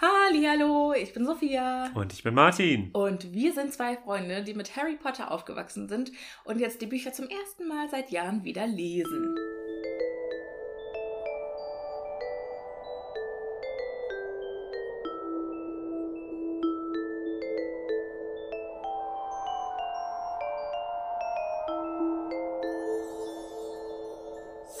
Hallo, 0.00 0.92
ich 0.92 1.12
bin 1.12 1.26
Sophia. 1.26 1.90
Und 1.92 2.12
ich 2.12 2.22
bin 2.22 2.32
Martin. 2.32 2.90
Und 2.92 3.32
wir 3.32 3.52
sind 3.52 3.72
zwei 3.72 3.96
Freunde, 3.96 4.44
die 4.44 4.54
mit 4.54 4.76
Harry 4.76 4.94
Potter 4.94 5.32
aufgewachsen 5.32 5.88
sind 5.88 6.12
und 6.44 6.60
jetzt 6.60 6.80
die 6.80 6.86
Bücher 6.86 7.12
zum 7.12 7.26
ersten 7.26 7.66
Mal 7.66 7.88
seit 7.88 8.12
Jahren 8.12 8.44
wieder 8.44 8.64
lesen. 8.68 9.34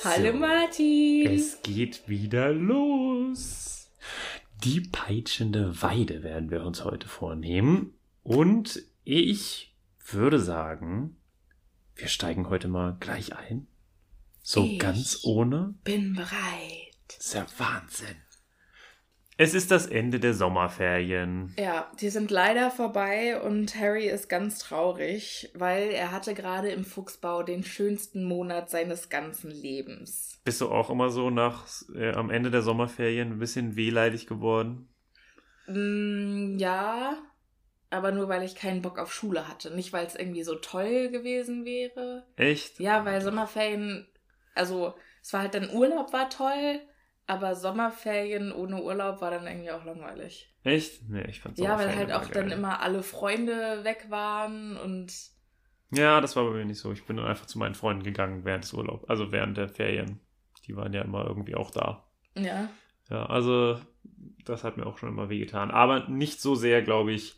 Hallo 0.04 0.30
So. 0.30 0.38
Martin. 0.38 1.26
Es 1.34 1.60
geht 1.60 2.08
wieder 2.08 2.52
los. 2.52 3.77
Die 4.64 4.80
peitschende 4.80 5.82
Weide 5.82 6.22
werden 6.22 6.50
wir 6.50 6.64
uns 6.64 6.84
heute 6.84 7.08
vornehmen. 7.08 7.94
Und 8.22 8.82
ich 9.04 9.74
würde 10.04 10.40
sagen, 10.40 11.16
wir 11.94 12.08
steigen 12.08 12.48
heute 12.48 12.68
mal 12.68 12.96
gleich 12.98 13.36
ein. 13.36 13.66
So 14.42 14.64
Ich 14.64 14.78
ganz 14.78 15.20
ohne. 15.24 15.74
bin 15.84 16.14
bereit. 16.14 16.94
Das 17.08 17.18
ist 17.26 17.34
ja 17.34 17.46
Wahnsinn. 17.58 18.16
Es 19.40 19.54
ist 19.54 19.70
das 19.70 19.86
Ende 19.86 20.18
der 20.18 20.34
Sommerferien. 20.34 21.54
Ja, 21.56 21.88
die 22.00 22.10
sind 22.10 22.32
leider 22.32 22.72
vorbei 22.72 23.40
und 23.40 23.76
Harry 23.76 24.08
ist 24.08 24.28
ganz 24.28 24.58
traurig, 24.58 25.52
weil 25.54 25.90
er 25.90 26.10
hatte 26.10 26.34
gerade 26.34 26.70
im 26.70 26.84
Fuchsbau 26.84 27.44
den 27.44 27.62
schönsten 27.62 28.24
Monat 28.24 28.68
seines 28.68 29.10
ganzen 29.10 29.52
Lebens. 29.52 30.40
Bist 30.42 30.60
du 30.60 30.68
auch 30.68 30.90
immer 30.90 31.10
so 31.10 31.30
nach 31.30 31.66
äh, 31.94 32.10
am 32.14 32.30
Ende 32.30 32.50
der 32.50 32.62
Sommerferien 32.62 33.30
ein 33.30 33.38
bisschen 33.38 33.76
wehleidig 33.76 34.26
geworden? 34.26 34.88
Mm, 35.68 36.58
ja, 36.58 37.16
aber 37.90 38.10
nur 38.10 38.28
weil 38.28 38.42
ich 38.42 38.56
keinen 38.56 38.82
Bock 38.82 38.98
auf 38.98 39.14
Schule 39.14 39.46
hatte, 39.46 39.72
nicht 39.72 39.92
weil 39.92 40.04
es 40.04 40.16
irgendwie 40.16 40.42
so 40.42 40.56
toll 40.56 41.10
gewesen 41.10 41.64
wäre. 41.64 42.26
Echt? 42.34 42.80
Ja, 42.80 43.04
weil 43.04 43.20
Sommerferien, 43.20 44.08
also 44.56 44.94
es 45.22 45.32
war 45.32 45.42
halt 45.42 45.54
dann 45.54 45.70
Urlaub 45.70 46.12
war 46.12 46.28
toll, 46.28 46.80
aber 47.28 47.54
Sommerferien 47.54 48.50
ohne 48.52 48.82
Urlaub 48.82 49.20
war 49.20 49.30
dann 49.30 49.46
irgendwie 49.46 49.70
auch 49.70 49.84
langweilig. 49.84 50.52
Echt? 50.64 51.08
Nee, 51.08 51.24
ich 51.28 51.40
fand's 51.40 51.60
Ja, 51.60 51.78
weil 51.78 51.94
halt 51.94 52.12
auch 52.12 52.26
dann 52.26 52.48
geil. 52.48 52.58
immer 52.58 52.80
alle 52.80 53.02
Freunde 53.02 53.84
weg 53.84 54.06
waren 54.08 54.76
und 54.76 55.12
Ja, 55.92 56.20
das 56.20 56.34
war 56.36 56.44
bei 56.44 56.50
mir 56.50 56.64
nicht 56.64 56.80
so. 56.80 56.90
Ich 56.92 57.04
bin 57.04 57.16
dann 57.16 57.26
einfach 57.26 57.46
zu 57.46 57.58
meinen 57.58 57.74
Freunden 57.74 58.02
gegangen 58.02 58.44
während 58.44 58.64
des 58.64 58.72
Urlaubs, 58.74 59.08
also 59.08 59.30
während 59.32 59.56
der 59.56 59.68
Ferien. 59.68 60.20
Die 60.66 60.76
waren 60.76 60.92
ja 60.92 61.02
immer 61.02 61.24
irgendwie 61.26 61.54
auch 61.54 61.70
da. 61.70 62.08
ja. 62.34 62.68
Ja, 63.10 63.24
also 63.24 63.80
das 64.44 64.64
hat 64.64 64.76
mir 64.76 64.84
auch 64.84 64.98
schon 64.98 65.08
immer 65.08 65.30
wehgetan. 65.30 65.70
Aber 65.70 66.10
nicht 66.10 66.42
so 66.42 66.54
sehr, 66.54 66.82
glaube 66.82 67.12
ich, 67.12 67.36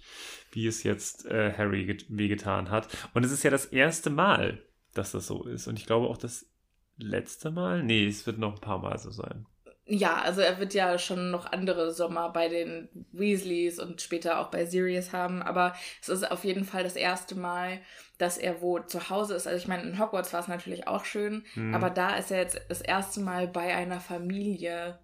wie 0.51 0.67
es 0.67 0.83
jetzt 0.83 1.27
äh, 1.27 1.53
Harry 1.57 1.85
get- 1.87 2.07
wehgetan 2.09 2.71
hat. 2.71 2.89
Und 3.15 3.25
es 3.25 3.31
ist 3.31 3.45
ja 3.45 3.51
das 3.53 3.67
erste 3.67 4.11
Mal, 4.11 4.61
dass 4.95 5.13
das 5.13 5.29
so 5.29 5.45
ist. 5.45 5.69
Und 5.69 5.79
ich 5.79 5.87
glaube 5.87 6.09
auch 6.09 6.17
das 6.17 6.51
letzte 6.97 7.53
Mal. 7.53 7.85
Nee, 7.85 8.05
es 8.09 8.27
wird 8.27 8.39
noch 8.39 8.55
ein 8.57 8.61
paar 8.61 8.79
Mal 8.81 8.99
so 8.99 9.13
sein. 9.13 9.47
Ja, 9.93 10.21
also 10.23 10.41
er 10.41 10.61
wird 10.61 10.73
ja 10.73 10.99
schon 10.99 11.33
noch 11.33 11.51
andere 11.51 11.93
Sommer 11.93 12.31
bei 12.31 12.49
den 12.49 12.89
Weasleys 13.11 13.81
und 13.81 14.01
später 14.01 14.39
auch 14.39 14.49
bei 14.53 14.65
Sirius 14.65 15.13
haben, 15.13 15.43
aber 15.43 15.75
es 16.01 16.09
ist 16.09 16.31
auf 16.31 16.45
jeden 16.45 16.65
Fall 16.65 16.85
das 16.85 16.95
erste 16.95 17.35
Mal, 17.35 17.81
dass 18.17 18.39
er 18.39 18.63
wo 18.63 18.79
zu 18.79 19.11
Hause 19.11 19.35
ist. 19.35 19.49
Also 19.49 19.59
ich 19.59 19.67
meine, 19.67 19.83
in 19.83 19.99
Hogwarts 19.99 20.33
war 20.33 20.39
es 20.41 20.47
natürlich 20.49 20.87
auch 20.87 21.05
schön, 21.05 21.45
Hm. 21.55 21.75
aber 21.75 21.91
da 21.91 22.15
ist 22.15 22.31
er 22.31 22.39
jetzt 22.39 22.61
das 22.69 22.81
erste 22.81 23.19
Mal 23.21 23.49
bei 23.49 23.75
einer 23.75 23.99
Familie 23.99 25.01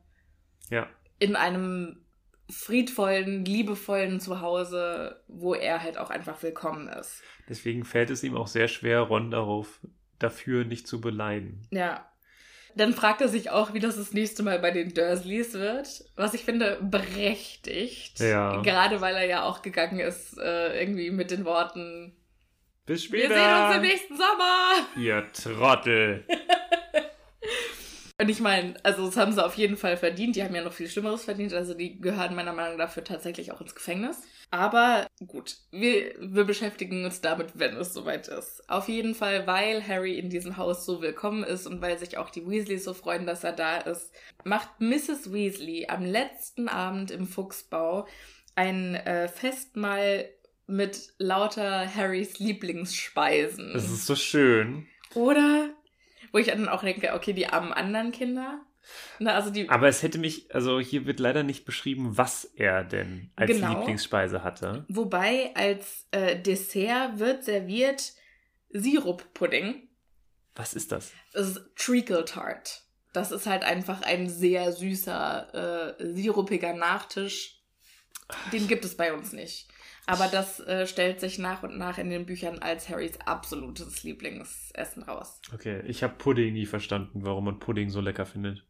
Ja. 0.71 0.87
in 1.19 1.35
einem 1.35 2.05
friedvollen, 2.49 3.45
liebevollen 3.45 4.21
Zuhause, 4.21 5.21
wo 5.27 5.55
er 5.55 5.83
halt 5.83 5.99
auch 5.99 6.11
einfach 6.11 6.41
willkommen 6.45 6.87
ist. 6.89 7.23
Deswegen 7.49 7.85
fällt 7.85 8.11
es 8.11 8.23
ihm 8.23 8.37
auch 8.37 8.47
sehr 8.47 8.69
schwer, 8.69 9.01
Ron 9.01 9.33
darauf 9.33 9.81
dafür 10.21 10.65
nicht 10.65 10.87
zu 10.87 11.01
beleidigen. 11.01 11.67
Ja. 11.73 12.09
Dann 12.77 12.93
fragt 12.93 13.23
er 13.23 13.29
sich 13.29 13.51
auch, 13.51 13.73
wie 13.73 13.81
das 13.81 13.97
das 13.97 14.13
nächste 14.13 14.43
Mal 14.43 14.59
bei 14.59 14.71
den 14.71 14.93
Dursleys 14.93 15.55
wird. 15.55 16.05
Was 16.15 16.35
ich 16.35 16.45
finde, 16.45 16.79
berechtigt. 16.83 18.21
Ja. 18.21 18.61
Gerade 18.61 19.01
weil 19.01 19.15
er 19.17 19.25
ja 19.25 19.43
auch 19.45 19.63
gegangen 19.63 19.99
ist, 19.99 20.39
äh, 20.39 20.79
irgendwie 20.79 21.11
mit 21.11 21.31
den 21.31 21.47
Worten: 21.47 22.15
Bis 22.85 23.11
Wir 23.11 23.25
später! 23.25 23.35
sehen 23.35 23.67
uns 23.67 23.77
im 23.77 23.83
nächsten 23.83 24.17
Sommer! 24.17 24.87
Ihr 24.97 25.25
Trottel! 25.33 26.25
Und 28.19 28.31
ich 28.31 28.41
meine, 28.41 28.75
also 28.83 29.07
das 29.07 29.17
haben 29.17 29.33
sie 29.33 29.45
auf 29.45 29.55
jeden 29.55 29.77
Fall 29.77 29.97
verdient. 29.97 30.37
Die 30.37 30.43
haben 30.43 30.55
ja 30.55 30.63
noch 30.63 30.73
viel 30.73 30.89
Schlimmeres 30.89 31.25
verdient. 31.25 31.53
Also 31.53 31.75
die 31.75 32.01
gehören 32.01 32.35
meiner 32.35 32.53
Meinung 32.55 32.79
nach 32.79 32.87
dafür 32.87 33.05
tatsächlich 33.05 33.53
auch 33.53 33.61
ins 33.61 33.75
Gefängnis. 33.75 34.23
Aber 34.51 35.07
gut, 35.27 35.57
wir, 35.71 36.15
wir 36.19 36.45
beschäftigen 36.45 37.05
uns 37.05 37.21
damit, 37.21 37.59
wenn 37.59 37.77
es 37.77 37.93
soweit 37.93 38.29
ist. 38.29 38.69
Auf 38.71 38.89
jeden 38.89 39.15
Fall, 39.15 39.47
weil 39.47 39.87
Harry 39.87 40.19
in 40.19 40.31
diesem 40.31 40.57
Haus 40.57 40.87
so 40.87 41.03
willkommen 41.03 41.43
ist 41.43 41.67
und 41.67 41.83
weil 41.83 41.99
sich 41.99 42.17
auch 42.17 42.31
die 42.31 42.47
Weasleys 42.47 42.85
so 42.85 42.95
freuen, 42.95 43.27
dass 43.27 43.45
er 43.45 43.53
da 43.53 43.79
ist, 43.79 44.13
macht 44.45 44.81
Mrs. 44.81 45.33
Weasley 45.33 45.87
am 45.89 46.05
letzten 46.05 46.69
Abend 46.69 47.11
im 47.11 47.27
Fuchsbau 47.27 48.07
ein 48.55 48.95
äh, 48.95 49.29
Festmahl 49.29 50.29
mit 50.67 51.13
lauter 51.19 51.93
Harrys 51.95 52.39
Lieblingsspeisen. 52.39 53.73
Das 53.73 53.85
ist 53.85 54.07
so 54.07 54.17
schön. 54.17 54.87
Oder? 55.15 55.71
Wo 56.33 56.39
ich 56.39 56.49
dann 56.49 56.69
auch 56.69 56.83
denke, 56.83 57.15
okay, 57.15 57.33
die 57.33 57.49
armen 57.49 57.73
anderen 57.73 58.13
Kinder. 58.13 58.61
Na, 59.19 59.35
also 59.35 59.51
die. 59.51 59.69
Aber 59.69 59.89
es 59.89 60.03
hätte 60.03 60.19
mich, 60.19 60.55
also 60.55 60.79
hier 60.81 61.07
wird 61.07 61.21
leider 61.21 61.43
nicht 61.43 61.65
beschrieben, 61.65 62.17
was 62.17 62.45
er 62.45 62.85
denn 62.85 63.31
als 63.37 63.51
Genau. 63.51 63.79
Lieblingsspeise 63.79 64.43
hatte. 64.45 64.85
Wobei 64.89 65.53
als 65.55 66.07
äh, 66.13 66.41
Dessert 66.41 67.19
wird 67.19 67.45
serviert 67.45 68.13
Siruppudding. 68.71 69.89
Was 70.55 70.75
ist 70.75 70.93
das? 70.93 71.13
Das 71.33 71.49
ist 71.49 71.61
Treacle 71.77 72.25
Tart. 72.25 72.83
Das 73.13 73.33
ist 73.33 73.47
halt 73.47 73.65
einfach 73.65 74.03
ein 74.03 74.29
sehr 74.29 74.73
süßer, 74.73 75.97
äh, 75.99 76.15
sirupiger 76.15 76.75
Nachtisch. 76.75 77.63
Den 78.53 78.67
gibt 78.69 78.85
es 78.85 78.97
bei 78.97 79.13
uns 79.13 79.33
nicht. 79.33 79.69
Aber 80.07 80.29
das 80.29 80.61
äh, 80.61 80.87
stellt 80.87 81.21
sich 81.21 81.39
nach 81.39 81.63
und 81.63 81.79
nach 81.79 81.99
in 81.99 82.11
den 82.11 82.27
Büchern 82.27 82.61
als 82.61 82.89
Harrys 82.89 83.19
absolutes 83.25 84.03
Lieblingsessen 84.05 85.03
raus. 85.03 85.41
Okay, 85.53 85.83
ich 85.87 86.03
habe 86.03 86.15
Pudding 86.17 86.53
nie 86.55 86.67
verstanden, 86.67 87.25
warum 87.25 87.47
man 87.47 87.59
Pudding 87.59 87.91
so 87.91 88.01
lecker 88.01 88.25
findet. 88.27 88.65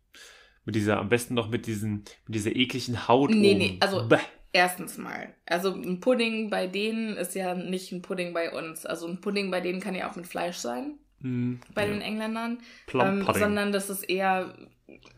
Mit 0.66 0.74
dieser, 0.74 0.98
am 0.98 1.08
besten 1.08 1.32
noch 1.34 1.48
mit 1.48 1.66
diesen, 1.66 2.04
mit 2.26 2.34
dieser 2.34 2.54
ekligen 2.54 3.08
Haut. 3.08 3.30
Nee, 3.30 3.52
oben. 3.52 3.58
nee, 3.58 3.76
also- 3.80 4.06
Bäh. 4.06 4.18
Erstens 4.52 4.96
mal. 4.96 5.34
Also 5.44 5.74
ein 5.74 6.00
Pudding 6.00 6.48
bei 6.48 6.66
denen 6.66 7.16
ist 7.18 7.34
ja 7.34 7.54
nicht 7.54 7.92
ein 7.92 8.00
Pudding 8.00 8.32
bei 8.32 8.50
uns. 8.52 8.86
Also 8.86 9.06
ein 9.06 9.20
Pudding 9.20 9.50
bei 9.50 9.60
denen 9.60 9.80
kann 9.80 9.94
ja 9.94 10.10
auch 10.10 10.16
mit 10.16 10.26
Fleisch 10.26 10.56
sein, 10.56 10.94
Hm, 11.20 11.60
bei 11.74 11.82
ja. 11.86 11.92
den 11.92 12.00
Engländern. 12.00 12.58
Ähm, 12.94 13.26
sondern 13.34 13.70
das 13.72 13.90
ist 13.90 14.04
eher 14.04 14.54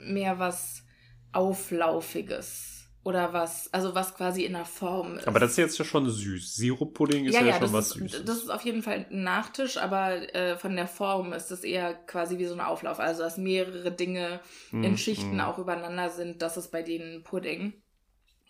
mehr 0.01 0.41
was 0.41 0.85
Auflaufiges. 1.33 2.78
Oder 3.09 3.33
was, 3.33 3.73
also 3.73 3.95
was 3.95 4.15
quasi 4.15 4.45
in 4.45 4.53
der 4.53 4.67
Form 4.67 5.17
ist. 5.17 5.27
Aber 5.27 5.41
das 5.41 5.53
ist 5.53 5.57
jetzt 5.57 5.79
ja 5.79 5.85
schon 5.87 6.11
süß. 6.11 6.57
Sirup-Pudding 6.57 7.25
ist 7.25 7.35
ja, 7.35 7.41
ja, 7.41 7.55
schon 7.55 7.63
das 7.63 7.73
was 7.73 7.93
ist, 7.93 7.93
Süßes. 7.93 8.25
Das 8.27 8.37
ist 8.39 8.51
auf 8.51 8.63
jeden 8.67 8.83
Fall 8.83 9.07
ein 9.11 9.23
Nachtisch, 9.23 9.79
aber 9.79 10.35
äh, 10.35 10.59
von 10.59 10.77
der 10.77 10.87
Form 10.87 11.33
ist 11.33 11.51
es 11.51 11.65
eher 11.65 11.95
quasi 11.95 12.37
wie 12.39 12.45
so 12.45 12.53
ein 12.55 12.61
Auflauf. 12.61 13.01
Also, 13.01 13.23
dass 13.23 13.39
mehrere 13.39 13.91
Dinge 13.93 14.41
in 14.83 14.93
Mm, 14.93 14.97
Schichten 14.97 15.37
mm. 15.37 15.41
auch 15.41 15.59
übereinander 15.59 16.11
sind, 16.11 16.43
das 16.43 16.59
ist 16.59 16.71
bei 16.71 16.83
denen 16.83 17.23
Pudding. 17.23 17.73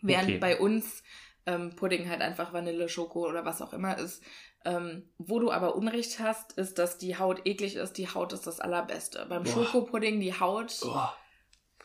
Während 0.03 0.29
Okay. 0.31 0.39
bei 0.39 0.59
uns 0.59 1.05
ähm, 1.47 1.77
Pudding 1.77 2.09
halt 2.09 2.21
einfach 2.21 2.53
Vanille, 2.53 2.89
Schoko 2.89 3.29
oder 3.29 3.45
was 3.45 3.63
auch 3.63 3.73
immer 3.73 3.97
ist. 3.99 4.23
Ähm, 4.65 5.09
wo 5.19 5.39
du 5.39 5.53
aber 5.53 5.77
Unrecht 5.77 6.19
hast, 6.21 6.53
ist, 6.59 6.79
dass 6.79 6.99
die 6.99 7.17
Haut 7.17 7.47
eklig 7.47 7.77
ist. 7.77 7.93
Die 7.99 8.09
Haut 8.13 8.33
ist 8.33 8.47
das 8.49 8.61
Allerbeste. 8.61 9.25
Beim 9.29 9.45
Boah. 9.45 9.53
Schokopudding, 9.53 10.21
die 10.21 10.39
Haut, 10.39 10.75
Oh, 10.85 11.09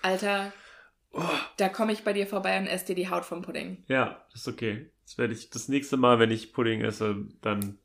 Alter, 0.02 0.52
oh. 1.13 1.24
da 1.57 1.69
komme 1.69 1.94
ich 1.94 2.04
bei 2.04 2.13
dir 2.13 2.27
vorbei 2.27 2.57
und 2.60 2.68
esse 2.68 2.88
dir 2.88 2.95
die 2.95 3.10
Haut 3.10 3.25
vom 3.25 3.42
Pudding. 3.42 3.83
Ja, 3.88 4.25
das 4.31 4.42
ist 4.42 4.48
okay. 4.48 4.89
Das 5.06 5.18
werde 5.18 5.33
ich 5.33 5.50
das 5.50 5.68
nächste 5.68 5.98
Mal, 5.98 6.19
wenn 6.19 6.31
ich 6.31 6.54
Pudding 6.54 6.81
esse, 6.81 7.27
dann 7.42 7.80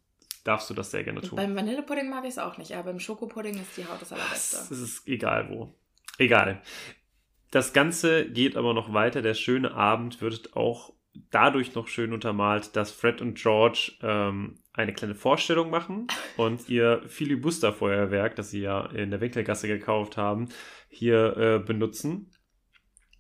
darfst 0.44 0.70
du 0.70 0.74
das 0.74 0.90
sehr 0.90 1.04
gerne 1.04 1.20
tun. 1.20 1.36
Beim 1.36 1.54
Vanillepudding 1.54 2.08
mag 2.08 2.24
ich 2.24 2.30
es 2.30 2.38
auch 2.38 2.58
nicht, 2.58 2.72
aber 2.72 2.84
beim 2.84 3.00
Schokopudding 3.00 3.54
ist 3.54 3.76
die 3.76 3.84
Haut 3.84 4.00
das 4.00 4.12
Allerbeste. 4.12 4.56
Es 4.72 4.80
ist 4.80 5.06
egal 5.06 5.48
wo. 5.50 5.74
Egal. 6.18 6.62
Das 7.50 7.72
Ganze 7.72 8.28
geht 8.30 8.56
aber 8.56 8.74
noch 8.74 8.92
weiter. 8.92 9.22
Der 9.22 9.34
schöne 9.34 9.72
Abend 9.72 10.20
wird 10.20 10.56
auch 10.56 10.92
dadurch 11.30 11.74
noch 11.74 11.88
schön 11.88 12.12
untermalt, 12.12 12.76
dass 12.76 12.92
Fred 12.92 13.20
und 13.20 13.36
George 13.38 13.92
ähm, 14.02 14.58
eine 14.72 14.92
kleine 14.92 15.14
Vorstellung 15.14 15.70
machen 15.70 16.06
und 16.36 16.68
ihr 16.68 17.02
Filibuster-Feuerwerk, 17.06 18.36
das 18.36 18.50
sie 18.50 18.60
ja 18.60 18.86
in 18.86 19.10
der 19.10 19.20
Winkelgasse 19.20 19.68
gekauft 19.68 20.16
haben, 20.16 20.48
hier 20.88 21.36
äh, 21.36 21.58
benutzen. 21.58 22.30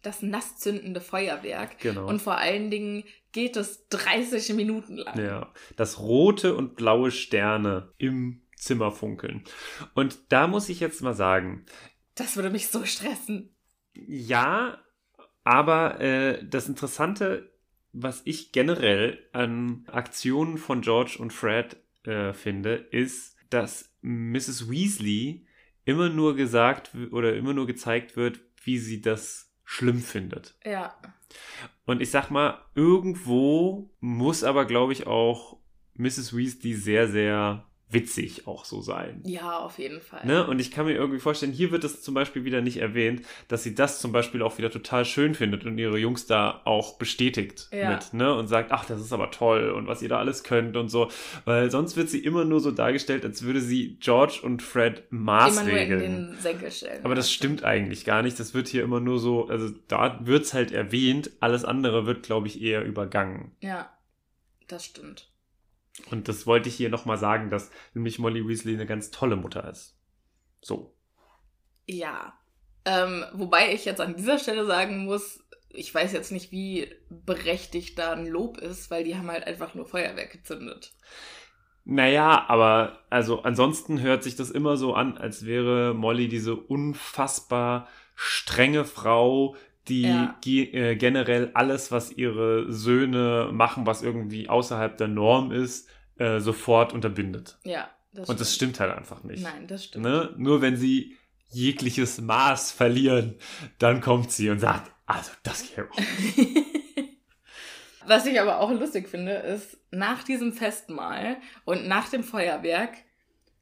Das 0.08 0.22
nasszündende 0.22 1.02
Feuerwerk. 1.02 1.80
Genau. 1.80 2.08
Und 2.08 2.22
vor 2.22 2.38
allen 2.38 2.70
Dingen 2.70 3.04
geht 3.32 3.58
es 3.58 3.88
30 3.90 4.54
Minuten 4.54 4.96
lang. 4.96 5.22
Ja, 5.22 5.52
dass 5.76 6.00
rote 6.00 6.54
und 6.54 6.76
blaue 6.76 7.10
Sterne 7.10 7.92
im 7.98 8.40
Zimmer 8.56 8.90
funkeln. 8.90 9.44
Und 9.92 10.18
da 10.30 10.46
muss 10.46 10.70
ich 10.70 10.80
jetzt 10.80 11.02
mal 11.02 11.12
sagen, 11.12 11.66
Das 12.14 12.36
würde 12.36 12.48
mich 12.48 12.68
so 12.68 12.86
stressen. 12.86 13.54
Ja, 13.92 14.82
aber 15.44 16.00
äh, 16.00 16.42
das 16.42 16.70
Interessante, 16.70 17.52
was 17.92 18.22
ich 18.24 18.52
generell 18.52 19.28
an 19.34 19.84
Aktionen 19.92 20.56
von 20.56 20.80
George 20.80 21.16
und 21.18 21.34
Fred 21.34 21.76
äh, 22.04 22.32
finde, 22.32 22.76
ist, 22.76 23.36
dass 23.50 23.94
Mrs. 24.00 24.70
Weasley 24.70 25.46
immer 25.84 26.08
nur 26.08 26.34
gesagt 26.34 26.92
oder 27.10 27.36
immer 27.36 27.52
nur 27.52 27.66
gezeigt 27.66 28.16
wird, 28.16 28.40
wie 28.64 28.78
sie 28.78 29.02
das 29.02 29.47
schlimm 29.70 30.00
findet. 30.00 30.56
Ja. 30.64 30.96
Und 31.84 32.00
ich 32.00 32.10
sag 32.10 32.30
mal, 32.30 32.64
irgendwo 32.74 33.90
muss 34.00 34.42
aber, 34.42 34.64
glaube 34.64 34.94
ich, 34.94 35.06
auch 35.06 35.58
Mrs. 35.94 36.34
Weasley 36.34 36.72
sehr, 36.72 37.06
sehr 37.06 37.67
witzig 37.90 38.46
auch 38.46 38.64
so 38.64 38.80
sein. 38.82 39.22
Ja, 39.24 39.58
auf 39.58 39.78
jeden 39.78 40.00
Fall. 40.00 40.26
Ne? 40.26 40.46
Und 40.46 40.60
ich 40.60 40.70
kann 40.70 40.86
mir 40.86 40.92
irgendwie 40.94 41.20
vorstellen, 41.20 41.52
hier 41.52 41.70
wird 41.70 41.84
es 41.84 42.02
zum 42.02 42.12
Beispiel 42.14 42.44
wieder 42.44 42.60
nicht 42.60 42.76
erwähnt, 42.78 43.22
dass 43.48 43.62
sie 43.62 43.74
das 43.74 44.00
zum 44.00 44.12
Beispiel 44.12 44.42
auch 44.42 44.58
wieder 44.58 44.70
total 44.70 45.04
schön 45.04 45.34
findet 45.34 45.64
und 45.64 45.78
ihre 45.78 45.96
Jungs 45.98 46.26
da 46.26 46.60
auch 46.64 46.98
bestätigt 46.98 47.68
Ja. 47.72 47.90
mit, 47.90 48.12
ne? 48.12 48.34
Und 48.34 48.46
sagt, 48.48 48.72
ach, 48.72 48.84
das 48.84 49.00
ist 49.00 49.12
aber 49.12 49.30
toll 49.30 49.70
und 49.70 49.86
was 49.86 50.02
ihr 50.02 50.08
da 50.08 50.18
alles 50.18 50.44
könnt 50.44 50.76
und 50.76 50.88
so. 50.90 51.10
Weil 51.44 51.70
sonst 51.70 51.96
wird 51.96 52.10
sie 52.10 52.18
immer 52.22 52.44
nur 52.44 52.60
so 52.60 52.70
dargestellt, 52.72 53.24
als 53.24 53.42
würde 53.42 53.60
sie 53.60 53.96
George 54.00 54.40
und 54.42 54.62
Fred 54.62 55.04
Immer 55.10 55.10
nur 55.10 55.18
in 55.18 55.24
maßregeln. 55.24 56.00
den 56.00 56.36
Senkel 56.40 56.70
stellen. 56.70 57.04
Aber 57.04 57.14
das 57.14 57.32
stimmt 57.32 57.64
eigentlich 57.64 58.04
gar 58.04 58.22
nicht. 58.22 58.38
Das 58.38 58.52
wird 58.54 58.68
hier 58.68 58.82
immer 58.82 59.00
nur 59.00 59.18
so, 59.18 59.48
also 59.48 59.70
da 59.88 60.20
wird's 60.24 60.52
halt 60.52 60.72
erwähnt, 60.72 61.30
alles 61.40 61.64
andere 61.64 62.04
wird, 62.06 62.22
glaube 62.22 62.48
ich, 62.48 62.60
eher 62.60 62.84
übergangen. 62.84 63.52
Ja, 63.60 63.90
das 64.66 64.84
stimmt. 64.84 65.30
Und 66.10 66.28
das 66.28 66.46
wollte 66.46 66.68
ich 66.68 66.76
hier 66.76 66.90
nochmal 66.90 67.18
sagen, 67.18 67.50
dass 67.50 67.70
nämlich 67.94 68.18
Molly 68.18 68.46
Weasley 68.46 68.74
eine 68.74 68.86
ganz 68.86 69.10
tolle 69.10 69.36
Mutter 69.36 69.68
ist. 69.68 69.96
So. 70.60 70.94
Ja. 71.86 72.34
Ähm, 72.84 73.24
wobei 73.32 73.72
ich 73.72 73.84
jetzt 73.84 74.00
an 74.00 74.16
dieser 74.16 74.38
Stelle 74.38 74.64
sagen 74.64 75.04
muss, 75.04 75.44
ich 75.70 75.94
weiß 75.94 76.12
jetzt 76.12 76.32
nicht, 76.32 76.50
wie 76.52 76.90
berechtigt 77.10 77.98
da 77.98 78.12
ein 78.12 78.26
Lob 78.26 78.58
ist, 78.58 78.90
weil 78.90 79.04
die 79.04 79.16
haben 79.16 79.30
halt 79.30 79.46
einfach 79.46 79.74
nur 79.74 79.86
Feuerwerk 79.86 80.32
gezündet. 80.32 80.92
Naja, 81.84 82.44
aber 82.48 82.98
also 83.10 83.42
ansonsten 83.42 84.00
hört 84.00 84.22
sich 84.22 84.36
das 84.36 84.50
immer 84.50 84.76
so 84.76 84.94
an, 84.94 85.16
als 85.16 85.46
wäre 85.46 85.94
Molly 85.94 86.28
diese 86.28 86.54
unfassbar 86.54 87.88
strenge 88.14 88.84
Frau, 88.84 89.56
die 89.88 90.02
Ja. 90.02 90.36
äh, 90.44 90.96
generell 90.96 91.50
alles, 91.54 91.90
was 91.90 92.12
ihre 92.12 92.72
Söhne 92.72 93.50
machen, 93.52 93.86
was 93.86 94.02
irgendwie 94.02 94.48
außerhalb 94.48 94.96
der 94.96 95.08
Norm 95.08 95.52
ist, 95.52 95.88
äh, 96.18 96.40
sofort 96.40 96.92
unterbindet. 96.92 97.58
Ja, 97.64 97.88
das 98.12 98.28
Und 98.28 98.40
das 98.40 98.54
stimmt 98.54 98.80
halt 98.80 98.96
einfach 98.96 99.22
nicht. 99.24 99.42
Nein, 99.42 99.66
das 99.66 99.84
stimmt. 99.84 100.04
Ne? 100.04 100.34
Nur 100.36 100.60
wenn 100.62 100.76
sie 100.76 101.16
jegliches 101.50 102.20
Maß 102.20 102.72
verlieren, 102.72 103.36
dann 103.78 104.00
kommt 104.00 104.30
sie 104.30 104.50
und 104.50 104.58
sagt, 104.58 104.90
also 105.06 105.30
das 105.42 105.62
geht 105.62 105.84
auch. 105.90 105.96
Was 108.06 108.24
ich 108.26 108.40
aber 108.40 108.60
auch 108.60 108.70
lustig 108.70 109.08
finde, 109.08 109.32
ist, 109.32 109.76
nach 109.90 110.22
diesem 110.24 110.52
Festmahl 110.52 111.36
und 111.64 111.86
nach 111.88 112.08
dem 112.08 112.24
Feuerwerk 112.24 112.94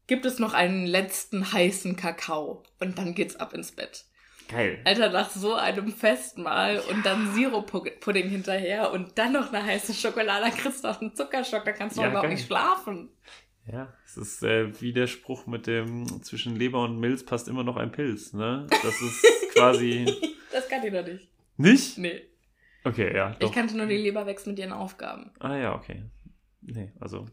gibt 0.07 0.25
es 0.25 0.39
noch 0.39 0.55
einen 0.55 0.87
letzten 0.87 1.53
heißen 1.53 1.97
Kakao. 1.97 2.63
Und 2.79 2.97
dann 2.99 3.15
geht's 3.15 3.37
ab 3.37 3.55
ins 3.55 3.73
Bett. 3.73 4.05
Geil. 4.49 4.81
Alter, 4.85 5.11
nach 5.11 5.31
so 5.31 5.55
einem 5.55 5.89
Festmahl 5.93 6.81
und 6.91 7.05
dann 7.05 7.33
Sirup-Pudding 7.35 8.29
hinterher 8.29 8.93
und 8.93 9.19
dann 9.19 9.33
noch 9.33 9.53
eine 9.53 9.65
heiße 9.65 9.93
Schokolade, 9.95 10.51
kriegst 10.57 10.85
du 10.85 10.89
noch 10.89 11.01
einen 11.01 11.15
Zuckerschock, 11.15 11.65
da 11.65 11.73
kannst 11.73 11.97
du 11.97 12.03
Ja, 12.03 12.11
überhaupt 12.11 12.29
nicht 12.29 12.47
schlafen. 12.47 13.09
Ja, 13.71 13.93
es 14.05 14.17
ist 14.17 14.43
äh, 14.45 14.81
wie 14.81 14.93
der 14.93 15.09
Spruch 15.09 15.47
mit 15.47 15.67
dem 15.67 16.23
zwischen 16.23 16.55
Leber 16.55 16.85
und 16.85 17.01
Milz 17.01 17.25
passt 17.25 17.49
immer 17.49 17.65
noch 17.65 17.77
ein 17.77 17.91
Pilz, 17.91 18.33
ne? 18.33 18.67
Das 18.71 19.01
ist 19.01 19.25
quasi 19.55 20.07
Das 20.53 20.69
kann 20.69 20.85
ich 20.87 20.93
noch 20.93 21.05
nicht. 21.05 21.29
nicht? 21.57 21.99
Nee. 21.99 22.23
Okay, 22.85 23.17
ja, 23.17 23.31
doch. 23.31 23.49
Ich 23.49 23.53
kannte 23.55 23.77
nur 23.77 23.87
die 23.87 23.97
Leber 23.97 24.25
wächst 24.27 24.47
mit 24.47 24.59
ihren 24.61 24.73
Aufgaben. 24.73 25.33
ah 25.41 25.57
ja, 25.57 25.75
okay. 25.75 26.05
Nee, 26.63 26.93
also 27.01 27.27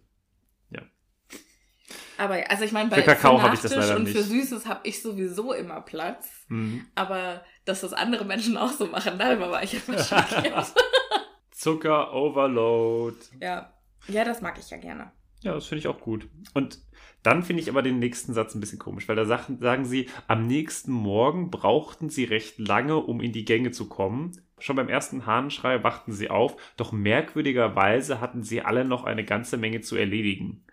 Aber 2.17 2.39
ja, 2.39 2.45
also 2.47 2.63
ich 2.63 2.71
meine, 2.71 2.89
bei 2.89 2.97
Für 2.97 3.03
Kakao 3.03 3.37
für 3.37 3.43
hab 3.43 3.53
ich 3.53 3.61
das 3.61 3.75
leider 3.75 3.95
und 3.95 4.07
für 4.07 4.17
nicht. 4.19 4.29
Süßes 4.29 4.65
habe 4.65 4.81
ich 4.83 5.01
sowieso 5.01 5.53
immer 5.53 5.81
Platz. 5.81 6.27
mhm. 6.47 6.85
Aber 6.95 7.43
dass 7.65 7.81
das 7.81 7.93
andere 7.93 8.25
Menschen 8.25 8.57
auch 8.57 8.71
so 8.71 8.87
machen, 8.87 9.17
darüber 9.17 9.51
war 9.51 9.63
ich 9.63 9.73
einfach 9.75 10.03
schockiert. 10.03 10.73
Zucker 11.51 12.13
Overload. 12.13 13.15
ja. 13.39 13.73
ja, 14.07 14.25
das 14.25 14.41
mag 14.41 14.57
ich 14.59 14.69
ja 14.69 14.77
gerne. 14.77 15.11
Ja, 15.41 15.53
das 15.53 15.67
finde 15.67 15.79
ich 15.79 15.87
auch 15.87 15.99
gut. 15.99 16.27
Und 16.53 16.79
dann 17.21 17.43
finde 17.43 17.61
ich 17.61 17.69
aber 17.69 17.81
den 17.81 17.99
nächsten 17.99 18.33
Satz 18.33 18.53
ein 18.53 18.59
bisschen 18.59 18.79
komisch, 18.79 19.07
weil 19.07 19.15
da 19.15 19.25
sagen, 19.25 19.57
sagen 19.59 19.85
sie, 19.85 20.09
am 20.27 20.45
nächsten 20.47 20.91
Morgen 20.91 21.51
brauchten 21.51 22.09
sie 22.09 22.25
recht 22.25 22.59
lange, 22.59 22.97
um 22.97 23.21
in 23.21 23.31
die 23.31 23.45
Gänge 23.45 23.71
zu 23.71 23.87
kommen. 23.87 24.31
Schon 24.59 24.75
beim 24.75 24.89
ersten 24.89 25.25
Hahnenschrei 25.25 25.83
wachten 25.83 26.13
sie 26.13 26.29
auf, 26.29 26.55
doch 26.77 26.91
merkwürdigerweise 26.91 28.21
hatten 28.21 28.43
sie 28.43 28.61
alle 28.61 28.85
noch 28.85 29.03
eine 29.03 29.25
ganze 29.25 29.57
Menge 29.57 29.81
zu 29.81 29.95
erledigen. 29.95 30.63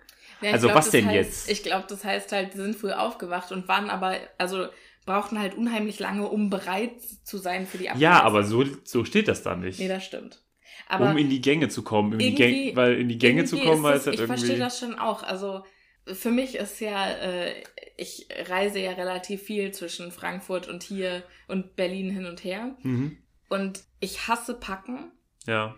Ja, 0.40 0.48
ich 0.48 0.52
Also 0.54 0.68
glaub, 0.68 0.78
was 0.78 0.90
denn 0.90 1.06
heißt, 1.06 1.14
jetzt? 1.14 1.50
Ich 1.50 1.62
glaube, 1.62 1.86
das 1.88 2.04
heißt 2.04 2.32
halt, 2.32 2.54
die 2.54 2.58
sind 2.58 2.76
früh 2.76 2.92
aufgewacht 2.92 3.52
und 3.52 3.68
waren 3.68 3.90
aber, 3.90 4.16
also 4.38 4.66
brauchten 5.06 5.38
halt 5.40 5.54
unheimlich 5.54 5.98
lange, 5.98 6.28
um 6.28 6.50
bereit 6.50 6.92
zu 7.24 7.38
sein 7.38 7.66
für 7.66 7.78
die 7.78 7.88
Abreise. 7.88 8.02
Ja, 8.04 8.22
aber 8.22 8.44
so, 8.44 8.64
so 8.84 9.04
steht 9.04 9.28
das 9.28 9.42
da 9.42 9.56
nicht. 9.56 9.78
Nee, 9.80 9.88
das 9.88 10.04
stimmt. 10.04 10.42
Aber 10.88 11.10
um 11.10 11.18
in 11.18 11.28
die 11.30 11.40
Gänge 11.40 11.68
zu 11.68 11.82
kommen. 11.82 12.18
In 12.18 12.34
Gänge, 12.34 12.74
weil 12.76 12.98
in 13.00 13.08
die 13.08 13.18
Gänge 13.18 13.44
zu 13.44 13.56
kommen 13.58 13.84
heißt 13.86 14.06
halt 14.06 14.14
Ich 14.14 14.20
irgendwie. 14.20 14.38
verstehe 14.38 14.58
das 14.58 14.78
schon 14.78 14.98
auch. 14.98 15.22
Also 15.22 15.64
für 16.06 16.30
mich 16.30 16.56
ist 16.56 16.80
ja, 16.80 17.10
äh, 17.10 17.52
ich 17.96 18.28
reise 18.48 18.78
ja 18.80 18.92
relativ 18.92 19.42
viel 19.42 19.72
zwischen 19.72 20.10
Frankfurt 20.10 20.68
und 20.68 20.82
hier 20.82 21.22
und 21.48 21.76
Berlin 21.76 22.10
hin 22.10 22.26
und 22.26 22.42
her. 22.44 22.76
Mhm. 22.82 23.18
Und 23.48 23.84
ich 24.00 24.26
hasse 24.28 24.54
Packen 24.54 25.12
Ja. 25.46 25.76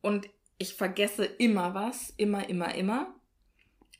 und 0.00 0.28
ich 0.58 0.74
vergesse 0.74 1.24
immer 1.24 1.74
was, 1.74 2.10
immer, 2.16 2.48
immer, 2.48 2.74
immer. 2.74 3.14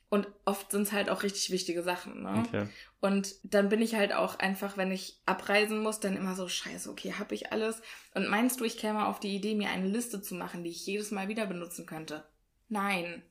Und 0.09 0.27
oft 0.45 0.71
sind 0.71 0.83
es 0.83 0.91
halt 0.91 1.09
auch 1.09 1.23
richtig 1.23 1.49
wichtige 1.51 1.81
Sachen. 1.83 2.23
Ne? 2.23 2.43
Okay. 2.45 2.67
Und 3.01 3.35
dann 3.43 3.69
bin 3.69 3.81
ich 3.81 3.95
halt 3.95 4.13
auch 4.13 4.39
einfach, 4.39 4.77
wenn 4.77 4.91
ich 4.91 5.19
abreisen 5.25 5.79
muss, 5.79 5.99
dann 5.99 6.15
immer 6.15 6.35
so, 6.35 6.47
scheiße, 6.47 6.89
okay, 6.89 7.13
habe 7.13 7.35
ich 7.35 7.51
alles? 7.51 7.81
Und 8.13 8.29
meinst 8.29 8.59
du, 8.59 8.65
ich 8.65 8.77
käme 8.77 9.07
auf 9.07 9.19
die 9.19 9.35
Idee, 9.35 9.55
mir 9.55 9.69
eine 9.69 9.87
Liste 9.87 10.21
zu 10.21 10.35
machen, 10.35 10.63
die 10.63 10.69
ich 10.69 10.85
jedes 10.85 11.11
Mal 11.11 11.27
wieder 11.27 11.45
benutzen 11.47 11.85
könnte? 11.85 12.23
Nein. 12.69 13.23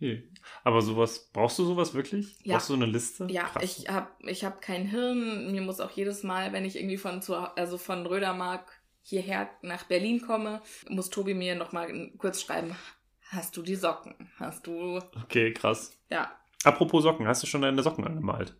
Nee. 0.00 0.22
Aber 0.64 0.80
sowas, 0.80 1.30
brauchst 1.32 1.58
du 1.58 1.64
sowas 1.64 1.94
wirklich? 1.94 2.36
Ja. 2.42 2.56
Brauchst 2.56 2.70
du 2.70 2.74
eine 2.74 2.86
Liste? 2.86 3.26
Ja, 3.30 3.44
Krass. 3.44 3.62
ich 3.62 3.88
habe 3.88 4.08
ich 4.26 4.44
hab 4.44 4.62
kein 4.62 4.86
Hirn. 4.86 5.52
Mir 5.52 5.60
muss 5.60 5.80
auch 5.80 5.90
jedes 5.90 6.22
Mal, 6.22 6.52
wenn 6.52 6.64
ich 6.64 6.76
irgendwie 6.76 6.96
von, 6.96 7.22
zu, 7.22 7.34
also 7.36 7.78
von 7.78 8.06
Rödermark 8.06 8.80
hierher 9.02 9.50
nach 9.62 9.84
Berlin 9.84 10.22
komme, 10.22 10.62
muss 10.88 11.10
Tobi 11.10 11.34
mir 11.34 11.54
nochmal 11.54 12.12
kurz 12.16 12.40
schreiben, 12.40 12.74
hast 13.30 13.56
du 13.56 13.62
die 13.62 13.76
Socken? 13.76 14.14
Hast 14.38 14.66
du... 14.66 15.00
Okay, 15.24 15.52
krass. 15.52 15.96
Ja. 16.10 16.30
Apropos 16.64 17.02
Socken, 17.02 17.26
hast 17.26 17.42
du 17.42 17.46
schon 17.46 17.62
deine 17.62 17.82
Socken 17.82 18.04
angemalt? 18.06 18.54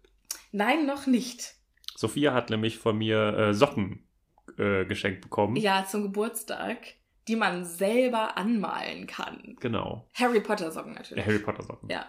Nein, 0.53 0.87
noch 0.87 1.07
nicht. 1.07 1.55
Sophia 1.97 2.33
hat 2.33 2.51
nämlich 2.51 2.79
von 2.79 2.97
mir 2.97 3.37
äh, 3.37 3.55
Socken 3.55 4.07
äh, 4.57 4.85
geschenkt 4.85 5.21
bekommen. 5.21 5.57
Ja, 5.57 5.85
zum 5.87 6.03
Geburtstag, 6.03 6.79
die 7.29 7.37
man 7.37 7.65
selber 7.65 8.37
anmalen 8.37 9.07
kann. 9.07 9.57
Genau. 9.61 10.09
Harry 10.15 10.41
Potter 10.41 10.71
Socken 10.71 10.95
natürlich. 10.95 11.25
Harry 11.25 11.39
Potter 11.39 11.63
Socken. 11.63 11.91
Ja. 11.91 12.07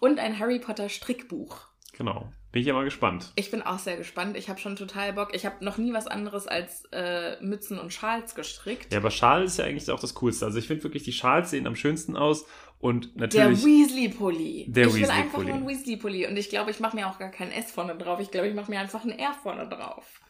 Und 0.00 0.18
ein 0.18 0.38
Harry 0.38 0.58
Potter 0.58 0.88
Strickbuch. 0.88 1.68
Genau. 1.98 2.32
Bin 2.52 2.60
ich 2.62 2.68
ja 2.68 2.74
mal 2.74 2.84
gespannt. 2.84 3.32
Ich 3.34 3.50
bin 3.50 3.60
auch 3.60 3.78
sehr 3.80 3.96
gespannt. 3.96 4.36
Ich 4.36 4.48
habe 4.48 4.58
schon 4.60 4.76
total 4.76 5.12
Bock. 5.12 5.34
Ich 5.34 5.44
habe 5.44 5.62
noch 5.64 5.76
nie 5.78 5.92
was 5.92 6.06
anderes 6.06 6.46
als 6.46 6.84
äh, 6.92 7.36
Mützen 7.42 7.78
und 7.78 7.92
Schals 7.92 8.36
gestrickt. 8.36 8.92
Ja, 8.92 9.00
aber 9.00 9.10
Schal 9.10 9.42
ist 9.42 9.58
ja 9.58 9.64
eigentlich 9.64 9.90
auch 9.90 9.98
das 10.00 10.14
Coolste. 10.14 10.46
Also 10.46 10.58
ich 10.58 10.66
finde 10.68 10.84
wirklich, 10.84 11.02
die 11.02 11.12
Schals 11.12 11.50
sehen 11.50 11.66
am 11.66 11.74
schönsten 11.76 12.16
aus 12.16 12.46
und 12.78 13.14
Der 13.16 13.22
natürlich. 13.22 13.64
Weasley-Pulli. 13.64 14.66
Der 14.68 14.86
ich 14.86 14.94
will 14.94 15.04
einfach 15.10 15.16
Weasley-Pulli. 15.40 15.46
nur 15.46 15.56
einen 15.56 15.68
Weasley-Pulli. 15.68 16.26
Und 16.28 16.36
ich 16.36 16.48
glaube, 16.48 16.70
ich 16.70 16.78
mache 16.80 16.96
mir 16.96 17.08
auch 17.08 17.18
gar 17.18 17.30
kein 17.30 17.50
S 17.50 17.72
vorne 17.72 17.96
drauf. 17.96 18.20
Ich 18.20 18.30
glaube, 18.30 18.46
ich 18.48 18.54
mache 18.54 18.70
mir 18.70 18.78
einfach 18.78 19.04
ein 19.04 19.10
R 19.10 19.34
vorne 19.42 19.68
drauf. 19.68 20.20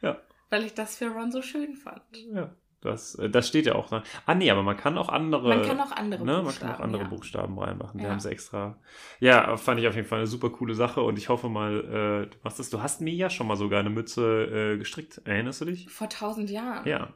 Ja. 0.00 0.16
Weil 0.48 0.64
ich 0.64 0.74
das 0.74 0.96
für 0.96 1.08
Ron 1.08 1.32
so 1.32 1.42
schön 1.42 1.74
fand. 1.74 2.02
ja, 2.32 2.54
das, 2.80 3.14
äh, 3.16 3.28
das 3.30 3.48
steht 3.48 3.66
ja 3.66 3.74
auch. 3.74 3.90
Ne? 3.90 4.02
Ah, 4.26 4.34
nee, 4.34 4.50
aber 4.50 4.62
man 4.62 4.76
kann 4.76 4.96
auch 4.98 5.08
andere. 5.08 5.48
Man 5.48 5.62
kann 5.62 5.80
auch 5.80 5.92
andere 5.92 6.24
ne? 6.24 6.32
Man 6.34 6.44
Buchstaben. 6.44 6.66
kann 6.72 6.76
auch 6.80 6.84
andere 6.84 7.02
ja. 7.02 7.08
Buchstaben 7.08 7.58
reinmachen. 7.58 7.98
Die 7.98 8.04
Ja. 8.04 8.10
haben 8.10 8.20
sie 8.20 8.30
extra. 8.30 8.78
Ja, 9.20 9.56
fand 9.56 9.80
ich 9.80 9.88
auf 9.88 9.94
jeden 9.96 10.06
Fall 10.06 10.18
eine 10.18 10.26
super 10.26 10.50
coole 10.50 10.74
Sache 10.74 11.02
und 11.02 11.18
ich 11.18 11.28
hoffe 11.28 11.48
mal, 11.48 11.80
äh, 12.24 12.26
du 12.30 12.36
machst 12.42 12.58
das. 12.58 12.70
Du 12.70 12.82
hast 12.82 13.00
mir 13.00 13.14
ja 13.14 13.30
schon 13.30 13.46
mal 13.46 13.56
sogar 13.56 13.80
eine 13.80 13.90
Mütze 13.90 14.74
äh, 14.74 14.78
gestrickt. 14.78 15.20
Erinnerst 15.24 15.60
du 15.60 15.64
dich? 15.66 15.88
Vor 15.90 16.08
tausend 16.08 16.50
Jahren. 16.50 16.86
Ja. 16.86 17.14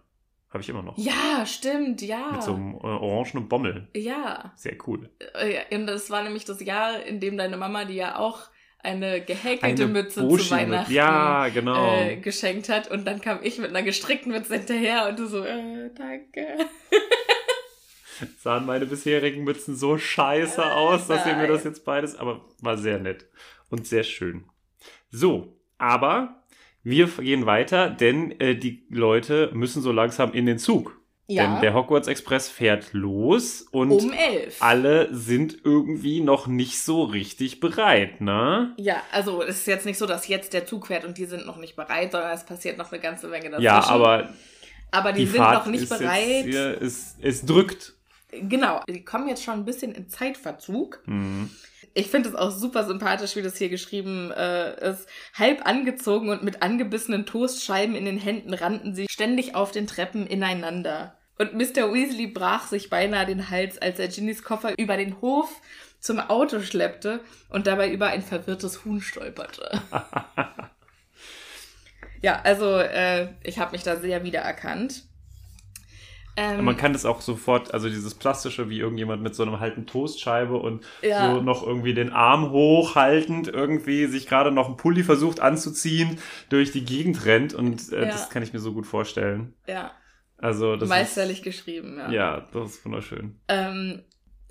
Habe 0.52 0.62
ich 0.62 0.68
immer 0.68 0.82
noch. 0.82 0.98
Ja, 0.98 1.46
stimmt, 1.46 2.02
ja. 2.02 2.32
Mit 2.32 2.42
so 2.42 2.54
einem 2.54 2.74
äh, 2.74 2.78
orangenen 2.78 3.48
Bommel. 3.48 3.86
ja. 3.94 4.52
Sehr 4.56 4.76
cool. 4.88 5.08
Äh, 5.34 5.76
Und 5.76 5.86
das 5.86 6.10
war 6.10 6.24
nämlich 6.24 6.44
das 6.44 6.60
Jahr, 6.60 7.00
in 7.04 7.20
dem 7.20 7.36
deine 7.36 7.56
Mama, 7.56 7.84
die 7.84 7.94
ja 7.94 8.18
auch 8.18 8.40
eine 8.82 9.20
gehäkelte 9.20 9.84
Eine 9.84 9.92
Mütze 9.92 10.20
zu 10.20 10.28
Bushi-Mütze. 10.28 10.50
Weihnachten 10.50 10.92
Ja, 10.92 11.48
genau. 11.48 12.00
äh, 12.00 12.16
geschenkt 12.16 12.68
hat. 12.68 12.90
Und 12.90 13.06
dann 13.06 13.20
kam 13.20 13.40
ich 13.42 13.58
mit 13.58 13.70
einer 13.70 13.82
gestrickten 13.82 14.32
Mütze 14.32 14.56
hinterher 14.56 15.08
und 15.08 15.18
du 15.18 15.26
so, 15.26 15.44
äh, 15.44 15.90
danke. 15.94 16.46
sahen 18.38 18.66
meine 18.66 18.86
bisherigen 18.86 19.44
Mützen 19.44 19.76
so 19.76 19.98
scheiße 19.98 20.64
aus, 20.64 21.06
dass 21.06 21.26
ihr 21.26 21.36
mir 21.36 21.48
das 21.48 21.64
jetzt 21.64 21.84
beides, 21.84 22.16
aber 22.16 22.44
war 22.60 22.76
sehr 22.76 22.98
nett 22.98 23.26
und 23.70 23.86
sehr 23.86 24.02
schön. 24.02 24.44
So, 25.10 25.56
aber 25.78 26.44
wir 26.82 27.06
gehen 27.08 27.46
weiter, 27.46 27.90
denn 27.90 28.38
äh, 28.40 28.56
die 28.56 28.86
Leute 28.90 29.50
müssen 29.52 29.82
so 29.82 29.92
langsam 29.92 30.32
in 30.32 30.46
den 30.46 30.58
Zug. 30.58 30.99
Denn 31.36 31.60
der 31.60 31.74
Hogwarts 31.74 32.08
Express 32.08 32.48
fährt 32.48 32.92
los 32.92 33.62
und 33.70 33.90
um 33.90 34.12
alle 34.60 35.14
sind 35.14 35.58
irgendwie 35.64 36.20
noch 36.20 36.46
nicht 36.46 36.80
so 36.80 37.02
richtig 37.04 37.60
bereit, 37.60 38.20
ne? 38.20 38.74
Ja, 38.76 39.02
also 39.12 39.42
es 39.42 39.58
ist 39.60 39.66
jetzt 39.66 39.86
nicht 39.86 39.98
so, 39.98 40.06
dass 40.06 40.28
jetzt 40.28 40.52
der 40.52 40.66
Zug 40.66 40.86
fährt 40.86 41.04
und 41.04 41.18
die 41.18 41.26
sind 41.26 41.46
noch 41.46 41.56
nicht 41.56 41.76
bereit, 41.76 42.12
sondern 42.12 42.32
es 42.32 42.44
passiert 42.44 42.78
noch 42.78 42.92
eine 42.92 43.00
ganze 43.00 43.28
Menge 43.28 43.50
dazwischen. 43.50 43.64
Ja, 43.64 43.84
aber 43.84 44.30
aber 44.90 45.12
die, 45.12 45.20
die, 45.20 45.26
sind 45.26 45.38
Fahrt 45.38 45.66
noch 45.66 45.72
nicht 45.72 45.88
bereit. 45.88 46.46
Jetzt 46.46 46.82
es, 46.82 47.16
es 47.20 47.46
drückt. 47.46 47.94
Genau, 48.32 48.80
die 48.88 49.04
kommen 49.04 49.28
jetzt 49.28 49.42
schon 49.42 49.54
ein 49.54 49.64
bisschen 49.64 49.92
in 49.92 50.08
Zeitverzug. 50.08 51.02
Mhm. 51.06 51.50
Ich 51.94 52.08
finde 52.08 52.28
es 52.28 52.34
auch 52.36 52.52
super 52.52 52.84
sympathisch, 52.84 53.34
wie 53.34 53.42
das 53.42 53.56
hier 53.56 53.68
geschrieben 53.68 54.30
äh, 54.30 54.90
ist. 54.90 55.08
Halb 55.34 55.66
angezogen 55.66 56.28
und 56.28 56.44
mit 56.44 56.62
angebissenen 56.62 57.26
Toastscheiben 57.26 57.96
in 57.96 58.04
den 58.04 58.18
Händen 58.18 58.54
rannten 58.54 58.94
sie 58.94 59.06
ständig 59.10 59.56
auf 59.56 59.72
den 59.72 59.88
Treppen 59.88 60.26
ineinander. 60.26 61.16
Und 61.40 61.54
Mr. 61.54 61.90
Weasley 61.94 62.26
brach 62.26 62.66
sich 62.66 62.90
beinahe 62.90 63.24
den 63.24 63.48
Hals, 63.48 63.78
als 63.78 63.98
er 63.98 64.08
Ginnys 64.08 64.42
Koffer 64.42 64.78
über 64.78 64.98
den 64.98 65.22
Hof 65.22 65.48
zum 65.98 66.20
Auto 66.20 66.60
schleppte 66.60 67.20
und 67.48 67.66
dabei 67.66 67.90
über 67.90 68.08
ein 68.08 68.20
verwirrtes 68.20 68.84
Huhn 68.84 69.00
stolperte. 69.00 69.80
ja, 72.20 72.42
also 72.42 72.76
äh, 72.76 73.28
ich 73.42 73.58
habe 73.58 73.72
mich 73.72 73.82
da 73.82 73.96
sehr 73.96 74.22
wiedererkannt. 74.22 75.04
Ähm, 76.36 76.62
Man 76.62 76.76
kann 76.76 76.92
das 76.92 77.06
auch 77.06 77.22
sofort, 77.22 77.72
also 77.72 77.88
dieses 77.88 78.14
plastische, 78.14 78.68
wie 78.68 78.80
irgendjemand 78.80 79.22
mit 79.22 79.34
so 79.34 79.42
einem 79.42 79.60
halten 79.60 79.86
Toastscheibe 79.86 80.58
und 80.58 80.84
Ja. 81.00 81.34
so 81.34 81.40
noch 81.40 81.66
irgendwie 81.66 81.94
den 81.94 82.12
Arm 82.12 82.50
hochhaltend 82.50 83.48
irgendwie 83.48 84.04
sich 84.08 84.26
gerade 84.26 84.52
noch 84.52 84.66
einen 84.66 84.76
Pulli 84.76 85.04
versucht 85.04 85.40
anzuziehen, 85.40 86.18
durch 86.50 86.70
die 86.70 86.84
Gegend 86.84 87.24
rennt 87.24 87.54
und 87.54 87.90
äh, 87.92 88.00
Ja. 88.00 88.04
das 88.06 88.28
kann 88.28 88.42
ich 88.42 88.52
mir 88.52 88.60
so 88.60 88.74
gut 88.74 88.86
vorstellen. 88.86 89.54
ja, 89.66 89.92
Also 90.40 90.76
das 90.76 90.88
meisterlich 90.88 91.42
geschrieben, 91.42 91.98
ist, 92.00 92.12
ja, 92.12 92.46
das 92.52 92.70
ist 92.70 92.84
wunderschön. 92.84 93.38
Ähm, 93.48 94.02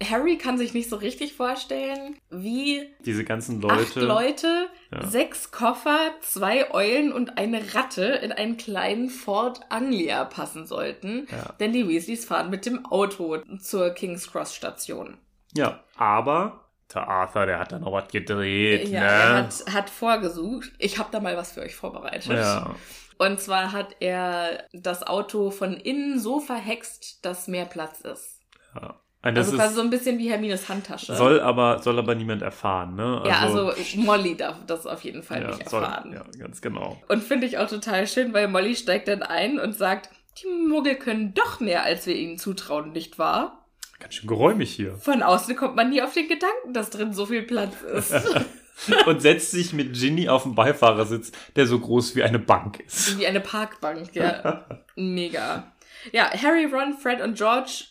Harry 0.01 0.37
kann 0.37 0.57
sich 0.57 0.73
nicht 0.73 0.89
so 0.89 0.95
richtig 0.95 1.33
vorstellen, 1.33 2.15
wie 2.29 2.87
Diese 3.05 3.25
ganzen 3.25 3.57
acht 3.65 3.95
Leute. 3.95 3.99
Leute, 3.99 4.67
Ja. 4.93 5.05
sechs 5.05 5.51
Koffer, 5.51 5.99
zwei 6.21 6.71
Eulen 6.73 7.11
und 7.11 7.37
eine 7.37 7.73
Ratte 7.75 8.05
in 8.05 8.31
einen 8.31 8.55
kleinen 8.55 9.09
Ford 9.09 9.59
Anglia 9.69 10.23
passen 10.23 10.65
sollten. 10.65 11.27
Ja. 11.31 11.53
Denn 11.59 11.73
die 11.73 11.85
Weasleys 11.87 12.23
fahren 12.23 12.49
mit 12.49 12.65
dem 12.65 12.85
Auto 12.85 13.39
zur 13.59 13.89
King's 13.89 14.31
Cross 14.31 14.55
Station. 14.55 15.17
Ja, 15.53 15.83
aber 15.97 16.63
der 16.93 17.07
Arthur, 17.07 17.45
der 17.45 17.59
hat 17.59 17.71
da 17.73 17.79
noch 17.79 17.91
was 17.91 18.07
gedreht, 18.07 18.87
Ja, 18.87 18.99
ne? 19.01 19.05
er 19.05 19.33
hat, 19.35 19.53
hat 19.73 19.89
vorgesucht. 19.89 20.71
Ich 20.77 20.97
habe 20.97 21.09
da 21.11 21.19
mal 21.19 21.35
was 21.35 21.51
für 21.51 21.61
euch 21.61 21.75
vorbereitet. 21.75 22.31
ja. 22.31 22.73
Und 23.19 23.39
zwar 23.39 23.73
hat 23.73 23.97
er 23.99 24.63
das 24.71 25.05
Auto 25.05 25.51
von 25.51 25.73
innen 25.73 26.19
so 26.19 26.39
verhext, 26.39 27.23
dass 27.23 27.47
mehr 27.47 27.65
Platz 27.65 28.01
ist. 28.01 28.39
ja. 28.75 28.95
Und 29.21 29.35
das 29.35 29.47
also 29.47 29.57
quasi 29.57 29.69
ist, 29.71 29.75
so 29.75 29.81
ein 29.81 29.89
bisschen 29.89 30.17
wie 30.17 30.29
Hermines 30.29 30.69
Handtasche. 30.69 31.13
soll 31.13 31.41
aber 31.41 31.79
soll 31.79 31.99
aber 31.99 32.15
niemand 32.15 32.41
erfahren, 32.41 32.95
ne? 32.95 33.21
ja, 33.25 33.39
also 33.39 33.73
Molly 33.97 34.37
darf 34.37 34.55
das 34.65 34.87
auf 34.87 35.03
jeden 35.03 35.23
Fall 35.23 35.41
ja, 35.41 35.47
nicht 35.49 35.69
soll, 35.69 35.83
erfahren. 35.83 36.13
ja, 36.13 36.23
ganz 36.39 36.61
genau. 36.61 36.97
Und 37.09 37.21
finde 37.21 37.45
ich 37.45 37.57
auch 37.57 37.67
total 37.67 38.07
schön, 38.07 38.31
weil 38.31 38.47
Molly 38.47 38.77
steigt 38.77 39.09
dann 39.09 39.21
ein 39.21 39.59
und 39.59 39.75
sagt, 39.75 40.09
die 40.41 40.47
Muggel 40.47 40.95
können 40.95 41.33
doch 41.33 41.59
mehr, 41.59 41.83
als 41.83 42.05
wir 42.05 42.15
ihnen 42.15 42.37
zutrauen, 42.37 42.93
nicht 42.93 43.19
wahr? 43.19 43.65
Ganz 43.99 44.13
schön 44.13 44.29
geräumig 44.29 44.73
hier. 44.73 44.95
Von 44.95 45.21
außen 45.21 45.53
kommt 45.57 45.75
man 45.75 45.89
nie 45.89 46.01
auf 46.01 46.13
den 46.13 46.29
Gedanken, 46.29 46.73
dass 46.73 46.89
drin 46.89 47.11
so 47.11 47.25
viel 47.25 47.43
Platz 47.43 47.81
ist. 47.81 48.13
und 49.05 49.21
setzt 49.21 49.51
sich 49.51 49.73
mit 49.73 49.93
Ginny 49.93 50.29
auf 50.29 50.43
den 50.43 50.55
Beifahrersitz, 50.55 51.31
der 51.55 51.67
so 51.67 51.79
groß 51.79 52.15
wie 52.15 52.23
eine 52.23 52.39
Bank 52.39 52.79
ist. 52.79 53.17
wie 53.19 53.27
eine 53.27 53.41
Parkbank, 53.41 54.15
ja. 54.15 54.65
Mega. 54.95 55.71
Ja, 56.11 56.31
Harry, 56.31 56.65
Ron, 56.65 56.93
Fred 56.97 57.21
und 57.21 57.37
George 57.37 57.83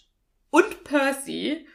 und 0.51 0.85
Percy 0.85 1.67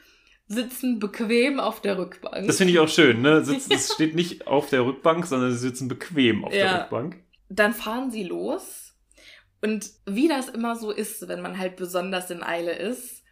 sitzen 0.48 1.00
bequem 1.00 1.60
auf 1.60 1.82
der 1.82 1.98
Rückbank. 1.98 2.48
Das 2.48 2.58
finde 2.58 2.74
ich 2.74 2.79
auch 2.79 2.89
schön, 2.89 3.22
ne? 3.22 3.43
Sitzt, 3.46 3.72
Es 3.72 3.93
steht 3.93 4.15
nicht 4.15 4.48
auf 4.48 4.70
der 4.70 4.86
Rückbank, 4.86 5.25
sondern 5.25 5.51
sie 5.51 5.58
sitzen 5.60 5.88
bequem 5.88 6.43
auf 6.46 6.53
Ja. 6.53 6.63
der 6.72 6.82
Rückbank. 6.84 7.24
Dann 7.50 7.74
fahren 7.74 8.12
sie 8.12 8.24
los. 8.24 8.96
Und 9.62 9.89
wie 10.05 10.27
das 10.27 10.50
immer 10.50 10.75
so 10.75 10.91
ist, 10.91 11.27
wenn 11.27 11.41
man 11.41 11.58
halt 11.58 11.77
besonders 11.77 12.29
in 12.29 12.43
Eile 12.43 12.74
ist, 12.74 13.24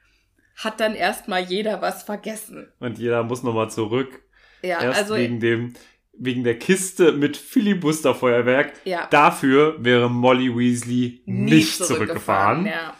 hat 0.55 0.79
dann 0.79 0.95
erstmal 0.95 1.41
jeder 1.43 1.81
was 1.81 2.03
vergessen. 2.03 2.71
Und 2.79 2.97
jeder 2.99 3.23
muss 3.23 3.43
nochmal 3.43 3.69
zurück. 3.69 4.21
Ja, 4.61 4.81
Erst 4.81 4.99
also 4.99 5.15
wegen 5.15 5.39
dem, 5.39 5.73
wegen 6.13 6.43
der 6.43 6.59
Kiste 6.59 7.13
mit 7.13 7.37
Filibusterfeuerwerk. 7.37 8.73
ja, 8.85 9.07
Dafür 9.09 9.83
wäre 9.83 10.09
Molly 10.09 10.55
Weasley 10.55 11.21
nie 11.25 11.51
nicht 11.51 11.77
zurückgefahren. 11.77 12.65
Ja. 12.65 12.95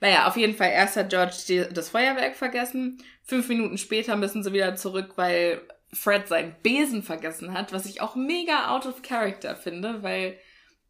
Naja, 0.00 0.26
auf 0.26 0.36
jeden 0.36 0.54
Fall, 0.54 0.70
erst 0.70 0.96
hat 0.96 1.10
George 1.10 1.36
die, 1.48 1.64
das 1.72 1.90
Feuerwerk 1.90 2.36
vergessen. 2.36 3.02
Fünf 3.22 3.48
Minuten 3.48 3.78
später 3.78 4.16
müssen 4.16 4.42
sie 4.42 4.52
wieder 4.52 4.74
zurück, 4.76 5.12
weil 5.16 5.62
Fred 5.92 6.28
seinen 6.28 6.54
Besen 6.62 7.02
vergessen 7.02 7.54
hat, 7.54 7.72
was 7.72 7.86
ich 7.86 8.02
auch 8.02 8.16
mega 8.16 8.74
out 8.74 8.86
of 8.86 9.02
character 9.02 9.56
finde, 9.56 10.02
weil 10.02 10.36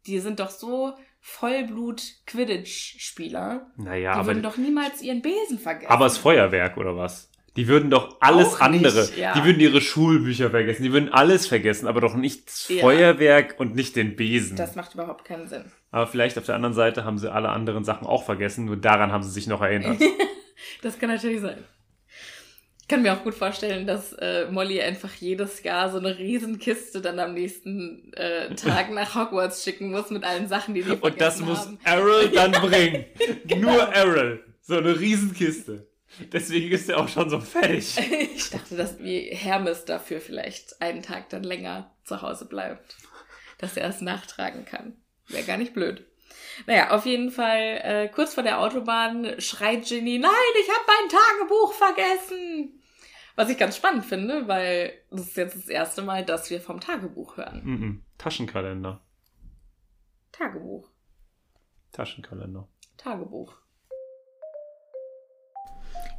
die 0.05 0.19
sind 0.19 0.39
doch 0.39 0.49
so 0.49 0.93
Vollblut-Quidditch-Spieler. 1.21 3.71
Naja, 3.77 4.13
die 4.13 4.19
aber, 4.19 4.27
würden 4.27 4.43
doch 4.43 4.57
niemals 4.57 5.01
ihren 5.01 5.21
Besen 5.21 5.59
vergessen. 5.59 5.91
aber 5.91 6.05
das 6.05 6.17
Feuerwerk 6.17 6.77
oder 6.77 6.95
was? 6.97 7.29
Die 7.55 7.67
würden 7.69 7.89
doch 7.89 8.17
alles 8.19 8.59
Auch 8.59 8.67
nicht, 8.69 8.85
andere. 8.85 9.09
ja. 9.15 9.33
Die 9.33 9.45
würden 9.45 9.59
ihre 9.61 9.79
Schulbücher 9.79 10.49
vergessen. 10.49 10.83
Die 10.83 10.91
würden 10.91 11.13
alles 11.13 11.47
vergessen, 11.47 11.87
aber 11.87 12.01
doch 12.01 12.15
nicht 12.15 12.47
das 12.47 12.67
Ja. 12.67 12.81
Feuerwerk 12.81 13.55
und 13.59 13.75
nicht 13.75 13.95
den 13.95 14.15
Besen. 14.17 14.57
das 14.57 14.75
macht 14.75 14.93
überhaupt 14.93 15.23
keinen 15.23 15.47
Sinn. 15.47 15.63
Aber 15.91 16.05
vielleicht 16.07 16.37
auf 16.37 16.45
der 16.45 16.55
anderen 16.55 16.73
Seite 16.73 17.05
haben 17.05 17.17
sie 17.17 17.31
alle 17.31 17.49
anderen 17.49 17.85
Sachen 17.85 18.05
auch 18.07 18.25
vergessen, 18.25 18.65
nur 18.65 18.75
daran 18.75 19.11
haben 19.13 19.23
sie 19.23 19.31
sich 19.31 19.47
noch 19.47 19.61
erinnert. 19.61 19.99
Das 20.81 20.97
kann 20.99 21.09
natürlich 21.09 21.41
sein. 21.41 21.57
Ich 22.81 22.87
kann 22.87 23.01
mir 23.01 23.13
auch 23.13 23.23
gut 23.23 23.33
vorstellen, 23.33 23.85
dass 23.87 24.13
äh, 24.13 24.45
Molly 24.51 24.79
einfach 24.81 25.13
jedes 25.15 25.63
Jahr 25.63 25.89
so 25.91 25.97
eine 25.97 26.17
Riesenkiste 26.17 27.01
dann 27.01 27.19
am 27.19 27.33
nächsten 27.33 28.13
äh, 28.13 28.53
Tag 28.55 28.91
nach 28.91 29.15
Hogwarts 29.15 29.63
schicken 29.63 29.91
muss 29.91 30.11
mit 30.11 30.23
allen 30.23 30.47
Sachen, 30.47 30.73
die 30.75 30.83
die 30.83 30.91
Und 30.91 31.19
das 31.19 31.39
muss 31.41 31.59
haben. 31.59 31.79
Errol 31.83 32.29
dann 32.29 32.51
bringen. 32.61 33.05
Nur 33.57 33.81
Errol. 33.93 34.43
So 34.61 34.77
eine 34.77 34.99
Riesenkiste. 34.99 35.87
Deswegen 36.31 36.71
ist 36.71 36.89
er 36.89 36.99
auch 36.99 37.07
schon 37.07 37.29
so 37.29 37.39
fertig. 37.39 37.95
Ich 38.35 38.49
dachte, 38.49 38.75
dass 38.75 38.99
wie 38.99 39.29
Hermes 39.31 39.85
dafür 39.85 40.19
vielleicht 40.21 40.81
einen 40.81 41.01
Tag 41.01 41.29
dann 41.29 41.43
länger 41.43 41.91
zu 42.03 42.21
Hause 42.21 42.45
bleibt, 42.45 42.97
dass 43.57 43.77
er 43.77 43.89
es 43.89 44.01
nachtragen 44.01 44.65
kann. 44.65 44.95
Wäre 45.27 45.43
gar 45.43 45.57
nicht 45.57 45.73
blöd. 45.73 46.05
Naja, 46.67 46.91
auf 46.91 47.05
jeden 47.05 47.31
Fall, 47.31 47.79
äh, 47.83 48.09
kurz 48.09 48.33
vor 48.33 48.43
der 48.43 48.59
Autobahn 48.59 49.39
schreit 49.39 49.85
Ginny, 49.85 50.19
nein, 50.19 50.31
ich 50.61 50.69
habe 50.69 50.85
mein 50.87 51.09
Tagebuch 51.09 51.73
vergessen. 51.73 52.81
Was 53.35 53.49
ich 53.49 53.57
ganz 53.57 53.75
spannend 53.75 54.05
finde, 54.05 54.47
weil 54.47 54.93
das 55.11 55.27
ist 55.27 55.37
jetzt 55.37 55.55
das 55.55 55.67
erste 55.67 56.01
Mal, 56.01 56.23
dass 56.23 56.49
wir 56.49 56.61
vom 56.61 56.79
Tagebuch 56.79 57.37
hören. 57.37 57.61
Mhm. 57.63 58.05
Taschenkalender. 58.17 59.01
Tagebuch. 60.31 60.89
Taschenkalender. 61.91 62.67
Tagebuch. 62.97 63.57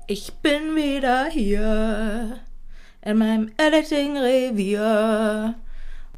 Ich 0.08 0.34
bin 0.34 0.76
wieder 0.76 1.25
hier 1.25 2.38
in 3.02 3.18
meinem 3.18 3.50
Editing-Revier. 3.56 5.56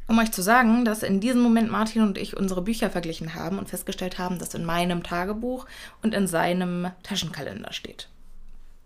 Um 0.07 0.19
euch 0.19 0.31
zu 0.31 0.43
sagen, 0.43 0.85
dass 0.85 1.01
in 1.01 1.19
diesem 1.19 1.41
Moment 1.41 1.71
Martin 1.71 2.03
und 2.03 2.19
ich 2.19 2.37
unsere 2.37 2.61
Bücher 2.61 2.91
verglichen 2.91 3.33
haben 3.33 3.57
und 3.57 3.67
festgestellt 3.67 4.19
haben, 4.19 4.37
dass 4.37 4.53
in 4.53 4.63
meinem 4.63 5.01
Tagebuch 5.01 5.65
und 6.03 6.13
in 6.13 6.27
seinem 6.27 6.91
Taschenkalender 7.01 7.73
steht. 7.73 8.09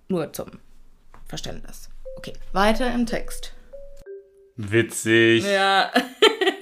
Nur 0.07 0.31
zum 0.31 0.51
Verständnis. 1.25 1.89
Okay, 2.15 2.31
weiter 2.53 2.89
im 2.93 3.05
Text. 3.05 3.51
Witzig. 4.55 5.43
Ja. 5.43 5.91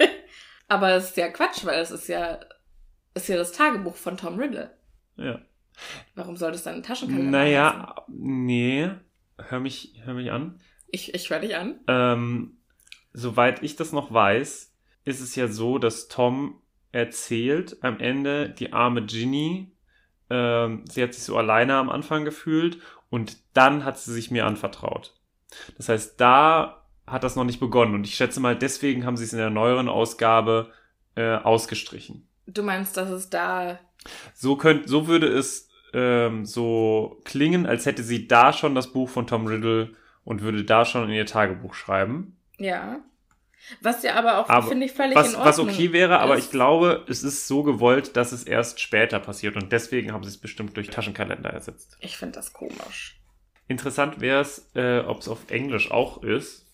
Aber 0.68 0.94
es 0.94 1.10
ist 1.10 1.16
ja 1.16 1.28
Quatsch, 1.28 1.64
weil 1.64 1.80
es 1.80 1.92
ist 1.92 2.08
ja, 2.08 2.40
ist 3.14 3.28
ja 3.28 3.36
das 3.36 3.52
Tagebuch 3.52 3.94
von 3.94 4.16
Tom 4.16 4.36
Riddle. 4.36 4.76
Ja. 5.16 5.38
Warum 6.14 6.36
soll 6.36 6.52
das 6.52 6.62
dann 6.62 6.76
ein 6.76 6.82
Taschenkalender 6.82 7.38
heißen? 7.38 7.52
Naja, 7.52 7.94
nee. 8.08 8.90
Hör 9.38 9.60
mich, 9.60 9.94
hör 10.04 10.14
mich 10.14 10.30
an. 10.30 10.60
Ich, 10.88 11.14
ich 11.14 11.30
höre 11.30 11.40
dich 11.40 11.56
an. 11.56 11.80
Ähm, 11.88 12.58
soweit 13.12 13.62
ich 13.62 13.76
das 13.76 13.92
noch 13.92 14.12
weiß, 14.12 14.72
ist 15.04 15.20
es 15.20 15.34
ja 15.34 15.48
so, 15.48 15.78
dass 15.78 16.08
Tom 16.08 16.60
erzählt 16.92 17.82
am 17.82 17.98
Ende, 17.98 18.50
die 18.50 18.72
arme 18.72 19.04
Ginny, 19.04 19.72
ähm, 20.30 20.84
sie 20.88 21.02
hat 21.02 21.14
sich 21.14 21.24
so 21.24 21.36
alleine 21.36 21.76
am 21.76 21.90
Anfang 21.90 22.24
gefühlt 22.24 22.78
und 23.10 23.36
dann 23.54 23.84
hat 23.84 23.98
sie 23.98 24.12
sich 24.12 24.30
mir 24.30 24.46
anvertraut. 24.46 25.14
Das 25.76 25.88
heißt, 25.88 26.20
da 26.20 26.86
hat 27.06 27.24
das 27.24 27.36
noch 27.36 27.44
nicht 27.44 27.60
begonnen 27.60 27.94
und 27.94 28.06
ich 28.06 28.14
schätze 28.14 28.40
mal, 28.40 28.56
deswegen 28.56 29.04
haben 29.04 29.16
sie 29.16 29.24
es 29.24 29.32
in 29.32 29.38
der 29.38 29.50
neueren 29.50 29.88
Ausgabe 29.88 30.72
äh, 31.14 31.34
ausgestrichen. 31.36 32.28
Du 32.46 32.62
meinst, 32.62 32.96
dass 32.96 33.10
es 33.10 33.28
da. 33.28 33.78
So 34.34 34.56
könnt, 34.56 34.88
so 34.88 35.06
würde 35.06 35.26
es 35.26 35.68
ähm, 35.92 36.44
so 36.44 37.20
klingen, 37.24 37.66
als 37.66 37.86
hätte 37.86 38.02
sie 38.02 38.28
da 38.28 38.52
schon 38.52 38.74
das 38.74 38.92
Buch 38.92 39.08
von 39.08 39.26
Tom 39.26 39.46
Riddle 39.46 39.94
und 40.24 40.42
würde 40.42 40.64
da 40.64 40.84
schon 40.84 41.04
in 41.04 41.14
ihr 41.14 41.26
Tagebuch 41.26 41.74
schreiben. 41.74 42.36
Ja. 42.58 43.00
Was 43.80 44.02
ja 44.02 44.14
aber 44.16 44.38
auch, 44.38 44.48
Aber 44.48 44.66
finde 44.66 44.86
ich, 44.86 44.92
völlig 44.92 45.16
was, 45.16 45.30
in 45.30 45.36
Ordnung 45.36 45.68
was 45.68 45.74
okay 45.74 45.92
wäre, 45.92 46.18
aber 46.18 46.36
ist. 46.36 46.46
ich 46.46 46.50
glaube, 46.50 47.04
es 47.08 47.22
ist 47.22 47.46
so 47.46 47.62
gewollt, 47.62 48.16
dass 48.16 48.32
es 48.32 48.42
erst 48.42 48.80
später 48.80 49.20
passiert 49.20 49.56
und 49.56 49.70
deswegen 49.70 50.12
haben 50.12 50.24
sie 50.24 50.30
es 50.30 50.38
bestimmt 50.38 50.76
durch 50.76 50.88
Taschenkalender 50.90 51.50
ersetzt. 51.50 51.96
Ich 52.00 52.16
finde 52.16 52.34
das 52.34 52.52
komisch. 52.52 53.20
Interessant 53.68 54.20
wäre 54.20 54.40
es, 54.40 54.70
äh, 54.74 55.00
ob 55.06 55.20
es 55.20 55.28
auf 55.28 55.50
Englisch 55.50 55.90
auch 55.90 56.22
ist 56.22 56.66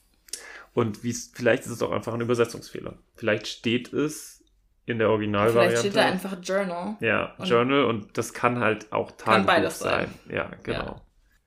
und 0.72 1.04
wie 1.04 1.10
es 1.10 1.30
vielleicht 1.34 1.64
ist 1.64 1.72
es 1.72 1.82
auch 1.82 1.92
einfach 1.92 2.14
ein 2.14 2.20
Übersetzungsfehler. 2.20 2.98
Vielleicht 3.14 3.46
steht 3.46 3.92
es 3.92 4.37
in 4.88 4.98
der 4.98 5.10
Originalvariante. 5.10 5.76
Vielleicht 5.76 5.78
steht 5.80 5.96
da 5.96 6.06
einfach 6.06 6.36
Journal. 6.42 6.96
ja, 7.00 7.34
und- 7.38 7.46
Journal 7.48 7.84
und 7.84 8.16
das 8.16 8.32
kann 8.32 8.60
halt 8.60 8.92
auch 8.92 9.10
Tagebuch 9.12 9.46
beides 9.46 9.78
sein. 9.78 10.08
sein. 10.26 10.34
Ja, 10.36 10.50
genau. 10.62 11.00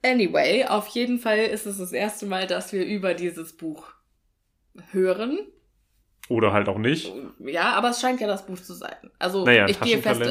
Anyway, 0.03 0.65
auf 0.65 0.87
jeden 0.87 1.19
Fall 1.19 1.39
ist 1.39 1.65
es 1.65 1.77
das 1.77 1.91
erste 1.91 2.25
Mal, 2.25 2.47
dass 2.47 2.73
wir 2.73 2.85
über 2.85 3.13
dieses 3.13 3.55
Buch 3.55 3.87
hören. 4.91 5.39
Oder 6.29 6.53
halt 6.53 6.69
auch 6.69 6.77
nicht. 6.77 7.11
Ja, 7.39 7.73
aber 7.73 7.89
es 7.89 7.99
scheint 7.99 8.21
ja 8.21 8.27
das 8.27 8.45
Buch 8.45 8.57
zu 8.59 8.73
sein. 8.73 8.95
Also 9.19 9.43
Naja, 9.45 9.67
ich 9.67 9.79
gehe 9.81 9.97
fest, 10.01 10.21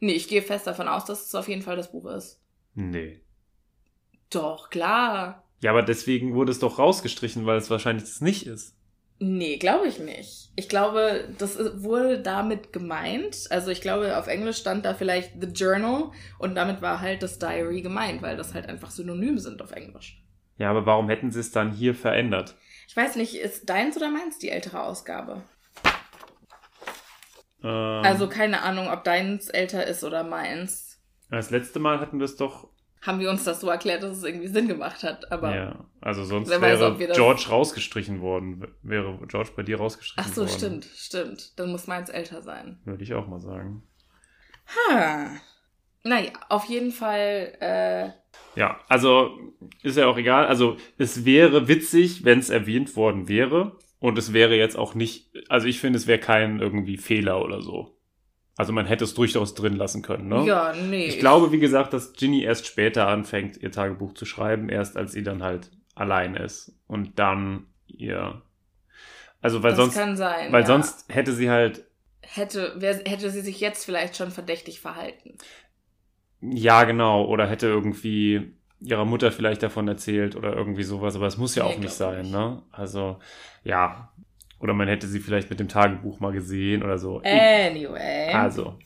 nee, 0.00 0.12
ich 0.12 0.26
gehe 0.28 0.42
fest 0.42 0.66
davon 0.66 0.88
aus, 0.88 1.04
dass 1.04 1.26
es 1.26 1.34
auf 1.34 1.48
jeden 1.48 1.62
Fall 1.62 1.76
das 1.76 1.92
Buch 1.92 2.06
ist. 2.06 2.40
Nee. 2.74 3.20
Doch, 4.30 4.70
klar. 4.70 5.44
Ja, 5.60 5.70
aber 5.72 5.82
deswegen 5.82 6.34
wurde 6.34 6.52
es 6.52 6.58
doch 6.60 6.78
rausgestrichen, 6.78 7.44
weil 7.46 7.58
es 7.58 7.68
wahrscheinlich 7.68 8.04
das 8.04 8.20
nicht 8.20 8.46
ist. 8.46 8.74
Nee, 9.22 9.58
glaube 9.58 9.86
ich 9.86 9.98
nicht. 9.98 10.48
Ich 10.56 10.68
glaube, 10.70 11.28
das 11.36 11.54
ist- 11.54 11.82
wurde 11.82 12.20
damit 12.22 12.72
gemeint. 12.72 13.36
Also 13.50 13.70
ich 13.70 13.82
glaube, 13.82 14.16
auf 14.16 14.26
Englisch 14.28 14.56
stand 14.56 14.86
da 14.86 14.94
vielleicht 14.94 15.32
The 15.38 15.48
Journal 15.48 16.10
und 16.38 16.54
damit 16.54 16.80
war 16.80 17.00
halt 17.02 17.22
das 17.22 17.38
Diary 17.38 17.82
gemeint, 17.82 18.22
weil 18.22 18.38
das 18.38 18.54
halt 18.54 18.66
einfach 18.66 18.90
synonym 18.90 19.38
sind 19.38 19.60
auf 19.60 19.72
Englisch. 19.72 20.22
Ja, 20.56 20.70
aber 20.70 20.86
warum 20.86 21.08
hätten 21.10 21.30
sie 21.30 21.40
es 21.40 21.52
dann 21.52 21.70
hier 21.70 21.94
verändert? 21.94 22.54
Ich 22.88 22.96
weiß 22.96 23.16
nicht, 23.16 23.34
ist 23.34 23.68
deins 23.68 23.96
oder 23.98 24.08
meins 24.10 24.38
die 24.38 24.48
ältere 24.50 24.82
Ausgabe? 24.82 25.42
Ähm, 27.62 27.68
Also 28.04 28.26
keine 28.28 28.62
Ahnung, 28.62 28.88
ob 28.88 29.04
deins 29.04 29.48
älter 29.50 29.86
ist 29.86 30.02
oder 30.02 30.24
meins. 30.24 30.98
das 31.30 31.50
letzte 31.50 31.78
Mal 31.78 32.00
hatten 32.00 32.18
wir 32.18 32.24
es 32.24 32.36
doch. 32.36 32.69
Haben 33.02 33.18
wir 33.20 33.30
uns 33.30 33.44
das 33.44 33.60
so 33.60 33.68
erklärt, 33.70 34.02
dass 34.02 34.18
es 34.18 34.24
irgendwie 34.24 34.48
Sinn 34.48 34.68
gemacht 34.68 35.02
hat, 35.04 35.32
aber. 35.32 35.54
ja, 35.54 35.84
also 36.02 36.22
sonst 36.24 36.50
weiß, 36.50 36.60
wäre 36.60 37.06
das- 37.08 37.16
George 37.16 37.46
rausgestrichen 37.48 38.20
worden. 38.20 38.66
Wäre 38.82 39.18
George 39.26 39.50
bei 39.56 39.62
dir 39.62 39.78
rausgestrichen 39.78 40.22
Ach 40.30 40.34
so, 40.34 40.42
worden. 40.42 40.50
stimmt, 40.52 40.84
stimmt. 40.94 41.58
Dann 41.58 41.70
muss 41.72 41.86
meins 41.86 42.10
älter 42.10 42.42
sein. 42.42 42.78
Würde 42.84 43.02
ich 43.02 43.14
auch 43.14 43.26
mal 43.26 43.40
sagen. 43.40 43.82
Ha. 44.90 45.30
Naja, 46.02 46.30
auf 46.48 46.64
jeden 46.66 46.92
Fall, 46.92 47.52
äh, 47.60 48.10
Ja, 48.58 48.80
also 48.88 49.36
ist 49.82 49.96
ja 49.96 50.06
auch 50.06 50.16
egal. 50.16 50.46
Also 50.46 50.76
es 50.98 51.24
wäre 51.24 51.68
witzig, 51.68 52.24
wenn 52.24 52.38
es 52.38 52.50
erwähnt 52.50 52.96
worden 52.96 53.28
wäre. 53.28 53.78
Und 53.98 54.16
es 54.16 54.32
wäre 54.32 54.56
jetzt 54.56 54.76
auch 54.78 54.94
nicht, 54.94 55.30
also 55.50 55.66
ich 55.66 55.78
finde, 55.78 55.98
es 55.98 56.06
wäre 56.06 56.18
kein 56.18 56.58
irgendwie 56.58 56.96
Fehler 56.96 57.42
oder 57.44 57.60
so. 57.60 57.98
Also 58.60 58.74
man 58.74 58.84
hätte 58.84 59.04
es 59.04 59.14
durchaus 59.14 59.54
drin 59.54 59.74
lassen 59.76 60.02
können, 60.02 60.28
ne? 60.28 60.44
ja, 60.44 60.74
nee. 60.74 61.06
Ich 61.06 61.18
glaube, 61.18 61.50
wie 61.50 61.58
gesagt, 61.58 61.94
dass 61.94 62.12
Ginny 62.12 62.42
erst 62.42 62.66
später 62.66 63.08
anfängt, 63.08 63.56
ihr 63.56 63.72
Tagebuch 63.72 64.12
zu 64.12 64.26
schreiben, 64.26 64.68
erst 64.68 64.98
als 64.98 65.12
sie 65.12 65.22
dann 65.22 65.42
halt 65.42 65.70
allein 65.94 66.36
ist. 66.36 66.78
Und 66.86 67.18
dann 67.18 67.68
ihr. 67.86 68.42
Also, 69.40 69.62
weil 69.62 69.74
das 69.74 69.78
sonst, 69.78 69.94
kann 69.94 70.14
sein. 70.16 70.52
weil 70.52 70.66
ja. 70.66 70.66
sonst 70.66 71.06
hätte 71.08 71.32
sie 71.32 71.48
halt, 71.48 71.86
hätte, 72.20 72.74
wer, 72.76 72.96
hätte 73.06 73.30
sie 73.30 73.40
sich 73.40 73.60
jetzt 73.60 73.84
vielleicht 73.86 74.14
schon 74.16 74.30
verdächtig 74.30 74.80
verhalten. 74.80 75.38
ja, 76.40 76.84
genau, 76.84 77.24
oder 77.26 77.46
hätte 77.46 77.66
irgendwie 77.66 78.52
ihrer 78.80 79.04
Mutter 79.04 79.30
vielleicht 79.32 79.62
davon 79.62 79.88
erzählt 79.88 80.36
oder 80.36 80.54
irgendwie 80.56 80.82
sowas, 80.84 81.14
aber 81.16 81.26
es 81.26 81.36
muss 81.36 81.54
ja 81.54 81.64
Nee, 81.64 81.74
auch 81.74 81.78
nicht 81.78 81.92
sein, 81.92 82.26
nicht. 82.26 82.30
ne? 82.30 82.62
Also, 82.72 83.18
ja. 83.62 84.12
Oder 84.60 84.74
man 84.74 84.88
hätte 84.88 85.06
sie 85.06 85.20
vielleicht 85.20 85.50
mit 85.50 85.58
dem 85.58 85.68
Tagebuch 85.68 86.20
mal 86.20 86.32
gesehen 86.32 86.82
oder 86.82 86.98
so. 86.98 87.22
Anyway. 87.24 88.32
Also, 88.32 88.76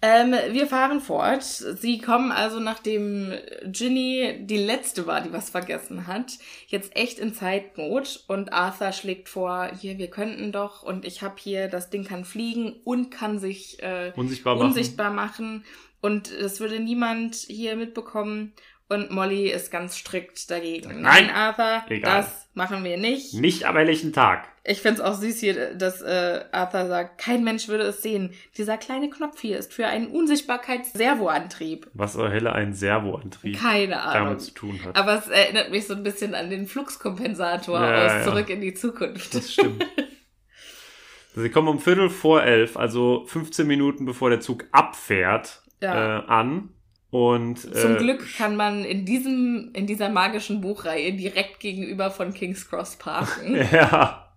Ähm, 0.00 0.32
wir 0.52 0.68
fahren 0.68 1.00
fort. 1.00 1.42
Sie 1.42 1.98
kommen 2.00 2.30
also, 2.30 2.60
nachdem 2.60 3.32
Ginny 3.66 4.36
die 4.42 4.56
letzte 4.58 5.08
war, 5.08 5.20
die 5.20 5.32
was 5.32 5.50
vergessen 5.50 6.06
hat, 6.06 6.38
jetzt 6.68 6.94
echt 6.96 7.18
in 7.18 7.34
Zeitnot 7.34 8.22
und 8.28 8.52
Arthur 8.52 8.92
schlägt 8.92 9.28
vor, 9.28 9.68
hier, 9.80 9.98
wir 9.98 10.08
könnten 10.08 10.52
doch 10.52 10.84
und 10.84 11.04
ich 11.04 11.22
habe 11.22 11.34
hier, 11.38 11.66
das 11.66 11.90
Ding 11.90 12.04
kann 12.04 12.24
fliegen 12.24 12.76
und 12.84 13.10
kann 13.10 13.40
sich 13.40 13.82
äh, 13.82 14.12
unsichtbar 14.14 14.54
machen. 14.54 14.66
unsichtbar 14.68 15.10
machen 15.12 15.64
und 16.00 16.30
es 16.30 16.60
würde 16.60 16.78
niemand 16.78 17.34
hier 17.34 17.74
mitbekommen 17.74 18.52
und 18.88 19.10
Molly 19.10 19.50
ist 19.50 19.72
ganz 19.72 19.96
strikt 19.96 20.48
dagegen. 20.48 21.00
Nein. 21.02 21.28
Arthur, 21.28 21.82
Egal. 21.88 22.18
das 22.18 22.48
machen 22.54 22.84
wir 22.84 22.98
nicht. 22.98 23.34
Nicht 23.34 23.64
am 23.64 23.76
helllichen 23.76 24.12
Tag. 24.12 24.48
Ich 24.70 24.82
find's 24.82 25.00
auch 25.00 25.14
süß 25.14 25.40
hier, 25.40 25.74
dass 25.74 26.02
äh, 26.02 26.44
Arthur 26.52 26.86
sagt, 26.86 27.18
kein 27.18 27.42
Mensch 27.42 27.68
würde 27.68 27.84
es 27.84 28.02
sehen. 28.02 28.34
Dieser 28.58 28.76
kleine 28.76 29.08
Knopf 29.08 29.40
hier 29.40 29.58
ist 29.58 29.72
für 29.72 29.86
einen 29.86 30.08
Unsichtbarkeits-Servoantrieb. 30.08 31.86
Was 31.94 32.12
zur 32.12 32.30
Hölle 32.30 32.52
ein 32.52 32.74
Servoantrieb 32.74 33.58
Keine 33.58 34.02
Ahnung. 34.02 34.24
damit 34.26 34.40
zu 34.42 34.50
tun 34.52 34.78
hat. 34.84 34.94
Aber 34.96 35.14
es 35.18 35.28
erinnert 35.28 35.70
mich 35.70 35.86
so 35.86 35.94
ein 35.94 36.02
bisschen 36.02 36.34
an 36.34 36.50
den 36.50 36.66
Fluxkompensator 36.66 37.80
Ja, 37.80 38.04
aus 38.06 38.12
ja. 38.12 38.22
Zurück 38.24 38.50
in 38.50 38.60
die 38.60 38.74
Zukunft. 38.74 39.34
Das 39.34 39.52
stimmt. 39.52 39.86
Sie 41.34 41.50
kommen 41.50 41.68
um 41.68 41.78
Viertel 41.78 42.10
vor 42.10 42.42
elf, 42.42 42.76
also 42.76 43.24
15 43.26 43.66
Minuten 43.66 44.04
bevor 44.04 44.28
der 44.30 44.40
Zug 44.40 44.64
abfährt, 44.72 45.62
Ja. 45.80 46.18
äh, 46.20 46.24
an. 46.26 46.70
Und 47.10 47.58
Zum 47.60 47.94
äh, 47.94 47.98
Glück 47.98 48.22
kann 48.36 48.54
man 48.56 48.84
in 48.84 49.06
diesem, 49.06 49.70
in 49.74 49.86
dieser 49.86 50.10
magischen 50.10 50.60
Buchreihe 50.60 51.14
direkt 51.14 51.58
gegenüber 51.60 52.10
von 52.10 52.34
King's 52.34 52.68
Cross 52.68 52.96
parken. 52.96 53.54
Ja, 53.72 54.27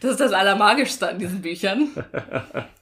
Das 0.00 0.12
ist 0.12 0.20
das 0.20 0.32
Allermagischste 0.32 1.08
an 1.08 1.18
diesen 1.18 1.42
Büchern. 1.42 1.90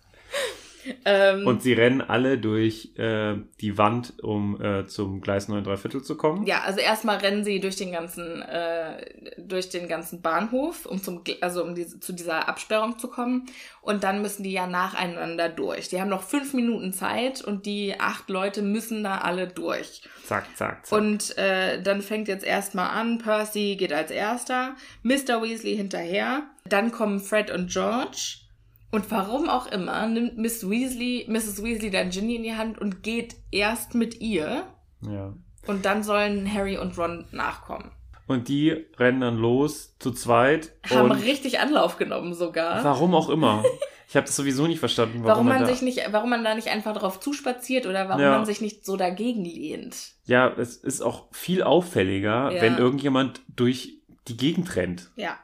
ähm, 1.04 1.46
und 1.46 1.62
sie 1.62 1.72
rennen 1.72 2.00
alle 2.00 2.38
durch 2.38 2.92
äh, 2.96 3.34
die 3.60 3.78
Wand, 3.78 4.14
um 4.22 4.60
äh, 4.60 4.86
zum 4.86 5.20
Gleis 5.20 5.48
9 5.48 5.64
Viertel 5.76 6.02
zu 6.02 6.16
kommen. 6.16 6.46
Ja, 6.46 6.62
also 6.62 6.80
erstmal 6.80 7.18
rennen 7.18 7.44
sie 7.44 7.60
durch 7.60 7.76
den 7.76 7.92
ganzen, 7.92 8.42
äh, 8.42 9.04
durch 9.38 9.68
den 9.68 9.88
ganzen 9.88 10.22
Bahnhof, 10.22 10.86
um 10.86 11.02
zum, 11.02 11.22
also 11.40 11.62
um 11.64 11.74
diese, 11.74 12.00
zu 12.00 12.12
dieser 12.12 12.48
Absperrung 12.48 12.98
zu 12.98 13.08
kommen. 13.08 13.46
Und 13.80 14.04
dann 14.04 14.22
müssen 14.22 14.42
die 14.42 14.52
ja 14.52 14.66
nacheinander 14.66 15.48
durch. 15.48 15.88
Die 15.88 16.00
haben 16.00 16.10
noch 16.10 16.22
fünf 16.22 16.54
Minuten 16.54 16.92
Zeit 16.92 17.42
und 17.42 17.66
die 17.66 17.98
acht 17.98 18.28
Leute 18.28 18.62
müssen 18.62 19.02
da 19.02 19.18
alle 19.18 19.48
durch. 19.48 20.02
Zack, 20.24 20.46
zack, 20.56 20.86
zack. 20.86 20.98
Und 20.98 21.36
äh, 21.38 21.82
dann 21.82 22.02
fängt 22.02 22.28
jetzt 22.28 22.44
erstmal 22.44 22.90
an, 22.90 23.18
Percy 23.18 23.76
geht 23.76 23.92
als 23.92 24.10
erster, 24.10 24.74
Mr. 25.02 25.42
Weasley 25.42 25.76
hinterher, 25.76 26.42
dann 26.68 26.92
kommen 26.92 27.20
Fred 27.20 27.50
und 27.50 27.70
George. 27.70 28.47
Und 28.90 29.11
warum 29.11 29.48
auch 29.51 29.66
immer 29.66 30.07
nimmt 30.07 30.38
Miss 30.38 30.68
Weasley, 30.68 31.27
Mrs. 31.29 31.62
Weasley 31.62 31.90
dann 31.90 32.11
Ginny 32.11 32.37
in 32.37 32.42
die 32.42 32.55
Hand 32.55 32.79
und 32.79 33.03
geht 33.03 33.37
erst 33.51 33.94
mit 33.94 34.20
ihr. 34.20 34.64
ja. 35.03 35.35
Und 35.66 35.85
dann 35.85 36.03
sollen 36.03 36.51
Harry 36.55 36.79
und 36.79 36.96
Ron 36.96 37.27
nachkommen. 37.31 37.90
Und 38.27 38.48
die 38.48 38.87
rennen 38.96 39.20
dann 39.20 39.37
los 39.37 39.96
zu 39.98 40.12
zweit. 40.12 40.72
Haben 40.88 41.11
richtig 41.12 41.61
Anlauf 41.61 41.98
genommen 41.98 42.33
sogar. 42.33 42.83
warum 42.85 43.14
auch 43.14 43.29
immer. 43.29 43.62
Ich 44.11 44.16
habe 44.16 44.24
das 44.24 44.37
sowieso 44.37 44.66
nicht 44.66 44.79
verstanden, 44.79 45.18
warum, 45.22 45.27
Warum 45.27 45.48
man 45.48 45.61
da, 45.61 45.66
sich 45.66 45.83
nicht, 45.83 46.01
warum 46.12 46.31
man 46.31 46.42
da 46.42 46.55
nicht 46.55 46.68
einfach 46.68 46.96
drauf 46.96 47.20
zuspaziert 47.20 47.85
oder 47.85 48.09
warum 48.09 48.22
Ja. 48.22 48.31
man 48.31 48.46
sich 48.46 48.62
nicht 48.62 48.87
so 48.87 48.96
dagegen 48.96 49.44
lehnt. 49.44 50.12
Ja, 50.24 50.48
es 50.57 50.77
ist 50.79 51.03
auch 51.03 51.27
viel 51.31 51.62
auffälliger, 51.62 52.51
Ja. 52.51 52.62
wenn 52.62 52.79
irgendjemand 52.79 53.42
durch 53.55 53.98
die 54.27 54.38
Gegend 54.38 54.77
rennt. 54.77 55.11
Ja. 55.16 55.37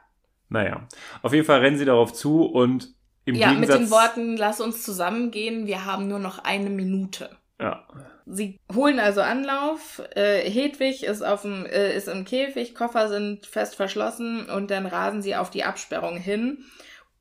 Naja, 0.49 0.87
auf 1.21 1.31
jeden 1.31 1.45
Fall 1.45 1.59
rennen 1.59 1.77
sie 1.77 1.85
darauf 1.85 2.11
zu 2.11 2.43
und 2.43 2.94
im 3.25 3.35
ja, 3.35 3.49
mit 3.49 3.69
Gegensatz... 3.69 3.79
den 3.79 3.91
Worten, 3.91 4.37
lass 4.37 4.61
uns 4.61 4.83
zusammengehen, 4.83 5.67
wir 5.67 5.85
haben 5.85 6.07
nur 6.07 6.19
noch 6.19 6.39
eine 6.39 6.69
Minute. 6.69 7.29
Ja, 7.59 7.85
Sie 8.25 8.59
holen 8.73 8.99
also 8.99 9.21
Anlauf. 9.21 10.01
Äh, 10.15 10.49
Hedwig 10.49 11.03
ist, 11.03 11.21
auf 11.21 11.43
dem, 11.43 11.65
äh, 11.65 11.95
ist 11.95 12.07
im 12.07 12.25
Käfig, 12.25 12.73
Koffer 12.73 13.07
sind 13.07 13.45
fest 13.45 13.75
verschlossen 13.75 14.49
und 14.49 14.71
dann 14.71 14.87
rasen 14.87 15.21
sie 15.21 15.35
auf 15.35 15.51
die 15.51 15.63
Absperrung 15.63 16.17
hin. 16.17 16.65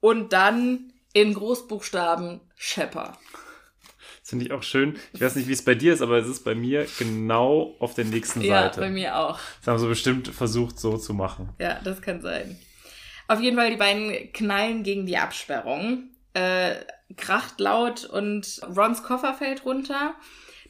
Und 0.00 0.32
dann 0.32 0.92
in 1.12 1.34
Großbuchstaben 1.34 2.40
Shepper. 2.56 3.18
das 4.20 4.30
finde 4.30 4.46
ich 4.46 4.52
auch 4.52 4.62
schön. 4.62 4.98
Ich 5.12 5.20
weiß 5.20 5.36
nicht, 5.36 5.46
wie 5.46 5.52
es 5.52 5.64
bei 5.64 5.74
dir 5.74 5.92
ist, 5.92 6.00
aber 6.00 6.18
es 6.18 6.26
ist 6.26 6.42
bei 6.42 6.54
mir 6.54 6.86
genau 6.98 7.74
auf 7.78 7.94
der 7.94 8.06
nächsten 8.06 8.40
Ja, 8.40 8.62
Seite. 8.62 8.80
bei 8.80 8.90
mir 8.90 9.18
auch. 9.18 9.38
Das 9.60 9.68
haben 9.68 9.78
sie 9.78 9.86
bestimmt 9.88 10.28
versucht 10.28 10.78
so 10.78 10.96
zu 10.96 11.12
machen. 11.12 11.50
Ja, 11.60 11.80
das 11.84 12.00
kann 12.00 12.22
sein. 12.22 12.58
Auf 13.26 13.40
jeden 13.40 13.56
Fall, 13.56 13.70
die 13.70 13.76
beiden 13.76 14.32
knallen 14.32 14.82
gegen 14.82 15.06
die 15.06 15.16
Absperrung. 15.16 16.10
Äh, 16.34 16.74
kracht 17.16 17.60
laut 17.60 18.04
und 18.04 18.60
Rons 18.76 19.02
Koffer 19.02 19.34
fällt 19.34 19.64
runter. 19.64 20.14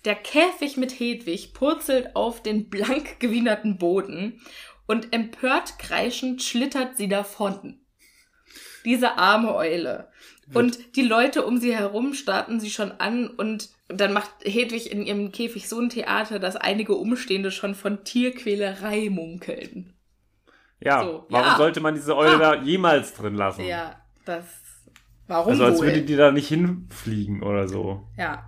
Der 0.05 0.15
Käfig 0.15 0.77
mit 0.77 0.99
Hedwig 1.01 1.55
purzelt 1.55 2.15
auf 2.15 2.43
den 2.43 2.69
blank 2.69 3.19
gewienerten 3.21 3.79
Boden 3.79 4.41
und 4.87 5.13
empört 5.15 5.79
kreischend 5.79 6.43
schlittert 6.43 6.97
sie 6.97 7.09
davon. 7.09 7.81
Diese 8.85 9.17
arme 9.17 9.55
Eule. 9.55 10.11
Und 10.53 10.97
die 10.97 11.03
Leute 11.03 11.47
um 11.47 11.57
sie 11.57 11.75
herum 11.75 12.13
starten 12.13 12.61
sie 12.61 12.71
schon 12.71 12.93
an 12.93 13.29
und 13.29 13.71
dann 13.89 14.13
macht 14.13 14.31
Hedwig 14.45 14.93
in 14.93 15.07
ihrem 15.07 15.33
Käfig 15.33 15.69
so 15.69 15.81
ein 15.81 15.89
Theater, 15.89 16.39
dass 16.39 16.57
einige 16.57 16.95
Umstehende 16.95 17.51
schon 17.51 17.75
von 17.75 18.05
Tierquälerei 18.05 19.09
munkeln. 19.09 19.95
Ja, 20.85 21.03
So, 21.03 21.27
warum 21.31 21.47
ja. 21.49 21.57
sollte 21.57 21.81
man 21.81 21.95
diese 21.95 22.17
Eule 22.17 22.37
Ah. 22.37 22.39
da 22.39 22.63
jemals 22.63 23.15
drin 23.15 23.35
lassen? 23.35 23.65
Ja, 23.65 23.97
das. 24.25 24.45
Warum 25.27 25.53
Also 25.53 25.65
als 25.65 25.79
wohl? 25.79 25.87
würde 25.87 26.03
die 26.03 26.17
da 26.17 26.31
nicht 26.31 26.49
hinfliegen 26.49 27.43
oder 27.43 27.67
so. 27.69 28.07
ja, 28.17 28.45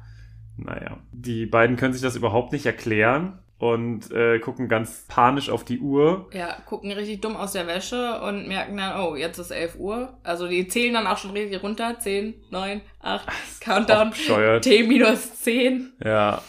Naja. 0.59 0.99
Die 1.13 1.47
beiden 1.47 1.77
können 1.77 1.93
sich 1.95 2.03
das 2.03 2.17
überhaupt 2.17 2.53
nicht 2.53 2.67
erklären 2.67 3.39
und 3.59 4.11
äh, 4.11 4.39
gucken 4.39 4.69
ganz 4.69 5.07
panisch 5.09 5.49
auf 5.49 5.65
die 5.65 5.81
Uhr. 5.81 6.29
ja, 6.35 6.59
gucken 6.67 6.93
richtig 6.93 7.23
dumm 7.23 7.37
aus 7.37 7.53
der 7.53 7.67
Wäsche 7.67 8.21
und 8.21 8.47
merken 8.49 8.77
dann, 8.77 9.01
oh, 9.01 9.17
jetzt 9.17 9.39
ist 9.39 9.51
11 9.51 9.77
Uhr. 9.79 10.19
Also 10.23 10.47
die 10.47 10.69
zählen 10.69 10.93
dann 10.93 11.07
auch 11.07 11.17
schon 11.17 11.31
richtig 11.31 11.63
runter. 11.63 11.99
10, 11.99 12.35
9, 12.51 12.83
8, 13.01 13.27
Auch 13.29 13.33
Countdown. 13.61 14.13
T 14.61 14.83
minus 14.83 15.41
10. 15.43 15.95
Ja. 16.05 16.43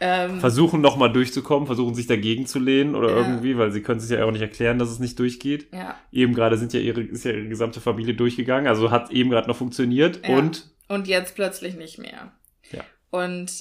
Ähm, 0.00 0.40
Versuchen 0.40 0.80
nochmal 0.80 1.12
durchzukommen, 1.12 1.66
versuchen 1.66 1.94
sich 1.94 2.06
dagegen 2.08 2.46
zu 2.46 2.58
lehnen 2.58 2.94
oder 2.96 3.10
Ja. 3.10 3.16
irgendwie, 3.16 3.56
weil 3.56 3.70
sie 3.72 3.80
können 3.80 4.00
sich 4.00 4.10
ja 4.10 4.24
auch 4.24 4.32
nicht 4.32 4.40
erklären, 4.42 4.78
dass 4.78 4.90
es 4.90 4.98
nicht 4.98 5.18
durchgeht. 5.18 5.68
ja. 5.72 5.94
Eben 6.10 6.34
gerade 6.34 6.58
sind 6.58 6.72
ja 6.72 6.80
ihre, 6.80 7.00
ist 7.00 7.24
ja 7.24 7.30
ihre 7.32 7.48
gesamte 7.48 7.80
Familie 7.80 8.14
durchgegangen, 8.14 8.66
also 8.66 8.90
hat 8.90 9.10
eben 9.12 9.30
gerade 9.30 9.48
noch 9.48 9.56
funktioniert 9.56 10.26
Ja. 10.26 10.36
und 10.36 10.70
Und 10.88 11.06
jetzt 11.06 11.34
plötzlich 11.36 11.76
nicht 11.76 11.98
mehr. 11.98 12.32
Ja. 12.72 12.82
Und 13.10 13.52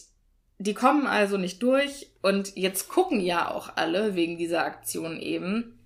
die 0.58 0.74
kommen 0.74 1.06
also 1.08 1.38
nicht 1.38 1.62
durch 1.62 2.10
und 2.22 2.56
jetzt 2.56 2.90
gucken 2.90 3.20
ja 3.20 3.52
auch 3.52 3.72
alle 3.76 4.16
wegen 4.16 4.38
dieser 4.38 4.66
Aktion 4.66 5.20
eben. 5.20 5.80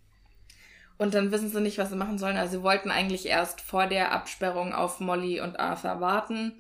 Und 0.98 1.14
dann 1.14 1.32
wissen 1.32 1.50
sie 1.50 1.62
nicht, 1.62 1.78
was 1.78 1.90
sie 1.90 1.96
machen 1.96 2.18
sollen. 2.18 2.38
Also 2.38 2.58
sie 2.58 2.64
wollten 2.64 2.90
eigentlich 2.90 3.28
erst 3.28 3.62
vor 3.62 3.86
der 3.88 4.12
Absperrung 4.14 4.74
auf 4.74 5.00
Molly 5.00 5.42
und 5.42 5.60
Arthur 5.60 6.00
warten. 6.02 6.54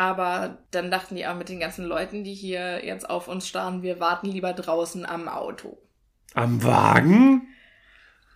Aber 0.00 0.56
dann 0.70 0.90
dachten 0.90 1.14
die 1.14 1.26
auch 1.26 1.34
mit 1.34 1.50
den 1.50 1.60
ganzen 1.60 1.84
Leuten, 1.84 2.24
die 2.24 2.32
hier 2.32 2.82
jetzt 2.82 3.10
auf 3.10 3.28
uns 3.28 3.46
starren, 3.46 3.82
wir 3.82 4.00
warten 4.00 4.28
lieber 4.28 4.54
draußen 4.54 5.04
am 5.04 5.28
Auto. 5.28 5.76
am 6.32 6.64
Wagen? 6.64 7.48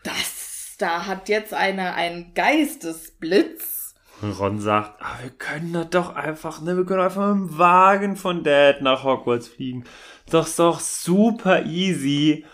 Das, 0.02 0.74
da 0.78 1.06
hat 1.06 1.30
jetzt 1.30 1.54
eine 1.54 1.94
einen 1.94 2.34
Geistesblitz. 2.34 3.94
Ron 4.22 4.60
sagt, 4.60 5.00
ah, 5.00 5.16
wir 5.22 5.30
können 5.30 5.72
da 5.72 5.84
doch 5.84 6.14
einfach, 6.14 6.60
ne, 6.60 6.76
wir 6.76 6.84
können 6.84 7.00
einfach 7.00 7.34
mit 7.34 7.48
dem 7.48 7.58
Wagen 7.58 8.16
von 8.16 8.44
Dad 8.44 8.82
nach 8.82 9.02
Hogwarts 9.02 9.48
fliegen. 9.48 9.84
Das 10.28 10.50
ist 10.50 10.58
doch 10.58 10.80
super 10.80 11.64
easy. 11.64 12.44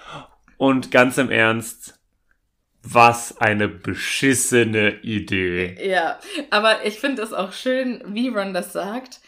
Und 0.57 0.93
ganz 0.93 1.19
im 1.19 1.33
Ernst, 1.33 2.00
was 2.83 3.41
eine 3.41 3.69
beschissene 3.69 5.01
Idee. 5.03 5.77
Ja, 5.87 6.19
aber 6.51 6.85
ich 6.85 6.99
finde 6.99 7.23
es 7.23 7.33
auch 7.33 7.53
schön, 7.53 8.03
wie 8.07 8.29
Ron 8.29 8.55
das 8.55 8.73
sagt. 8.73 9.21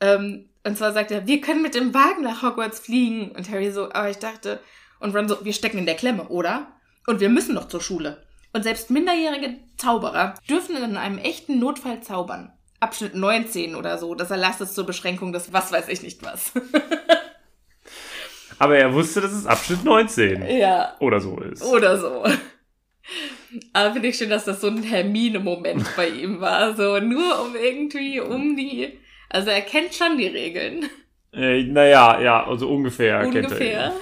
Ähm, 0.00 0.48
und 0.64 0.78
zwar 0.78 0.92
sagt 0.92 1.10
er, 1.10 1.26
wir 1.26 1.40
können 1.40 1.62
mit 1.62 1.74
dem 1.74 1.92
Wagen 1.94 2.22
nach 2.22 2.42
Hogwarts 2.42 2.80
fliegen. 2.80 3.32
Und 3.32 3.50
Harry 3.50 3.72
so, 3.72 3.92
aber 3.92 4.10
ich 4.10 4.18
dachte, 4.18 4.60
und 5.00 5.16
Ron 5.16 5.28
so, 5.28 5.44
wir 5.44 5.52
stecken 5.52 5.78
in 5.78 5.86
der 5.86 5.96
Klemme, 5.96 6.28
oder? 6.28 6.68
Und 7.06 7.20
wir 7.20 7.28
müssen 7.28 7.54
noch 7.54 7.68
zur 7.68 7.80
Schule. 7.80 8.22
Und 8.52 8.62
selbst 8.62 8.90
minderjährige 8.90 9.56
Zauberer 9.76 10.34
dürfen 10.48 10.76
in 10.76 10.96
einem 10.96 11.18
echten 11.18 11.58
Notfall 11.58 12.02
zaubern. 12.02 12.52
Abschnitt 12.80 13.14
19 13.14 13.74
oder 13.74 13.98
so. 13.98 14.14
Das 14.14 14.30
erlasst 14.30 14.60
es 14.60 14.74
zur 14.74 14.84
Beschränkung 14.84 15.32
des 15.32 15.52
was 15.52 15.72
weiß 15.72 15.88
ich 15.88 16.02
nicht 16.02 16.22
was. 16.22 16.52
Aber 18.58 18.76
er 18.76 18.92
wusste, 18.92 19.20
dass 19.20 19.32
es 19.32 19.46
Abschnitt 19.46 19.84
19 19.84 20.46
ja, 20.46 20.94
oder 21.00 21.20
so 21.20 21.40
ist. 21.40 21.62
oder 21.62 21.98
so. 21.98 22.24
Aber 23.72 23.92
finde 23.92 24.08
ich 24.08 24.16
schön, 24.16 24.30
dass 24.30 24.44
das 24.44 24.60
so 24.60 24.68
ein 24.68 24.82
Hermine-Moment 24.82 25.96
bei 25.96 26.08
ihm 26.08 26.40
war. 26.40 26.74
So 26.74 26.98
nur 27.00 27.42
um 27.44 27.54
irgendwie 27.56 28.20
um 28.20 28.56
die. 28.56 28.98
Also 29.28 29.50
er 29.50 29.62
kennt 29.62 29.94
schon 29.94 30.18
die 30.18 30.26
Regeln. 30.28 30.88
Äh, 31.32 31.62
naja, 31.64 32.20
ja, 32.20 32.46
also 32.46 32.68
ungefähr. 32.68 33.20
kennt 33.22 33.36
er 33.36 33.42
ungefähr. 33.44 33.86
ihn. 33.86 33.92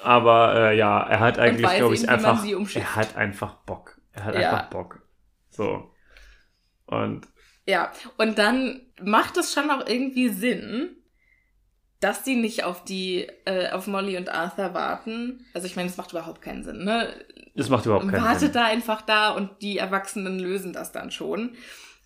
Aber 0.00 0.54
äh, 0.56 0.76
ja, 0.76 1.00
er 1.02 1.20
hat 1.20 1.38
eigentlich, 1.38 1.70
glaube 1.76 1.94
eben, 1.94 2.04
ich, 2.04 2.10
man 2.10 2.24
einfach. 2.24 2.44
Er 2.74 2.96
hat 2.96 3.16
einfach 3.16 3.54
Bock. 3.64 4.00
Er 4.12 4.24
hat 4.24 4.34
Ja. 4.34 4.50
einfach 4.52 4.70
Bock. 4.70 5.02
So. 5.50 5.92
Und 6.86 7.28
Ja, 7.66 7.92
und 8.18 8.38
dann 8.38 8.80
macht 9.00 9.36
es 9.36 9.52
schon 9.54 9.70
auch 9.70 9.86
irgendwie 9.86 10.28
Sinn, 10.28 10.96
dass 12.02 12.22
die 12.22 12.36
nicht 12.36 12.64
auf 12.64 12.84
die, 12.84 13.28
äh, 13.44 13.70
auf 13.70 13.86
Molly 13.86 14.16
und 14.16 14.28
Arthur 14.28 14.74
warten. 14.74 15.46
Also 15.54 15.66
ich 15.66 15.76
meine, 15.76 15.88
es 15.88 15.96
macht 15.96 16.12
überhaupt 16.12 16.42
keinen 16.42 16.64
Sinn, 16.64 16.84
ne? 16.84 17.08
das 17.54 17.68
macht 17.68 17.86
überhaupt 17.86 18.08
keinen 18.08 18.22
Wartet 18.22 18.40
Sinn. 18.40 18.52
da 18.52 18.64
einfach 18.64 19.02
da 19.02 19.30
und 19.30 19.50
die 19.60 19.78
Erwachsenen 19.78 20.38
lösen 20.38 20.72
das 20.72 20.92
dann 20.92 21.10
schon. 21.10 21.54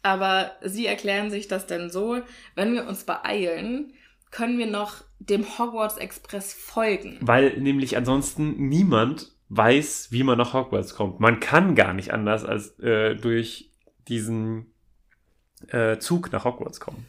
Aber 0.03 0.53
sie 0.63 0.87
erklären 0.87 1.31
sich 1.31 1.49
das 1.49 1.67
dann 1.67 1.91
so, 1.91 2.21
wenn 2.55 2.75
wir 2.75 2.87
uns 2.87 3.05
beeilen, 3.05 3.95
können 4.31 4.59
wir 4.59 4.67
noch 4.67 5.03
dem 5.19 5.59
Hogwarts 5.59 5.97
Express 5.97 6.53
folgen. 6.53 7.19
Weil 7.21 7.59
nämlich 7.59 7.97
ansonsten 7.97 8.69
niemand 8.69 9.33
weiß, 9.49 10.09
wie 10.11 10.23
man 10.25 10.39
nach 10.39 10.53
Hogwarts 10.53 10.95
kommt. 10.95 11.21
Man 11.21 11.41
kann 11.41 11.75
gar 11.75 11.93
nicht 11.93 12.13
anders 12.13 12.45
als 12.45 12.79
äh, 12.81 13.15
durch 13.15 13.71
diesen 14.09 14.73
äh, 15.69 15.99
Zug 15.99 16.33
nach 16.33 16.45
Hogwarts 16.45 16.81
kommen. 16.81 17.07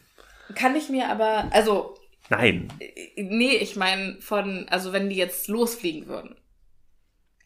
Kann 0.54 0.74
ich 0.74 0.88
mir 0.88 1.10
aber, 1.10 1.48
also, 1.50 1.97
Nein. 2.30 2.68
äh, 2.80 3.22
nee, 3.22 3.56
ich 3.56 3.76
meine 3.76 4.20
von, 4.20 4.66
also 4.68 4.92
wenn 4.92 5.08
die 5.08 5.16
jetzt 5.16 5.48
losfliegen 5.48 6.06
würden. 6.06 6.36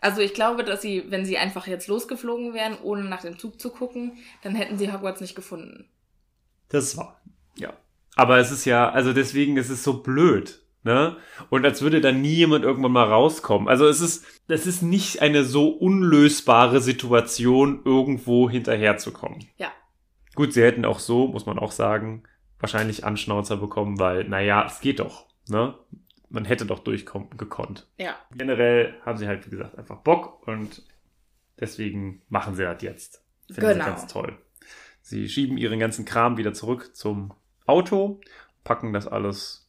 Also 0.01 0.21
ich 0.21 0.35
glaube, 0.35 0.65
dass 0.65 0.83
sie, 0.83 1.05
wenn 1.11 1.25
sie 1.25 1.39
einfach 1.39 1.69
jetzt 1.69 1.87
losgeflogen 1.87 2.55
wären, 2.55 2.77
ohne 2.83 3.05
nach 3.05 3.23
dem 3.23 3.39
Zug 3.39 3.61
zu 3.61 3.71
gucken, 3.71 4.19
dann 4.43 4.57
hätten 4.57 4.77
sie 4.77 4.93
Hogwarts 4.93 5.21
nicht 5.21 5.37
gefunden. 5.37 5.89
Das 6.69 6.97
war. 6.97 7.21
Ja. 7.57 7.73
Aber 8.17 8.39
es 8.39 8.51
ist 8.51 8.65
ja, 8.65 8.91
also 8.91 9.13
deswegen 9.13 9.57
ist 9.57 9.71
es 9.71 9.85
so 9.85 10.03
blöd. 10.03 10.63
Ne? 10.85 11.17
Und 11.49 11.65
als 11.65 11.83
würde 11.83 12.01
da 12.01 12.11
nie 12.11 12.35
jemand 12.35 12.65
irgendwann 12.65 12.91
mal 12.91 13.05
rauskommen. 13.05 13.69
Also 13.69 13.87
es 13.87 14.01
ist, 14.01 14.25
das 14.49 14.67
ist 14.67 14.83
nicht 14.83 15.23
eine 15.23 15.45
so 15.45 15.69
unlösbare 15.69 16.81
Situation, 16.81 17.83
irgendwo 17.85 18.51
hinterherzukommen. 18.51 19.47
Ja. 19.59 19.69
Gut, 20.35 20.53
sie 20.53 20.63
hätten 20.63 20.85
auch 20.85 20.99
so, 20.99 21.29
muss 21.29 21.47
man 21.47 21.61
auch 21.61 21.71
sagen, 21.71 22.25
wahrscheinlich 22.63 23.05
Anschnauzer 23.05 23.57
bekommen, 23.59 23.99
weil, 23.99 24.25
naja, 24.25 24.65
es 24.67 24.81
geht 24.81 25.01
doch. 25.01 25.27
Ne? 25.49 25.75
Man 26.31 26.45
hätte 26.47 26.65
doch 26.65 26.79
durchkommen 26.79 27.37
gekonnt. 27.37 27.87
Ja. 27.99 28.17
Generell 28.35 28.95
haben 29.05 29.19
sie 29.19 29.27
halt, 29.27 29.45
wie 29.47 29.51
gesagt, 29.51 29.77
einfach 29.77 29.99
Bock 29.99 30.47
und 30.49 30.83
deswegen 31.61 32.23
machen 32.29 32.55
sie 32.55 32.63
das 32.63 32.81
jetzt. 32.83 33.23
Finde 33.53 33.75
Genau. 33.75 33.85
ich 33.85 33.87
ganz 33.91 34.07
toll. 34.07 34.39
Sie 35.03 35.29
schieben 35.29 35.59
ihren 35.59 35.79
ganzen 35.79 36.05
Kram 36.05 36.37
wieder 36.39 36.55
zurück 36.55 36.97
zum 36.97 37.35
Auto, 37.67 38.21
packen 38.65 38.93
das 38.93 39.07
alles 39.07 39.69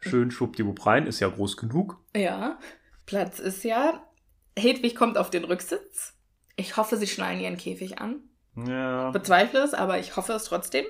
schön 0.00 0.30
schwuppdiwupp 0.30 0.84
rein, 0.86 1.06
ist 1.06 1.20
ja 1.20 1.28
groß 1.28 1.56
genug. 1.56 1.98
Ja. 2.16 2.58
Platz 3.06 3.38
ist 3.38 3.62
ja. 3.64 4.02
Hedwig 4.58 4.96
kommt 4.96 5.18
auf 5.18 5.30
den 5.30 5.44
Rücksitz. 5.44 6.14
Ich 6.56 6.76
hoffe, 6.76 6.96
sie 6.96 7.06
schnallen 7.06 7.40
ihren 7.40 7.56
Käfig 7.56 7.98
an. 7.98 8.20
Ja. 8.56 9.10
Bezweifle 9.10 9.60
es, 9.60 9.72
aber 9.74 9.98
ich 9.98 10.16
hoffe 10.16 10.32
es 10.32 10.44
trotzdem. 10.44 10.84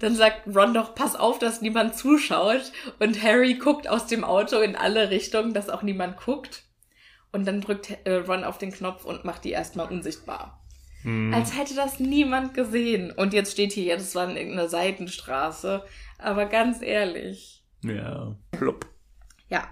Dann 0.00 0.14
sagt 0.14 0.46
Ron 0.54 0.74
doch, 0.74 0.94
pass 0.94 1.16
auf, 1.16 1.38
dass 1.38 1.60
niemand 1.60 1.96
zuschaut. 1.96 2.72
Und 2.98 3.22
Harry 3.22 3.54
guckt 3.54 3.88
aus 3.88 4.06
dem 4.06 4.24
Auto 4.24 4.58
in 4.60 4.76
alle 4.76 5.10
Richtungen, 5.10 5.54
dass 5.54 5.68
auch 5.68 5.82
niemand 5.82 6.16
guckt. 6.18 6.64
Und 7.32 7.46
dann 7.46 7.60
drückt 7.60 7.96
äh, 8.04 8.14
Ron 8.14 8.44
auf 8.44 8.58
den 8.58 8.72
Knopf 8.72 9.04
und 9.04 9.24
macht 9.24 9.44
die 9.44 9.50
erstmal 9.50 9.88
unsichtbar. 9.88 10.62
Hm. 11.02 11.32
Als 11.34 11.56
hätte 11.56 11.74
das 11.74 12.00
niemand 12.00 12.54
gesehen. 12.54 13.10
Und 13.12 13.32
jetzt 13.32 13.52
steht 13.52 13.72
hier, 13.72 13.84
ja, 13.84 13.96
das 13.96 14.14
war 14.14 14.28
in 14.28 14.36
irgendeiner 14.36 14.68
Seitenstraße. 14.68 15.84
Aber 16.18 16.46
ganz 16.46 16.82
ehrlich. 16.82 17.62
Ja. 17.82 18.36
Plopp. 18.52 18.86
Ja. 19.48 19.68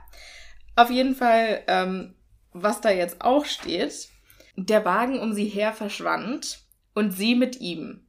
Auf 0.77 0.91
jeden 0.91 1.15
Fall, 1.15 1.63
ähm, 1.67 2.15
was 2.53 2.81
da 2.81 2.91
jetzt 2.91 3.21
auch 3.21 3.45
steht, 3.45 4.09
der 4.57 4.85
Wagen 4.85 5.19
um 5.19 5.33
sie 5.33 5.47
her 5.47 5.73
verschwand 5.73 6.61
und 6.95 7.13
sie 7.13 7.35
mit 7.35 7.61
ihm. 7.61 8.04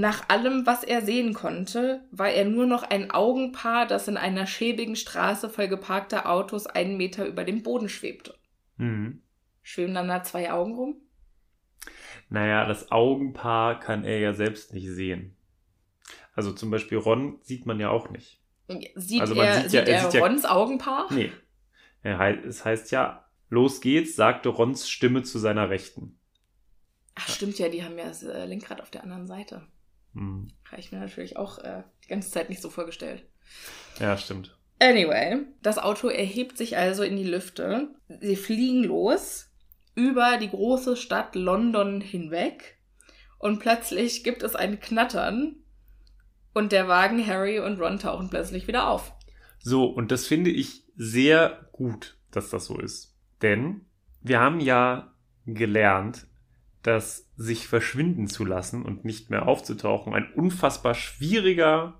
Nach 0.00 0.30
allem, 0.30 0.64
was 0.64 0.82
er 0.82 1.02
sehen 1.02 1.34
konnte, 1.34 2.02
war 2.10 2.30
er 2.30 2.46
nur 2.46 2.64
noch 2.64 2.84
ein 2.84 3.10
Augenpaar, 3.10 3.86
das 3.86 4.08
in 4.08 4.16
einer 4.16 4.46
schäbigen 4.46 4.96
Straße 4.96 5.50
voll 5.50 5.68
geparkter 5.68 6.26
Autos 6.30 6.66
einen 6.66 6.96
Meter 6.96 7.26
über 7.26 7.44
dem 7.44 7.62
Boden 7.62 7.90
schwebte. 7.90 8.34
Mhm. 8.78 9.20
Schweben 9.62 9.92
dann 9.92 10.08
da 10.08 10.22
zwei 10.22 10.50
Augen 10.52 10.74
rum? 10.74 10.96
Naja, 12.30 12.64
das 12.64 12.90
Augenpaar 12.90 13.78
kann 13.78 14.04
er 14.04 14.20
ja 14.20 14.32
selbst 14.32 14.72
nicht 14.72 14.88
sehen. 14.88 15.36
Also 16.34 16.52
zum 16.52 16.70
Beispiel 16.70 16.96
Ron 16.96 17.38
sieht 17.42 17.66
man 17.66 17.78
ja 17.78 17.90
auch 17.90 18.08
nicht. 18.08 18.40
Sieht 18.94 19.20
Also 19.20 19.34
man 19.34 19.44
er, 19.48 19.54
sieht 19.60 19.70
sieht 19.72 19.80
ja- 19.80 19.86
er 19.86 19.98
er 19.98 20.10
sieht 20.10 20.14
ja- 20.18 20.26
Rons 20.26 20.46
Augenpaar? 20.46 21.08
Nee. 21.12 21.30
Es 22.02 22.64
heißt 22.64 22.90
ja, 22.90 23.28
los 23.50 23.82
geht's, 23.82 24.16
sagte 24.16 24.48
Rons 24.48 24.88
Stimme 24.88 25.24
zu 25.24 25.38
seiner 25.38 25.68
Rechten. 25.68 26.18
Ach, 27.16 27.28
stimmt 27.28 27.58
ja, 27.58 27.68
die 27.68 27.84
haben 27.84 27.98
ja 27.98 28.06
das 28.06 28.22
äh, 28.22 28.46
Lenkrad 28.46 28.80
auf 28.80 28.90
der 28.90 29.02
anderen 29.02 29.26
Seite. 29.26 29.66
Hm. 30.14 30.48
Habe 30.70 30.80
ich 30.80 30.92
mir 30.92 30.98
natürlich 30.98 31.36
auch 31.36 31.58
äh, 31.58 31.82
die 32.04 32.08
ganze 32.08 32.30
Zeit 32.30 32.48
nicht 32.48 32.62
so 32.62 32.70
vorgestellt. 32.70 33.24
Ja, 33.98 34.16
stimmt. 34.16 34.56
Anyway, 34.78 35.42
das 35.62 35.78
Auto 35.78 36.08
erhebt 36.08 36.56
sich 36.56 36.76
also 36.76 37.02
in 37.02 37.16
die 37.16 37.24
Lüfte. 37.24 37.88
Sie 38.20 38.36
fliegen 38.36 38.84
los 38.84 39.50
über 39.94 40.38
die 40.38 40.48
große 40.48 40.96
Stadt 40.96 41.34
London 41.34 42.00
hinweg 42.00 42.78
und 43.38 43.58
plötzlich 43.58 44.24
gibt 44.24 44.42
es 44.42 44.54
ein 44.54 44.80
Knattern 44.80 45.56
und 46.54 46.72
der 46.72 46.88
Wagen 46.88 47.26
Harry 47.26 47.58
und 47.58 47.80
Ron 47.80 47.98
tauchen 47.98 48.30
plötzlich 48.30 48.66
wieder 48.66 48.88
auf. 48.88 49.12
So, 49.58 49.84
und 49.84 50.10
das 50.10 50.26
finde 50.26 50.50
ich 50.50 50.84
sehr 50.96 51.68
gut, 51.72 52.16
dass 52.30 52.50
das 52.50 52.66
so 52.66 52.78
ist. 52.78 53.16
Denn 53.42 53.86
wir 54.22 54.40
haben 54.40 54.60
ja 54.60 55.14
gelernt, 55.46 56.26
dass 56.82 57.30
sich 57.36 57.66
verschwinden 57.66 58.26
zu 58.26 58.44
lassen 58.44 58.84
und 58.84 59.04
nicht 59.04 59.30
mehr 59.30 59.46
aufzutauchen 59.46 60.14
ein 60.14 60.32
unfassbar 60.34 60.94
schwieriger 60.94 61.98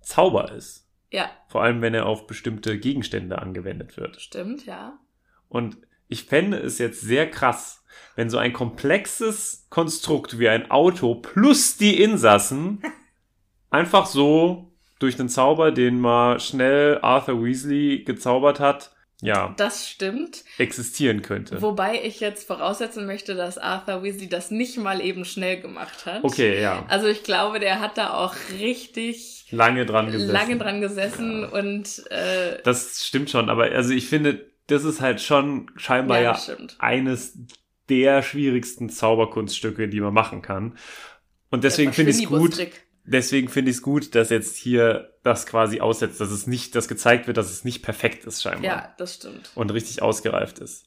Zauber 0.00 0.52
ist. 0.52 0.86
Ja, 1.10 1.30
Vor 1.48 1.62
allem, 1.62 1.80
wenn 1.80 1.94
er 1.94 2.06
auf 2.06 2.26
bestimmte 2.26 2.78
Gegenstände 2.78 3.38
angewendet 3.38 3.96
wird. 3.96 4.20
stimmt, 4.20 4.66
ja. 4.66 4.98
Und 5.48 5.78
ich 6.08 6.24
fände 6.24 6.58
es 6.58 6.78
jetzt 6.78 7.00
sehr 7.00 7.30
krass, 7.30 7.84
wenn 8.14 8.28
so 8.28 8.36
ein 8.36 8.52
komplexes 8.52 9.66
Konstrukt 9.70 10.38
wie 10.38 10.48
ein 10.48 10.70
Auto 10.70 11.14
plus 11.14 11.78
die 11.78 12.02
Insassen 12.02 12.82
einfach 13.70 14.06
so 14.06 14.72
durch 14.98 15.18
einen 15.18 15.28
Zauber, 15.28 15.72
den 15.72 16.00
mal 16.00 16.40
schnell 16.40 16.98
Arthur 17.00 17.42
Weasley 17.42 18.04
gezaubert 18.04 18.60
hat, 18.60 18.94
ja, 19.20 19.52
Das 19.56 19.88
stimmt. 19.88 20.44
existieren 20.58 21.22
könnte. 21.22 21.60
Wobei 21.60 22.00
ich 22.04 22.20
jetzt 22.20 22.46
voraussetzen 22.46 23.04
möchte, 23.06 23.34
dass 23.34 23.58
Arthur 23.58 24.02
Weasley 24.04 24.28
das 24.28 24.50
nicht 24.50 24.78
mal 24.78 25.00
eben 25.00 25.24
schnell 25.24 25.60
gemacht 25.60 26.06
hat. 26.06 26.22
Okay, 26.22 26.60
ja. 26.60 26.84
Also 26.88 27.08
ich 27.08 27.24
glaube, 27.24 27.58
der 27.58 27.80
hat 27.80 27.98
da 27.98 28.14
auch 28.14 28.34
richtig 28.58 29.46
Lange 29.50 29.86
dran 29.86 30.12
gesessen. 30.12 30.32
lange 30.32 30.56
dran 30.58 30.80
gesessen 30.80 31.44
und 31.44 32.04
äh, 32.10 32.62
Das 32.62 33.04
stimmt 33.06 33.30
schon, 33.30 33.48
aber 33.50 33.64
also 33.64 33.92
ich 33.92 34.06
finde, 34.08 34.46
das 34.68 34.84
ist 34.84 35.00
halt 35.00 35.20
schon 35.20 35.70
scheinbar 35.76 36.20
Ja, 36.20 36.32
ja, 36.46 36.56
eines 36.78 37.38
der 37.88 38.22
schwierigsten 38.22 38.90
Zauberkunststücke, 38.90 39.88
die 39.88 40.00
man 40.00 40.12
machen 40.14 40.42
kann. 40.42 40.76
Und 41.50 41.64
deswegen 41.64 41.92
finde 41.92 42.10
ich 42.10 42.18
es 42.18 42.26
gut, 42.26 42.54
Verschwindibus-Trick. 42.54 42.87
Deswegen 43.10 43.48
finde 43.48 43.70
ich 43.70 43.78
es 43.78 43.82
gut, 43.82 44.14
dass 44.14 44.30
jetzt 44.30 44.56
hier 44.56 45.14
das 45.22 45.46
quasi 45.46 45.80
aussetzt, 45.80 46.20
dass 46.20 46.30
es 46.30 46.46
nicht, 46.46 46.74
dass 46.74 46.88
gezeigt 46.88 47.26
wird, 47.26 47.36
dass 47.36 47.50
es 47.50 47.64
nicht 47.64 47.82
perfekt 47.82 48.24
ist 48.24 48.42
scheinbar 48.42 48.64
Ja, 48.64 48.94
das 48.98 49.16
stimmt. 49.16 49.50
und 49.54 49.72
richtig 49.72 50.02
ausgereift 50.02 50.58
ist. 50.58 50.86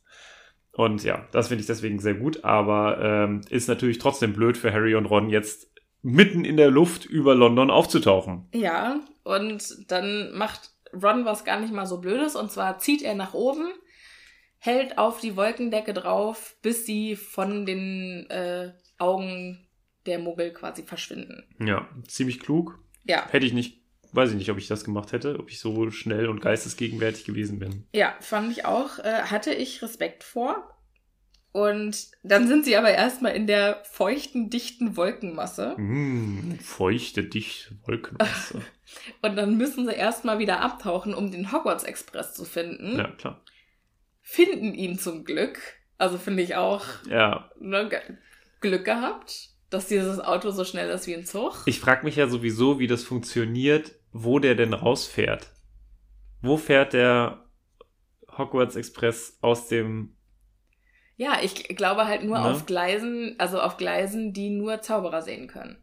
Und 0.74 1.04
ja, 1.04 1.28
das 1.32 1.50
finde 1.50 1.62
ich 1.62 1.68
deswegen 1.68 2.00
sehr 2.00 2.14
gut, 2.14 2.44
aber 2.46 3.00
ähm, 3.02 3.42
ist 3.50 3.68
natürlich 3.68 3.98
trotzdem 3.98 4.34
blöd 4.34 4.58
für 4.58 4.72
Harry 4.72 4.96
und 4.96 5.06
Ron 5.06 5.30
jetzt 5.30 5.70
mitten 6.02 6.46
in 6.46 6.58
der 6.58 6.72
Luft 6.72 7.06
über 7.06 7.36
London 7.36 7.70
aufzutauchen. 7.70 8.48
Ja, 8.54 9.02
und 9.24 9.92
dann 9.92 10.32
macht 10.34 10.72
Ron 10.94 11.26
was 11.26 11.44
gar 11.44 11.60
nicht 11.60 11.74
mal 11.74 11.86
so 11.86 12.00
Blödes 12.00 12.36
und 12.36 12.52
zwar 12.52 12.80
zieht 12.80 13.02
er 13.02 13.16
nach 13.16 13.34
oben, 13.34 13.70
hält 14.58 14.98
auf 14.98 15.20
die 15.20 15.36
Wolkendecke 15.36 15.94
drauf, 15.94 16.56
bis 16.62 16.86
sie 16.86 17.16
von 17.16 17.66
den 17.66 18.30
äh, 18.30 18.72
Augen 18.98 19.68
der 20.06 20.20
Muggel 20.20 20.52
quasi 20.54 20.84
verschwinden. 20.84 21.44
Ja, 21.60 21.88
ziemlich 22.08 22.40
klug. 22.40 22.80
Ja, 23.04 23.28
Hätte 23.30 23.46
ich 23.46 23.54
nicht, 23.54 23.82
weiß 24.14 24.32
ich 24.32 24.36
nicht, 24.38 24.50
ob 24.52 24.58
ich 24.58 24.68
das 24.68 24.84
gemacht 24.84 25.12
hätte, 25.12 25.40
ob 25.40 25.50
ich 25.50 25.60
so 25.60 25.90
schnell 25.92 26.28
und 26.28 26.42
geistesgegenwärtig 26.42 27.26
gewesen 27.26 27.60
bin. 27.60 27.86
ja, 27.94 28.16
fand 28.20 28.52
ich 28.52 28.66
auch, 28.66 29.00
äh, 29.00 29.24
hatte 29.24 29.54
ich 29.54 29.82
Respekt 29.82 30.24
vor. 30.24 30.68
Und 31.54 32.08
dann 32.24 32.48
sind 32.48 32.64
sie 32.64 32.78
aber 32.78 32.92
erstmal 32.92 33.36
in 33.36 33.46
der 33.46 33.84
feuchten, 33.84 34.50
dichten 34.50 34.96
Wolkenmasse. 34.96 35.76
Mmh, 35.78 36.60
feuchte, 36.62 37.26
dicht, 37.26 37.74
Wolkenmasse. 37.86 38.62
Und 39.22 39.36
dann 39.36 39.58
müssen 39.58 39.86
sie 39.86 39.94
erstmal 39.94 40.40
wieder 40.40 40.62
abtauchen, 40.62 41.14
um 41.14 41.30
den 41.30 41.52
Hogwarts 41.52 41.84
Express 41.84 42.34
zu 42.34 42.46
finden. 42.46 42.98
ja, 42.98 43.08
klar. 43.12 43.44
Finden 44.22 44.74
ihn 44.74 44.98
zum 44.98 45.26
Glück. 45.26 45.60
Also 45.98 46.18
finde 46.18 46.42
ich 46.44 46.56
auch 46.56 46.86
Ja, 47.10 47.52
ne, 47.60 47.90
Glück 48.62 48.86
gehabt, 48.86 49.50
dass 49.72 49.88
dieses 49.88 50.20
Auto 50.20 50.52
so 50.52 50.64
schnell 50.64 50.90
ist 50.90 51.08
wie 51.08 51.16
ein 51.16 51.26
Zug. 51.26 51.64
ich 51.66 51.80
frage 51.80 52.06
mich 52.06 52.18
ja 52.18 52.28
sowieso, 52.28 52.78
wie 52.78 52.88
das 52.88 53.04
funktioniert, 53.04 53.96
wo 54.12 54.38
der 54.38 54.54
denn 54.54 54.74
rausfährt. 54.74 55.50
Wo 56.42 56.58
fährt 56.58 56.94
der 56.94 57.46
Hogwarts 58.38 58.76
Express 58.76 59.38
aus 59.42 59.68
dem... 59.68 60.16
Ja, 61.16 61.40
ich 61.42 61.76
glaube 61.76 62.06
halt 62.06 62.24
nur 62.24 62.40
Ne? 62.40 62.46
auf 62.46 62.66
Gleisen, 62.66 63.36
also 63.38 63.62
auf 63.62 63.78
Gleisen, 63.78 64.34
die 64.34 64.50
nur 64.50 64.82
Zauberer 64.82 65.22
sehen 65.22 65.48
können. 65.48 65.78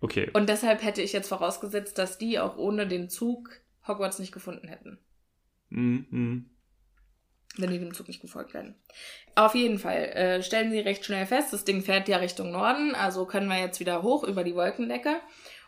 Okay, 0.00 0.30
Und 0.32 0.48
deshalb 0.48 0.82
hätte 0.82 1.02
ich 1.02 1.12
jetzt 1.12 1.28
vorausgesetzt, 1.28 1.98
dass 1.98 2.18
die 2.18 2.38
auch 2.38 2.56
ohne 2.56 2.86
den 2.86 3.08
Zug 3.08 3.50
Hogwarts 3.86 4.18
nicht 4.18 4.32
gefunden 4.32 4.68
hätten. 4.68 4.98
mm. 5.70 6.57
Wenn 7.56 7.70
die 7.70 7.78
dem 7.78 7.94
Zug 7.94 8.08
nicht 8.08 8.20
gefolgt 8.20 8.54
werden. 8.54 8.74
Auf 9.34 9.54
jeden 9.54 9.78
Fall 9.78 9.96
äh, 9.96 10.42
stellen 10.42 10.70
sie 10.70 10.80
recht 10.80 11.04
schnell 11.04 11.26
fest, 11.26 11.52
das 11.52 11.64
Ding 11.64 11.82
fährt 11.82 12.08
ja 12.08 12.18
Richtung 12.18 12.52
Norden, 12.52 12.94
also 12.94 13.24
können 13.24 13.48
wir 13.48 13.58
jetzt 13.58 13.80
wieder 13.80 14.02
hoch 14.02 14.24
über 14.24 14.44
die 14.44 14.54
Wolkendecke 14.54 15.16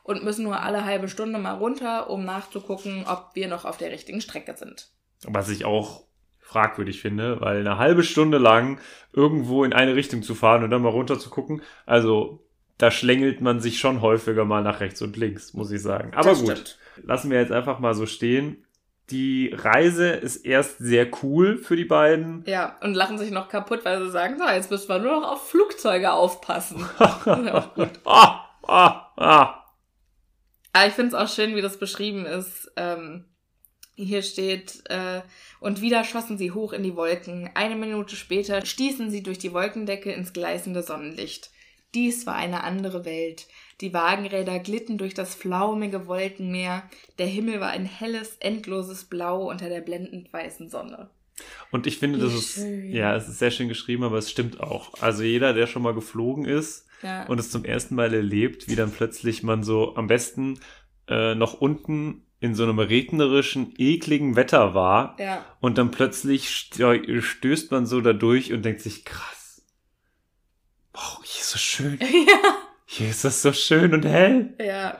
und 0.02 0.24
müssen 0.24 0.44
nur 0.44 0.60
alle 0.62 0.84
halbe 0.84 1.08
Stunde 1.08 1.38
mal 1.38 1.54
runter, 1.54 2.10
um 2.10 2.24
nachzugucken, 2.24 3.04
ob 3.08 3.30
wir 3.34 3.48
noch 3.48 3.64
auf 3.64 3.76
der 3.76 3.90
richtigen 3.90 4.20
Strecke 4.20 4.56
sind. 4.56 4.88
Was 5.24 5.48
ich 5.48 5.64
auch 5.64 6.04
fragwürdig 6.40 7.00
finde, 7.00 7.40
weil 7.40 7.60
eine 7.60 7.78
halbe 7.78 8.02
Stunde 8.02 8.38
lang 8.38 8.80
irgendwo 9.12 9.62
in 9.64 9.72
eine 9.72 9.94
Richtung 9.94 10.22
zu 10.22 10.34
fahren 10.34 10.64
und 10.64 10.70
dann 10.70 10.82
mal 10.82 10.88
runter 10.88 11.18
zu 11.18 11.30
gucken, 11.30 11.62
also 11.86 12.44
da 12.78 12.90
schlängelt 12.90 13.40
man 13.40 13.60
sich 13.60 13.78
schon 13.78 14.00
häufiger 14.00 14.44
mal 14.44 14.62
nach 14.62 14.80
rechts 14.80 15.02
und 15.02 15.16
links, 15.16 15.52
muss 15.54 15.70
ich 15.70 15.82
sagen. 15.82 16.12
Aber 16.14 16.30
Das 16.30 16.40
gut, 16.40 16.50
stimmt. 16.52 16.78
lassen 17.04 17.30
wir 17.30 17.38
jetzt 17.38 17.52
einfach 17.52 17.78
mal 17.78 17.94
so 17.94 18.06
stehen. 18.06 18.64
Die 19.10 19.52
Reise 19.52 20.10
ist 20.10 20.38
erst 20.38 20.78
sehr 20.78 21.08
cool 21.22 21.58
für 21.58 21.76
die 21.76 21.84
beiden. 21.84 22.44
Ja, 22.46 22.78
und 22.80 22.94
lachen 22.94 23.18
sich 23.18 23.30
noch 23.30 23.48
kaputt, 23.48 23.84
weil 23.84 24.00
sie 24.00 24.10
sagen, 24.10 24.38
so, 24.38 24.44
jetzt 24.48 24.70
müssen 24.70 24.88
wir 24.88 24.98
nur 24.98 25.20
noch 25.20 25.32
auf 25.32 25.48
Flugzeuge 25.50 26.12
aufpassen. 26.12 26.84
ja, 26.98 27.72
ah, 28.04 28.44
ah, 28.62 29.12
ah. 29.16 29.64
Aber 30.72 30.86
ich 30.86 30.92
finde 30.92 31.08
es 31.08 31.14
auch 31.14 31.32
schön, 31.32 31.56
wie 31.56 31.62
das 31.62 31.78
beschrieben 31.78 32.26
ist. 32.26 32.70
Ähm, 32.76 33.24
hier 33.96 34.22
steht, 34.22 34.82
äh, 34.88 35.22
und 35.60 35.80
wieder 35.80 36.04
schossen 36.04 36.38
sie 36.38 36.52
hoch 36.52 36.72
in 36.72 36.82
die 36.82 36.96
Wolken. 36.96 37.50
Eine 37.54 37.76
Minute 37.76 38.16
später 38.16 38.64
stießen 38.64 39.10
sie 39.10 39.22
durch 39.22 39.38
die 39.38 39.52
Wolkendecke 39.52 40.12
ins 40.12 40.32
gleißende 40.32 40.82
Sonnenlicht. 40.82 41.50
Dies 41.94 42.26
war 42.26 42.36
eine 42.36 42.62
andere 42.62 43.04
Welt. 43.04 43.46
Die 43.80 43.94
Wagenräder 43.94 44.58
glitten 44.58 44.98
durch 44.98 45.14
das 45.14 45.34
flaumige 45.34 46.06
Wolkenmeer. 46.06 46.82
Der 47.18 47.26
Himmel 47.26 47.60
war 47.60 47.70
ein 47.70 47.86
helles, 47.86 48.36
endloses 48.40 49.04
Blau 49.04 49.50
unter 49.50 49.68
der 49.68 49.80
blendend 49.80 50.32
weißen 50.32 50.68
Sonne. 50.68 51.10
Und 51.70 51.86
ich 51.86 51.98
finde, 51.98 52.18
Wie 52.18 52.22
das 52.22 52.34
ist, 52.34 52.58
ja, 52.58 53.16
es 53.16 53.28
ist 53.28 53.38
sehr 53.38 53.50
schön 53.50 53.68
geschrieben, 53.68 54.04
aber 54.04 54.18
es 54.18 54.30
stimmt 54.30 54.60
auch. 54.60 54.92
Also 55.00 55.22
jeder, 55.22 55.54
der 55.54 55.66
schon 55.66 55.82
mal 55.82 55.94
geflogen 55.94 56.44
ist 56.44 56.86
Ja, 57.02 57.24
und 57.26 57.40
es 57.40 57.50
zum 57.50 57.64
ersten 57.64 57.94
Mal 57.94 58.12
erlebt, 58.12 58.68
wie 58.68 58.76
dann 58.76 58.92
plötzlich 58.92 59.42
man 59.42 59.62
so 59.62 59.96
am 59.96 60.06
besten 60.06 60.60
äh, 61.08 61.34
noch 61.34 61.54
unten 61.54 62.26
in 62.40 62.54
so 62.54 62.62
einem 62.62 62.78
regnerischen, 62.78 63.74
ekligen 63.76 64.34
Wetter 64.34 64.74
war 64.74 65.16
ja, 65.18 65.44
und 65.60 65.78
dann 65.78 65.90
plötzlich 65.90 66.50
stö 66.50 67.20
stößt 67.20 67.70
man 67.70 67.86
so 67.86 68.00
da 68.00 68.12
durch 68.12 68.52
und 68.52 68.64
denkt 68.64 68.80
sich, 68.80 69.04
krass. 69.04 69.62
Wow, 70.92 71.20
hier 71.22 71.40
ist 71.40 71.50
so 71.50 71.58
schön. 71.58 71.98
ja, 72.00 72.54
Hier 72.92 73.08
ist 73.08 73.24
das 73.24 73.40
so 73.40 73.52
schön 73.52 73.94
und 73.94 74.04
hell. 74.04 74.52
ja. 74.58 74.98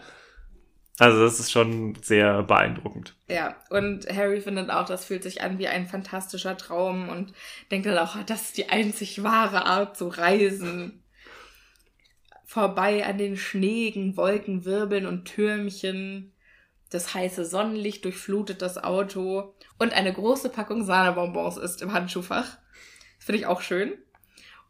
Also 1.01 1.25
das 1.25 1.41
ist 1.41 1.51
schon 1.51 1.97
sehr 2.03 2.45
beeindruckend. 2.45 3.17
Ja, 3.29 3.57
und 3.71 4.07
Harry 4.09 4.41
findet 4.41 4.71
auch, 4.71 4.85
das 4.85 5.07
fühlt 5.07 5.25
sich 5.25 5.43
an 5.43 5.59
wie 5.59 5.67
ein 5.67 5.89
fantastischer 5.89 6.57
Traum 6.57 7.09
und 7.09 7.33
denkt 7.73 7.87
dann 7.87 7.99
auch, 7.99 8.23
das 8.25 8.43
ist 8.43 8.59
die 8.59 8.69
einzig 8.69 9.25
wahre 9.25 9.67
Art 9.67 9.97
zu 9.97 10.07
reisen. 10.07 11.03
Vorbei 12.45 13.05
an 13.05 13.19
den 13.19 13.37
schneeigen 13.37 14.17
Wolkenwirbeln 14.17 15.07
und 15.07 15.25
Türmchen. 15.25 16.33
Das 16.91 17.13
heiße 17.13 17.45
Sonnenlicht 17.45 18.05
durchflutet 18.05 18.63
das 18.63 18.79
Auto 18.79 19.57
und 19.79 19.93
eine 19.93 20.13
große 20.13 20.51
Packung 20.51 20.85
Sahnebonbons 20.85 21.57
ist 21.57 21.83
im 21.83 21.93
Handschuhfach. 21.93 22.59
Finde 23.19 23.41
ich 23.41 23.47
auch 23.47 23.63
schön. 23.63 23.95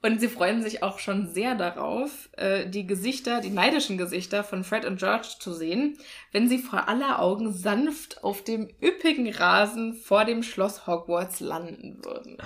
Und 0.02 0.18
sie 0.18 0.28
freuen 0.28 0.62
sich 0.62 0.82
auch 0.82 0.98
schon 0.98 1.28
sehr 1.28 1.54
darauf, 1.54 2.30
äh, 2.36 2.66
die 2.66 2.86
Gesichter, 2.86 3.40
die 3.42 3.50
neidischen 3.50 3.98
Gesichter 3.98 4.42
von 4.42 4.64
Fred 4.64 4.86
und 4.86 4.98
George 4.98 5.28
zu 5.38 5.52
sehen, 5.52 5.98
wenn 6.32 6.48
sie 6.48 6.58
vor 6.58 6.88
aller 6.88 7.20
Augen 7.20 7.52
sanft 7.52 8.24
auf 8.24 8.42
dem 8.42 8.68
üppigen 8.82 9.30
Rasen 9.32 9.94
vor 9.94 10.24
dem 10.24 10.42
Schloss 10.42 10.86
Hogwarts 10.86 11.40
landen 11.40 12.02
würden. 12.02 12.38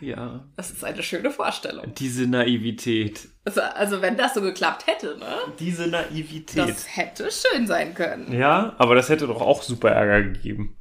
Ja. 0.00 0.44
Das 0.56 0.70
ist 0.70 0.84
eine 0.84 1.02
schöne 1.02 1.30
Vorstellung. 1.30 1.94
Diese 1.94 2.26
Naivität. 2.26 3.28
Also, 3.44 3.60
also 3.60 4.02
wenn 4.02 4.16
das 4.16 4.34
so 4.34 4.40
geklappt 4.40 4.86
hätte, 4.86 5.16
ne? 5.18 5.36
Diese 5.60 5.86
Naivität. 5.86 6.68
Das 6.68 6.96
hätte 6.96 7.28
schön 7.30 7.66
sein 7.66 7.94
können. 7.94 8.32
ja, 8.32 8.74
aber 8.78 8.94
das 8.94 9.10
hätte 9.10 9.26
doch 9.26 9.40
auch 9.40 9.62
super 9.62 9.90
Ärger 9.90 10.22
gegeben. 10.22 10.76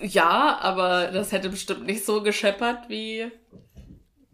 Ja, 0.00 0.58
aber 0.60 1.08
das 1.12 1.32
hätte 1.32 1.48
bestimmt 1.48 1.86
nicht 1.86 2.04
so 2.04 2.22
gescheppert, 2.22 2.88
wie, 2.88 3.30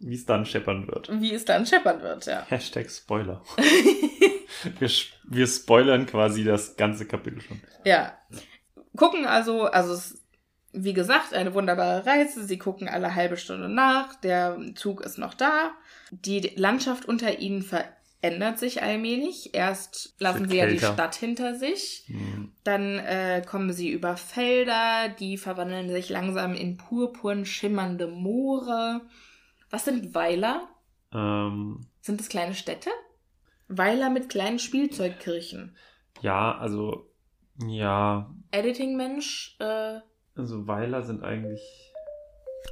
Wie 0.01 0.15
es 0.15 0.25
dann 0.25 0.47
scheppern 0.47 0.89
wird. 0.89 1.11
wie 1.21 1.35
es 1.35 1.45
dann 1.45 1.67
scheppern 1.67 2.01
wird, 2.03 2.27
ja. 2.27 2.45
Hashtag 2.49 2.91
Spoiler. 2.91 3.43
wir, 4.79 4.91
wir 5.25 5.47
spoilern 5.47 6.07
quasi 6.07 6.43
das 6.43 6.77
ganze 6.77 7.07
Kapitel 7.07 7.41
schon. 7.43 7.61
Ja. 7.85 8.19
Gucken 8.97 9.27
also, 9.27 9.65
also 9.65 9.93
es, 9.93 10.23
wie 10.73 10.95
gesagt, 10.95 11.35
eine 11.35 11.53
wunderbare 11.53 12.07
Reise. 12.07 12.45
Sie 12.45 12.59
gucken 12.59 12.89
alle 12.89 13.15
halbe 13.15 13.37
Stunde 13.37 13.69
nach. 13.69 14.15
Der 14.17 14.59
Zug 14.75 15.03
ist 15.03 15.19
noch 15.19 15.35
da. 15.35 15.73
Die 16.11 16.41
Landschaft 16.57 17.07
unter 17.07 17.39
ihnen 17.39 17.63
verändert 17.63 18.59
sich 18.59 18.83
allmählich. 18.83 19.55
Erst 19.55 20.15
lassen 20.19 20.49
sie 20.49 20.57
ja 20.57 20.67
die. 20.67 20.79
Stadt 20.79 21.15
hinter 21.15 21.57
sich. 21.57 22.05
Hm. 22.07 22.53
Dann 22.65 22.99
äh, 22.99 23.43
kommen 23.47 23.73
sie 23.75 23.91
über 23.91 24.17
Felder, 24.17 25.11
die 25.11 25.37
verwandeln 25.37 25.91
sich 25.91 26.09
langsam 26.09 26.55
in 26.55 26.79
purpurn 26.79 27.45
schimmernde 27.45 28.07
Moore. 28.07 29.03
Was 29.71 29.85
sind 29.85 30.15
Weiler? 30.15 30.69
Ähm, 31.13 31.87
Sind 32.01 32.21
es 32.21 32.29
kleine 32.29 32.55
Städte? 32.55 32.91
Weiler 33.69 34.11
mit 34.11 34.29
kleinen 34.29 34.59
Spielzeugkirchen. 34.59 35.77
ja, 36.23 36.59
also, 36.59 37.07
ja, 37.65 38.35
Editing-Mensch, 38.51 39.57
äh, 39.61 40.01
also 40.35 40.67
Weiler 40.67 41.03
sind 41.03 41.23
eigentlich. 41.23 41.61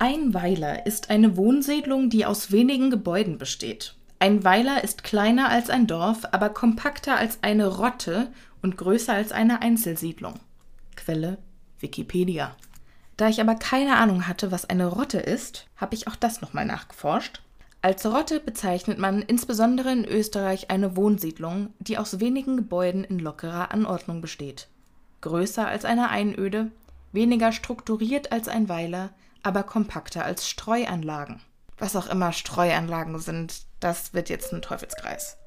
Ein 0.01 0.35
Weiler 0.35 0.87
ist 0.87 1.11
eine 1.11 1.37
Wohnsiedlung, 1.37 2.11
die 2.11 2.27
aus 2.27 2.51
wenigen 2.53 2.91
Gebäuden 2.91 3.39
besteht. 3.39 3.95
Ein 4.19 4.43
Weiler 4.43 4.83
ist 4.83 5.05
kleiner 5.05 5.49
als 5.49 5.71
ein 5.71 5.87
Dorf, 5.87 6.25
aber 6.33 6.49
kompakter 6.51 7.17
als 7.17 7.39
eine 7.43 7.69
Rotte 7.69 8.33
und 8.63 8.77
größer 8.77 9.13
als 9.13 9.31
eine 9.31 9.63
Einzelsiedlung. 9.63 10.35
Quelle 10.97 11.39
Wikipedia. 11.79 12.57
Da 13.19 13.29
ich 13.29 13.41
aber 13.41 13.57
keine 13.57 13.97
Ahnung 13.97 14.29
hatte, 14.29 14.53
was 14.53 14.71
eine 14.71 14.87
Rotte 14.87 15.19
ist, 15.19 15.67
habe 15.77 15.97
ich 15.97 16.07
auch 16.07 16.15
das 16.15 16.41
nochmal 16.41 16.65
nachgeforscht. 16.65 17.43
Als 17.83 18.07
Rotte 18.07 18.39
bezeichnet 18.39 18.99
man 18.99 19.23
insbesondere 19.23 19.91
in 19.91 20.05
Österreich 20.05 20.71
eine 20.71 20.97
Wohnsiedlung, 20.97 21.75
die 21.81 21.99
aus 21.99 22.21
wenigen 22.21 22.57
Gebäuden 22.57 23.03
in 23.03 23.19
lockerer 23.19 23.73
Anordnung 23.73 24.21
besteht. 24.21 24.69
Größer 25.21 25.67
als 25.67 25.85
eine 25.85 26.11
Einöde, 26.11 26.71
weniger 27.11 27.51
strukturiert 27.51 28.31
als 28.31 28.47
ein 28.47 28.69
Weiler, 28.69 29.11
aber 29.43 29.65
kompakter 29.65 30.25
als 30.25 30.49
Streuanlagen. 30.49 31.41
Was 31.77 31.97
auch 31.97 32.07
immer 32.07 32.33
Streuanlagen 32.33 33.19
sind, 33.19 33.63
das 33.81 34.15
wird 34.15 34.29
jetzt 34.29 34.53
ein 34.53 34.63
Teufelskreis. 34.63 35.39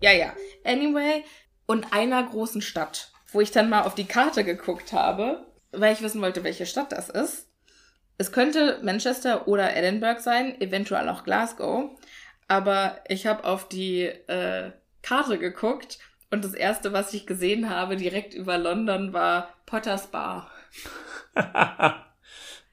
Ja, 0.00 0.12
ja. 0.12 0.32
Anyway, 0.64 1.24
und 1.66 1.92
einer 1.92 2.22
großen 2.22 2.62
Stadt, 2.62 3.10
wo 3.32 3.40
ich 3.40 3.50
dann 3.50 3.68
mal 3.68 3.82
auf 3.82 3.96
die 3.96 4.06
Karte 4.06 4.44
geguckt 4.44 4.92
habe, 4.92 5.44
weil 5.72 5.92
ich 5.92 6.02
wissen 6.02 6.22
wollte, 6.22 6.44
welche 6.44 6.66
Stadt 6.66 6.92
das 6.92 7.08
ist. 7.08 7.48
Es 8.18 8.32
könnte 8.32 8.80
Manchester 8.82 9.48
oder 9.48 9.74
Edinburgh 9.74 10.20
sein, 10.20 10.60
eventuell 10.60 11.08
auch 11.08 11.24
Glasgow. 11.24 11.90
Aber 12.48 13.00
ich 13.08 13.26
habe 13.26 13.44
auf 13.44 13.68
die 13.68 14.02
äh, 14.02 14.72
Karte 15.02 15.38
geguckt 15.38 15.98
und 16.30 16.44
das 16.44 16.54
erste, 16.54 16.92
was 16.92 17.14
ich 17.14 17.26
gesehen 17.26 17.70
habe, 17.70 17.96
direkt 17.96 18.34
über 18.34 18.58
London, 18.58 19.12
war 19.12 19.54
Potters 19.66 20.08
Bar. 20.08 20.50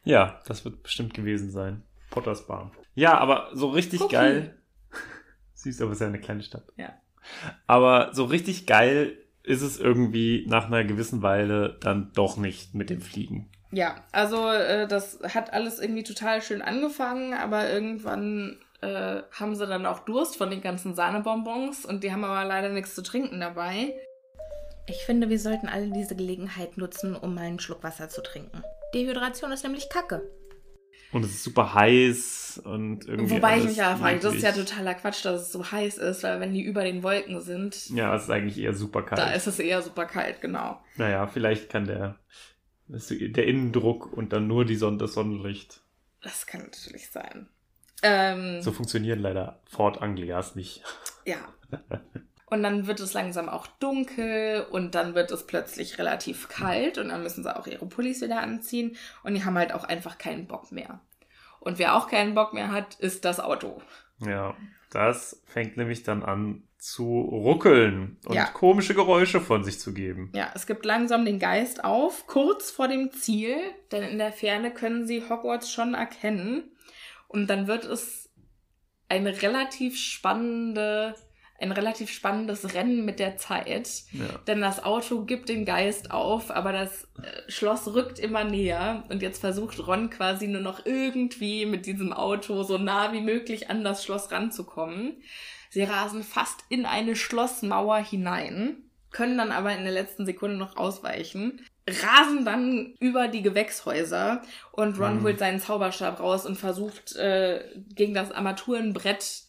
ja, 0.03 0.41
das 0.45 0.65
wird 0.65 0.83
bestimmt 0.83 1.13
gewesen 1.13 1.51
sein. 1.51 1.83
Potters 2.09 2.45
Bar. 2.47 2.71
Ja, 2.95 3.17
aber 3.17 3.49
so 3.53 3.69
richtig 3.69 4.01
Cookie. 4.01 4.15
geil. 4.15 4.57
Süß, 5.53 5.81
aber 5.81 5.91
es 5.91 5.97
ist 5.97 6.01
ja 6.01 6.07
eine 6.07 6.19
kleine 6.19 6.43
Stadt. 6.43 6.67
Ja. 6.75 6.93
Aber 7.67 8.13
so 8.13 8.25
richtig 8.25 8.67
geil 8.67 9.17
ist 9.47 9.61
es 9.61 9.79
irgendwie 9.79 10.45
nach 10.47 10.67
einer 10.67 10.83
gewissen 10.83 11.21
Weile 11.21 11.77
dann 11.79 12.11
doch 12.13 12.35
nicht 12.37 12.75
mit 12.75 12.89
dem 12.89 13.01
Fliegen. 13.01 13.49
Ja, 13.71 13.95
also 14.11 14.49
äh, 14.49 14.87
das 14.87 15.19
hat 15.23 15.53
alles 15.53 15.79
irgendwie 15.79 16.03
total 16.03 16.41
schön 16.41 16.61
angefangen, 16.61 17.33
aber 17.33 17.69
irgendwann 17.69 18.57
äh, 18.81 19.21
haben 19.31 19.55
sie 19.55 19.65
dann 19.65 19.85
auch 19.85 19.99
Durst 19.99 20.37
von 20.37 20.49
den 20.49 20.61
ganzen 20.61 20.95
Sahnebonbons 20.95 21.85
und 21.85 22.03
die 22.03 22.11
haben 22.11 22.23
aber 22.23 22.47
leider 22.47 22.69
nichts 22.69 22.93
zu 22.93 23.01
trinken 23.01 23.39
dabei. 23.39 23.93
Ich 24.85 25.05
finde, 25.05 25.29
wir 25.29 25.39
sollten 25.39 25.67
alle 25.67 25.91
diese 25.91 26.15
Gelegenheit 26.15 26.77
nutzen, 26.77 27.15
um 27.15 27.33
mal 27.33 27.41
einen 27.41 27.59
Schluck 27.59 27.83
Wasser 27.83 28.09
zu 28.09 28.21
trinken. 28.21 28.63
Dehydration 28.93 29.51
ist 29.51 29.63
nämlich 29.63 29.89
Kacke. 29.89 30.21
Und 31.13 31.23
es 31.23 31.31
ist 31.31 31.43
super 31.43 31.73
heiß 31.73 32.61
und 32.65 33.07
irgendwie. 33.07 33.35
Wobei 33.35 33.59
ich 33.59 33.63
mich 33.63 33.77
ja 33.77 33.95
frage, 33.95 34.19
das 34.19 34.35
ist 34.35 34.43
ja 34.43 34.51
totaler 34.51 34.93
Quatsch, 34.95 35.23
dass 35.23 35.41
es 35.43 35.51
so 35.51 35.71
heiß 35.71 35.97
ist, 35.99 36.23
weil 36.23 36.39
wenn 36.41 36.53
die 36.53 36.63
über 36.63 36.83
den 36.83 37.01
Wolken 37.03 37.39
sind, 37.41 37.89
Ja, 37.91 38.13
es 38.15 38.23
ist 38.23 38.29
eigentlich 38.29 38.57
eher 38.57 38.73
super 38.73 39.03
kalt. 39.03 39.19
da 39.21 39.31
ist 39.31 39.47
es 39.47 39.59
eher 39.59 39.81
super 39.81 40.05
kalt, 40.05 40.41
genau. 40.41 40.81
Naja, 40.97 41.27
vielleicht 41.27 41.69
kann 41.69 41.85
der, 41.85 42.17
der 42.87 43.47
Innendruck 43.47 44.11
und 44.11 44.33
dann 44.33 44.47
nur 44.47 44.65
die 44.65 44.75
Sonne, 44.75 44.97
das 44.97 45.13
Sonnenlicht. 45.13 45.81
Das 46.21 46.45
kann 46.45 46.61
natürlich 46.63 47.09
sein. 47.09 47.47
Ähm, 48.03 48.61
So 48.61 48.71
funktionieren 48.71 49.19
leider 49.19 49.61
Ford 49.65 50.01
Anglias 50.01 50.55
nicht. 50.55 50.83
Ja. 51.25 51.37
Und 52.49 52.63
dann 52.63 52.87
wird 52.87 53.01
es 53.01 53.13
langsam 53.13 53.49
auch 53.49 53.67
dunkel 53.67 54.65
und 54.71 54.95
dann 54.95 55.15
wird 55.15 55.31
es 55.31 55.45
plötzlich 55.45 55.97
relativ 55.99 56.47
kalt 56.47 56.97
und 56.97 57.09
dann 57.09 57.21
müssen 57.21 57.43
sie 57.43 57.53
auch 57.55 57.67
ihre 57.67 57.85
Pullis 57.85 58.21
wieder 58.21 58.41
anziehen 58.41 58.95
und 59.23 59.33
die 59.33 59.43
haben 59.43 59.57
halt 59.57 59.73
auch 59.73 59.83
einfach 59.83 60.17
keinen 60.17 60.47
Bock 60.47 60.71
mehr. 60.71 61.01
Und 61.59 61.77
wer 61.77 61.95
auch 61.95 62.07
keinen 62.09 62.35
Bock 62.35 62.53
mehr 62.53 62.71
hat, 62.71 62.95
ist 62.95 63.25
das 63.25 63.41
Auto. 63.41 63.81
Ja, 64.25 64.55
das 64.91 65.41
fängt 65.45 65.75
nämlich 65.75 66.03
dann 66.03 66.23
an 66.23 66.63
zu 66.77 67.19
ruckeln 67.19 68.17
und 68.25 68.35
Ja. 68.35 68.45
komische 68.45 68.93
Geräusche 68.93 69.41
von 69.41 69.65
sich 69.65 69.79
zu 69.79 69.93
geben. 69.93 70.31
Ja, 70.33 70.49
es 70.55 70.67
gibt 70.67 70.85
langsam 70.85 71.25
den 71.25 71.39
Geist 71.39 71.83
auf, 71.83 72.27
kurz 72.27 72.71
vor 72.71 72.87
dem 72.87 73.11
Ziel, 73.11 73.57
denn 73.91 74.03
in 74.03 74.19
der 74.19 74.31
Ferne 74.31 74.71
können 74.71 75.05
sie 75.05 75.27
Hogwarts 75.27 75.69
schon 75.71 75.95
erkennen. 75.95 76.71
Und 77.27 77.47
dann 77.47 77.67
wird 77.67 77.83
es 77.83 78.29
eine 79.09 79.41
relativ 79.41 79.97
spannende, 79.97 81.15
ein 81.59 81.71
relativ 81.71 82.11
spannendes 82.11 82.73
Rennen 82.75 83.03
mit 83.03 83.19
der 83.19 83.37
Zeit. 83.37 83.89
Ja. 84.11 84.25
Denn 84.45 84.61
das 84.61 84.83
Auto 84.83 85.25
gibt 85.25 85.49
den 85.49 85.65
Geist 85.65 86.11
auf, 86.11 86.51
aber 86.51 86.71
das 86.71 87.05
äh, 87.21 87.51
Schloss 87.51 87.87
rückt 87.93 88.19
immer 88.19 88.43
näher. 88.43 89.03
Und 89.09 89.21
jetzt 89.21 89.39
versucht 89.41 89.85
Ron 89.87 90.09
quasi 90.09 90.47
nur 90.47 90.61
noch 90.61 90.85
irgendwie 90.85 91.65
mit 91.65 91.85
diesem 91.85 92.13
Auto 92.13 92.63
so 92.63 92.77
nah 92.77 93.11
wie 93.13 93.21
möglich 93.21 93.69
an 93.69 93.83
das 93.83 94.03
Schloss 94.03 94.31
ranzukommen. 94.31 95.21
Sie 95.69 95.83
rasen 95.83 96.23
fast 96.23 96.61
in 96.69 96.85
eine 96.85 97.15
Schlossmauer 97.15 97.97
hinein, 97.97 98.77
können 99.11 99.37
dann 99.37 99.51
aber 99.51 99.75
in 99.75 99.83
der 99.83 99.93
letzten 99.93 100.25
Sekunde 100.25 100.57
noch 100.57 100.77
ausweichen, 100.77 101.61
rasen 101.89 102.45
dann 102.45 102.93
über 102.99 103.27
die 103.27 103.41
Gewächshäuser 103.41 104.41
und 104.73 104.99
Ron 104.99 105.17
Mhm. 105.19 105.23
holt 105.23 105.39
seinen 105.39 105.59
Zauberstab 105.59 106.19
raus 106.19 106.45
und 106.45 106.55
versucht 106.57 107.15
äh, 107.15 107.63
gegen 107.95 108.13
das 108.13 108.31
Armaturenbrett 108.31 109.46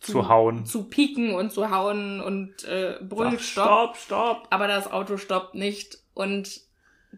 Zu 0.00 0.28
hauen. 0.28 0.64
zu 0.64 0.88
pieken 0.88 1.34
und 1.34 1.52
zu 1.52 1.70
hauen 1.70 2.20
und 2.20 2.64
äh, 2.64 2.96
brüllt 3.02 3.40
Stopp. 3.40 3.96
stopp, 3.96 3.96
stopp. 3.96 4.46
Aber 4.50 4.66
das 4.66 4.90
Auto 4.90 5.18
stoppt 5.18 5.54
nicht 5.54 5.98
und 6.14 6.60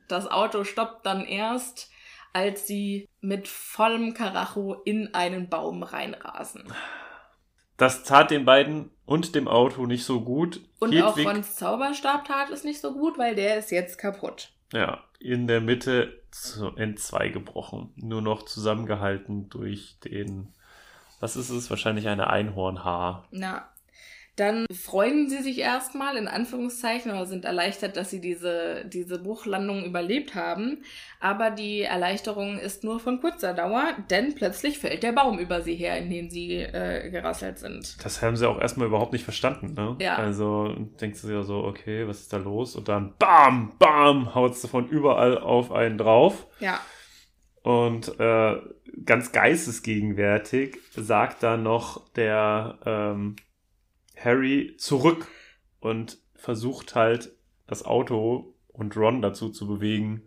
das 0.09 0.31
Auto 0.31 0.65
stoppt 0.65 1.07
dann 1.07 1.25
erst, 1.25 1.91
als 2.33 2.67
sie 2.67 3.09
mit 3.21 3.47
vollem 3.47 4.15
Karacho 4.15 4.75
in 4.85 5.15
einen 5.15 5.49
Baum 5.49 5.83
reinrasen. 5.83 6.65
Das 7.77 8.05
tat 8.05 8.31
den 8.31 8.45
beiden 8.45 8.91
und 9.07 9.35
dem 9.35 9.49
Auto 9.49 9.87
nicht 9.87 10.05
so 10.05 10.21
gut. 10.21 10.61
Und 10.79 10.93
Hedwig, 10.93 11.27
auch 11.27 11.35
Rons 11.35 11.57
Zauberstab 11.57 12.25
tat 12.27 12.51
es 12.51 12.65
nicht 12.65 12.81
so 12.81 12.93
gut, 12.93 13.19
weil 13.19 13.35
der 13.35 13.59
ist 13.59 13.71
jetzt 13.71 13.99
kaputt. 13.99 14.53
ja, 14.73 15.03
in 15.21 15.47
der 15.47 15.61
Mitte 15.61 16.23
zu, 16.31 16.69
in 16.77 16.97
zwei 16.97 17.29
gebrochen. 17.29 17.93
Nur 17.97 18.23
noch 18.23 18.45
zusammengehalten 18.45 19.49
durch 19.49 19.99
den, 20.05 20.53
was 21.23 21.37
ist 21.37 21.51
es? 21.51 21.71
Wahrscheinlich 21.71 22.09
eine 22.09 22.29
Einhornhaar. 22.29 23.27
Na, 23.31 23.69
Dann 24.37 24.65
freuen 24.75 25.29
sie 25.29 25.43
sich 25.43 25.59
erstmal 25.59 26.17
in 26.17 26.27
Anführungszeichen 26.27 27.13
oder 27.13 27.27
sind 27.27 27.45
erleichtert, 27.45 27.97
dass 27.99 28.09
sie 28.11 28.21
diese, 28.21 28.85
diese 28.87 29.19
Bruchlandung 29.19 29.85
überlebt 29.85 30.35
haben. 30.35 30.83
Aber 31.21 31.51
die 31.51 31.83
Erleichterung 31.83 32.59
ist 32.59 32.83
nur 32.83 32.99
von 32.99 33.21
kurzer 33.21 33.53
Dauer, 33.53 33.95
denn 34.11 34.35
plötzlich 34.35 34.79
fällt 34.79 35.03
der 35.03 35.13
Baum 35.13 35.39
über 35.39 35.61
sie 35.61 35.75
her, 35.77 35.99
in 35.99 36.09
den 36.11 36.31
sie 36.31 36.55
äh, 36.57 37.11
gerasselt 37.11 37.59
sind. 37.59 38.03
Das 38.03 38.23
haben 38.23 38.37
sie 38.37 38.49
auch 38.49 38.59
erstmal 38.59 38.87
überhaupt 38.89 39.13
nicht 39.13 39.25
verstanden, 39.25 39.75
ne? 39.75 39.97
Ja. 40.01 40.17
Also 40.17 40.75
denkst 41.01 41.21
du 41.23 41.29
ja 41.29 41.43
so, 41.43 41.63
okay, 41.65 42.09
was 42.09 42.21
ist 42.21 42.33
da 42.33 42.39
los? 42.39 42.75
Und 42.75 42.89
dann 42.89 43.13
bam, 43.19 43.73
bam, 43.79 44.35
haut 44.35 44.53
es 44.53 44.67
von 44.67 44.89
überall 44.89 45.37
auf 45.39 45.71
einen 45.71 45.99
drauf. 45.99 46.47
Ja. 46.59 46.81
Und 47.63 48.19
äh, 48.19 48.57
ganz 49.05 49.33
geistesgegenwärtig 49.33 50.79
sagt 50.97 51.43
dann 51.43 51.63
noch 51.63 52.09
der 52.11 52.79
ähm, 52.85 53.37
Harry 54.17 54.77
zurück 54.79 55.27
und 55.81 56.19
versucht 56.35 56.95
halt 56.95 57.33
das 57.67 57.85
Auto 57.85 58.55
und 58.69 58.97
Ron 58.97 59.23
dazu 59.23 59.51
zu 59.51 59.67
bewegen, 59.67 60.25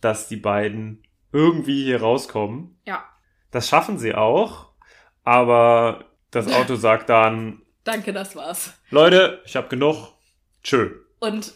dass 0.00 0.28
die 0.28 0.36
beiden 0.36 1.02
irgendwie 1.32 1.84
hier 1.84 2.00
rauskommen. 2.00 2.78
Ja. 2.86 3.04
Das 3.50 3.68
schaffen 3.68 3.98
sie 3.98 4.14
auch, 4.14 4.70
aber 5.22 6.04
das 6.30 6.52
Auto 6.52 6.74
sagt 6.76 7.08
dann, 7.08 7.62
Danke, 7.84 8.12
das 8.14 8.34
war's. 8.34 8.74
Leute, 8.90 9.42
ich 9.44 9.56
hab 9.56 9.68
genug. 9.68 10.14
Tschö. 10.62 10.90
und 11.20 11.52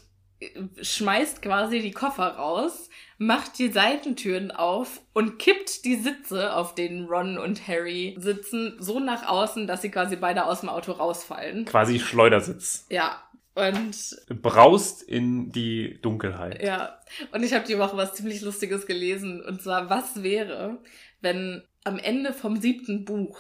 schmeißt 0.81 1.41
quasi 1.41 1.81
die 1.81 1.91
Koffer 1.91 2.37
raus, 2.37 2.88
macht 3.19 3.59
die 3.59 3.71
Seitentüren 3.71 4.53
auf 4.53 5.01
und 5.13 5.39
kippt 5.39 5.85
die 5.85 5.97
Sitze, 5.97 6.55
auf 6.55 6.75
denen 6.75 7.07
Ron 7.07 7.37
und 7.37 7.67
Harry 7.67 8.17
sitzen, 8.19 8.77
so 8.79 9.01
nach 9.01 9.27
außen, 9.27 9.67
dass 9.67 9.83
sie 9.83 9.91
quasi 9.91 10.17
beide 10.17 10.45
aus 10.45 10.61
dem 10.61 10.69
Auto 10.69 10.93
rausfallen. 10.93 11.65
Quasi 11.65 11.99
Schleudersitz. 11.99 12.87
Ja. 12.89 13.23
Und 13.55 14.17
Braust 14.41 15.03
in 15.03 15.51
die 15.51 15.99
Dunkelheit. 16.01 16.63
ja, 16.63 16.97
und 17.33 17.43
ich 17.43 17.53
habe 17.55 17.67
die 17.67 17.77
Woche 17.77 17.97
was 17.97 18.15
ziemlich 18.15 18.41
Lustiges 18.41 18.87
gelesen. 18.87 19.43
Und 19.43 19.61
zwar, 19.63 19.91
was 19.91 20.23
wäre, 20.23 20.79
wenn 21.21 21.65
am 21.83 21.99
Ende 21.99 22.33
vom 22.33 22.61
siebten 22.61 23.05
Buch 23.05 23.37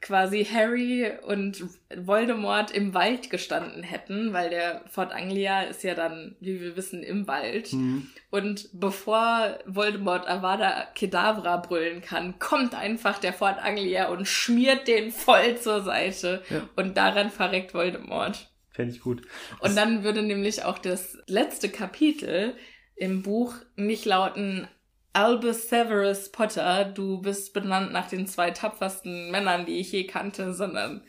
quasi 0.00 0.44
Harry 0.44 1.10
und 1.26 1.64
Voldemort 1.94 2.70
im 2.70 2.94
Wald 2.94 3.30
gestanden 3.30 3.82
hätten, 3.82 4.32
weil 4.32 4.50
der 4.50 4.82
Fort 4.88 5.12
Anglia 5.12 5.62
ist 5.62 5.82
ja 5.82 5.94
dann, 5.94 6.36
wie 6.40 6.60
wir 6.60 6.76
wissen, 6.76 7.02
im 7.02 7.26
Wald. 7.26 7.72
Mhm. 7.72 8.08
Und 8.30 8.68
bevor 8.72 9.58
Voldemort 9.66 10.28
Avada 10.28 10.86
Kedavra 10.94 11.56
brüllen 11.56 12.02
kann, 12.02 12.38
kommt 12.38 12.74
einfach 12.74 13.18
der 13.18 13.32
Fort 13.32 13.58
Anglia 13.58 14.08
und 14.08 14.26
schmiert 14.26 14.86
den 14.86 15.10
voll 15.10 15.56
zur 15.58 15.82
Seite. 15.82 16.42
Ja. 16.50 16.68
Und 16.76 16.96
daran 16.96 17.30
verreckt 17.30 17.74
Voldemort. 17.74 18.50
Fände 18.70 18.94
ich 18.94 19.00
gut. 19.00 19.22
Und 19.60 19.76
dann 19.76 20.04
würde 20.04 20.22
nämlich 20.22 20.62
auch 20.62 20.78
das 20.78 21.18
letzte 21.26 21.70
Kapitel 21.70 22.54
im 22.94 23.22
Buch 23.22 23.54
nicht 23.76 24.04
lauten 24.04 24.68
Albus 25.16 25.70
Severus 25.70 26.28
Potter, 26.28 26.84
du 26.84 27.22
bist 27.22 27.54
benannt 27.54 27.90
nach 27.90 28.06
den 28.06 28.26
zwei 28.26 28.50
tapfersten 28.50 29.30
Männern, 29.30 29.64
die 29.64 29.78
ich 29.78 29.90
je 29.90 30.06
kannte, 30.06 30.52
sondern 30.52 31.02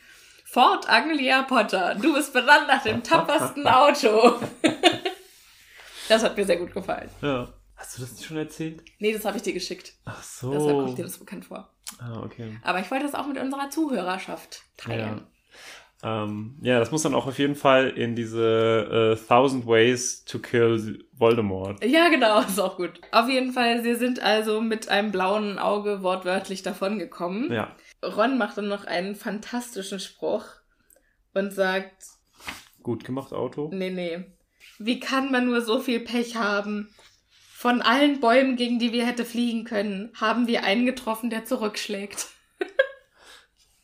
Fort 0.46 0.88
Anglia 0.88 1.42
Potter, 1.42 1.94
du 1.94 2.14
bist 2.14 2.32
benannt 2.32 2.68
nach 2.68 2.82
dem 2.82 3.02
tapfersten 3.02 3.66
Auto. 3.66 4.40
das 6.08 6.22
hat 6.22 6.38
mir 6.38 6.46
sehr 6.46 6.56
gut 6.56 6.72
gefallen. 6.72 7.10
Ja. 7.20 7.52
Hast 7.76 7.98
du 7.98 8.00
das 8.00 8.12
nicht 8.12 8.24
schon 8.24 8.38
erzählt? 8.38 8.82
Nee, 8.98 9.12
das 9.12 9.26
habe 9.26 9.36
ich 9.36 9.42
dir 9.42 9.52
geschickt. 9.52 9.92
Ach 10.06 10.22
so. 10.22 10.52
Deshalb 10.52 10.78
kommt 10.78 10.96
dir 10.96 11.04
das 11.04 11.18
bekannt 11.18 11.44
vor. 11.44 11.68
Ah, 11.98 12.22
okay. 12.22 12.58
Aber 12.62 12.80
ich 12.80 12.90
wollte 12.90 13.04
das 13.04 13.14
auch 13.14 13.26
mit 13.26 13.36
unserer 13.36 13.68
Zuhörerschaft 13.68 14.62
teilen. 14.78 15.26
Ähm, 16.02 16.56
ja, 16.62 16.78
das 16.78 16.92
muss 16.92 17.02
dann 17.02 17.14
auch 17.14 17.26
auf 17.26 17.38
jeden 17.38 17.56
Fall 17.56 17.88
in 17.88 18.14
diese 18.14 19.16
äh, 19.20 19.26
Thousand 19.26 19.66
Ways 19.66 20.24
to 20.24 20.38
Kill 20.38 21.04
Voldemort. 21.12 21.84
Ja, 21.84 22.08
genau, 22.08 22.40
ist 22.48 22.60
auch 22.60 22.76
gut. 22.76 23.00
Auf 23.10 23.28
jeden 23.28 23.52
Fall, 23.52 23.82
sie 23.82 23.96
sind 23.96 24.20
also 24.20 24.60
mit 24.60 24.88
einem 24.88 25.10
blauen 25.10 25.58
Auge 25.58 26.02
wortwörtlich 26.02 26.62
davongekommen. 26.62 27.52
Ja. 27.52 27.74
Ron 28.04 28.38
macht 28.38 28.56
dann 28.58 28.68
noch 28.68 28.84
einen 28.84 29.16
fantastischen 29.16 29.98
Spruch 29.98 30.44
und 31.34 31.52
sagt, 31.52 32.04
Gut 32.84 33.04
gemacht, 33.04 33.32
Auto. 33.32 33.68
nee, 33.72 33.90
nee, 33.90 34.24
wie 34.78 35.00
kann 35.00 35.32
man 35.32 35.46
nur 35.46 35.60
so 35.62 35.80
viel 35.80 36.00
Pech 36.00 36.36
haben? 36.36 36.88
Von 37.52 37.82
allen 37.82 38.20
Bäumen, 38.20 38.54
gegen 38.54 38.78
die 38.78 38.92
wir 38.92 39.04
hätte 39.04 39.24
fliegen 39.24 39.64
können, 39.64 40.12
haben 40.14 40.46
wir 40.46 40.62
einen 40.62 40.86
getroffen, 40.86 41.28
der 41.28 41.44
zurückschlägt. 41.44 42.28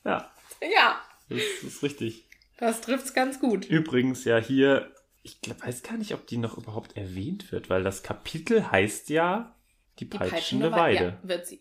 Ja, 0.05 0.31
Ja, 0.61 0.97
das 1.29 1.41
ist 1.63 1.83
richtig. 1.83 2.29
das 2.59 2.81
trifft's 2.81 3.15
ganz 3.15 3.41
gut. 3.41 3.65
Übrigens 3.67 4.25
ja 4.25 4.39
hier, 4.39 4.93
ich 5.23 5.41
glaub, 5.41 5.65
weiß 5.67 5.83
gar 5.83 5.97
nicht, 5.97 6.13
ob 6.15 6.27
die 6.27 6.37
noch 6.39 6.59
überhaupt 6.59 6.97
erwähnt 6.97 7.51
wird, 7.53 7.71
weil 7.71 7.83
das 7.83 8.03
Kapitel 8.03 8.71
heißt 8.71 9.09
ja 9.11 9.55
die, 9.99 10.09
Die 10.09 10.17
peitschende 10.19 10.71
Wei- 10.73 10.77
Weide. 10.97 11.05
Ja, 11.23 11.29
wird 11.29 11.47
sie. 11.47 11.61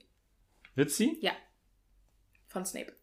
Wird 0.76 0.91
sie? 0.91 1.18
Ja. 1.22 1.32
Von 2.47 2.66
Snape. 2.66 2.93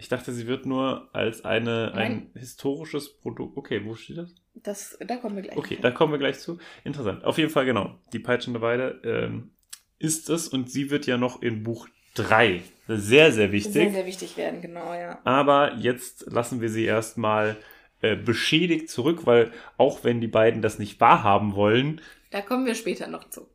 Ich 0.00 0.08
dachte, 0.08 0.32
sie 0.32 0.46
wird 0.46 0.64
nur 0.64 1.12
als 1.12 1.44
eine, 1.44 1.92
ein 1.94 2.30
historisches 2.34 3.16
Produkt. 3.18 3.56
Okay, 3.56 3.84
wo 3.84 3.94
steht 3.96 4.18
das? 4.18 4.34
Das, 4.54 4.98
da 5.04 5.16
kommen 5.16 5.34
wir 5.36 5.42
gleich. 5.42 5.56
Okay, 5.56 5.74
noch 5.74 5.82
da 5.82 5.88
hin. 5.88 5.96
kommen 5.96 6.12
wir 6.12 6.18
gleich 6.20 6.38
zu. 6.38 6.58
Interessant. 6.84 7.24
Auf 7.24 7.36
jeden 7.38 7.50
Fall, 7.50 7.64
genau. 7.64 7.98
Die 8.12 8.20
peitschende 8.20 8.60
Weide 8.60 9.00
ähm, 9.04 9.50
ist 9.98 10.30
es 10.30 10.46
und 10.46 10.70
sie 10.70 10.90
wird 10.90 11.06
ja 11.06 11.16
noch 11.16 11.42
in 11.42 11.64
Buch 11.64 11.88
3 12.14 12.62
sehr, 12.88 13.32
sehr 13.32 13.52
wichtig. 13.52 13.72
Sehr, 13.74 13.92
sehr 13.92 14.06
wichtig 14.06 14.36
werden, 14.36 14.62
genau, 14.62 14.94
ja. 14.94 15.20
Aber 15.24 15.74
jetzt 15.74 16.26
lassen 16.30 16.60
wir 16.60 16.70
sie 16.70 16.84
erstmal 16.84 17.56
äh, 18.00 18.16
beschädigt 18.16 18.90
zurück, 18.90 19.26
weil 19.26 19.52
auch 19.76 20.04
wenn 20.04 20.20
die 20.20 20.28
beiden 20.28 20.62
das 20.62 20.78
nicht 20.78 21.00
wahrhaben 21.00 21.54
wollen. 21.54 22.00
Da 22.30 22.40
kommen 22.40 22.64
wir 22.64 22.74
später 22.74 23.06
noch 23.06 23.28
zu. 23.28 23.48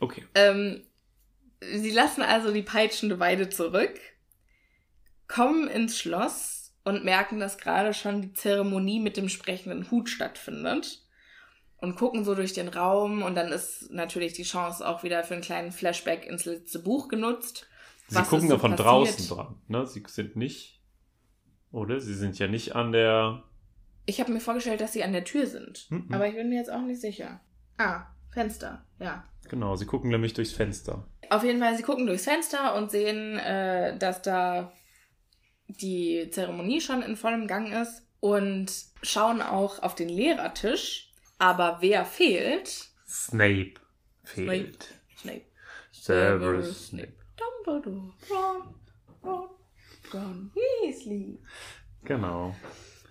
Okay. 0.00 0.24
Ähm, 0.34 0.82
sie 1.60 1.90
lassen 1.90 2.22
also 2.22 2.52
die 2.52 2.62
peitschende 2.62 3.20
Weide 3.20 3.48
zurück, 3.48 3.98
kommen 5.28 5.68
ins 5.68 5.98
Schloss 5.98 6.74
und 6.84 7.04
merken, 7.04 7.40
dass 7.40 7.58
gerade 7.58 7.94
schon 7.94 8.22
die 8.22 8.32
Zeremonie 8.32 9.00
mit 9.00 9.16
dem 9.16 9.28
sprechenden 9.28 9.90
Hut 9.90 10.08
stattfindet. 10.08 11.02
Und 11.78 11.96
gucken 11.96 12.24
so 12.24 12.34
durch 12.34 12.54
den 12.54 12.68
Raum 12.68 13.22
und 13.22 13.34
dann 13.34 13.52
ist 13.52 13.90
natürlich 13.90 14.32
die 14.32 14.44
Chance 14.44 14.86
auch 14.88 15.02
wieder 15.02 15.22
für 15.24 15.34
einen 15.34 15.42
kleinen 15.42 15.72
Flashback 15.72 16.24
ins 16.24 16.46
letzte 16.46 16.78
Buch 16.78 17.08
genutzt. 17.08 17.68
Sie 18.08 18.14
Was 18.16 18.28
gucken 18.28 18.48
da 18.48 18.54
so 18.54 18.60
von 18.60 18.70
passiert? 18.72 18.86
draußen 18.88 19.28
dran. 19.28 19.60
Ne? 19.68 19.86
Sie 19.86 20.02
sind 20.06 20.36
nicht. 20.36 20.80
Oder? 21.72 22.00
Sie 22.00 22.14
sind 22.14 22.38
ja 22.38 22.46
nicht 22.46 22.76
an 22.76 22.92
der. 22.92 23.42
Ich 24.06 24.20
habe 24.20 24.32
mir 24.32 24.40
vorgestellt, 24.40 24.80
dass 24.80 24.92
sie 24.92 25.02
an 25.02 25.12
der 25.12 25.24
Tür 25.24 25.46
sind, 25.46 25.90
Mhm. 25.90 26.12
aber 26.14 26.28
ich 26.28 26.34
bin 26.34 26.48
mir 26.48 26.56
jetzt 26.56 26.70
auch 26.70 26.80
nicht 26.82 27.00
sicher. 27.00 27.40
Ah, 27.76 28.06
Fenster, 28.30 28.86
ja. 29.00 29.24
Genau, 29.48 29.74
sie 29.76 29.86
gucken 29.86 30.10
nämlich 30.10 30.32
durchs 30.34 30.52
Fenster. 30.52 31.08
Auf 31.30 31.42
jeden 31.42 31.58
Fall, 31.58 31.76
sie 31.76 31.82
gucken 31.82 32.06
durchs 32.06 32.24
Fenster 32.24 32.76
und 32.76 32.90
sehen, 32.92 33.36
äh, 33.38 33.98
dass 33.98 34.22
da 34.22 34.72
die 35.66 36.28
Zeremonie 36.30 36.80
schon 36.80 37.02
in 37.02 37.16
vollem 37.16 37.48
Gang 37.48 37.72
ist 37.72 38.06
und 38.20 38.72
schauen 39.02 39.42
auch 39.42 39.82
auf 39.82 39.96
den 39.96 40.08
Lehrertisch. 40.08 41.12
Aber 41.38 41.78
wer 41.80 42.04
fehlt? 42.04 42.68
Snape 43.08 43.74
fehlt. 44.22 44.86
Snape. 45.18 45.42
Severus 45.90 46.88
Snape. 46.88 47.12
Ron. 47.66 48.12
Ron. 49.24 49.48
Ron 50.12 50.50
Weasley. 50.54 51.38
Genau. 52.04 52.54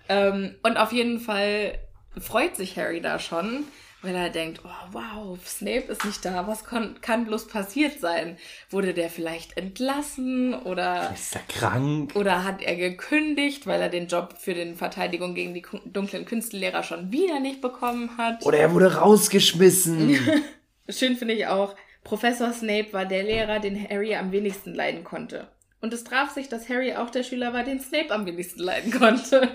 Ähm, 0.08 0.56
und 0.64 0.78
auf 0.78 0.92
jeden 0.92 1.20
Fall 1.20 1.78
freut 2.18 2.56
sich 2.56 2.78
Harry 2.78 3.02
da 3.02 3.20
schon, 3.20 3.66
weil 4.02 4.16
er 4.16 4.30
denkt, 4.30 4.62
oh 4.64 4.94
wow, 4.94 5.38
Snape 5.46 5.92
ist 5.92 6.06
nicht 6.06 6.24
da, 6.24 6.48
was 6.48 6.64
kann 6.64 7.26
bloß 7.26 7.48
passiert 7.48 8.00
sein? 8.00 8.38
Wurde 8.70 8.94
der 8.94 9.10
vielleicht 9.10 9.58
entlassen 9.58 10.54
oder, 10.54 11.12
Ist 11.14 11.36
er 11.36 11.42
krank? 11.50 12.16
oder 12.16 12.44
hat 12.44 12.62
er 12.62 12.76
gekündigt, 12.76 13.68
weil 13.68 13.82
er 13.82 13.90
den 13.90 14.08
Job 14.08 14.36
für 14.40 14.54
den 14.54 14.76
Verteidigung 14.76 15.34
gegen 15.36 15.54
die 15.54 15.66
dunklen 15.86 16.26
Künstlehrer 16.26 16.84
schon 16.84 17.12
wieder 17.12 17.40
nicht 17.40 17.62
bekommen 17.62 18.18
hat? 18.18 18.46
Oder 18.46 18.60
er 18.60 18.74
wurde 18.74 18.96
rausgeschmissen. 18.96 20.18
Schön 20.90 21.18
finde 21.18 21.34
ich 21.34 21.48
auch, 21.48 21.76
Professor 22.06 22.54
Snape 22.54 22.94
war 22.94 23.06
der 23.06 23.24
Lehrer, 23.24 23.60
den 23.60 23.78
Harry 23.90 24.16
am 24.16 24.32
wenigsten 24.32 24.74
leiden 24.74 25.04
konnte. 25.04 25.48
Und 25.82 25.94
es 25.94 26.06
traf 26.06 26.30
sich, 26.30 26.48
dass 26.48 26.70
Harry 26.70 26.94
auch 26.94 27.10
der 27.10 27.24
Schüler 27.24 27.52
war, 27.52 27.64
den 27.64 27.82
Snape 27.82 28.12
am 28.12 28.26
wenigsten 28.26 28.62
leiden 28.62 28.92
konnte. 28.92 29.50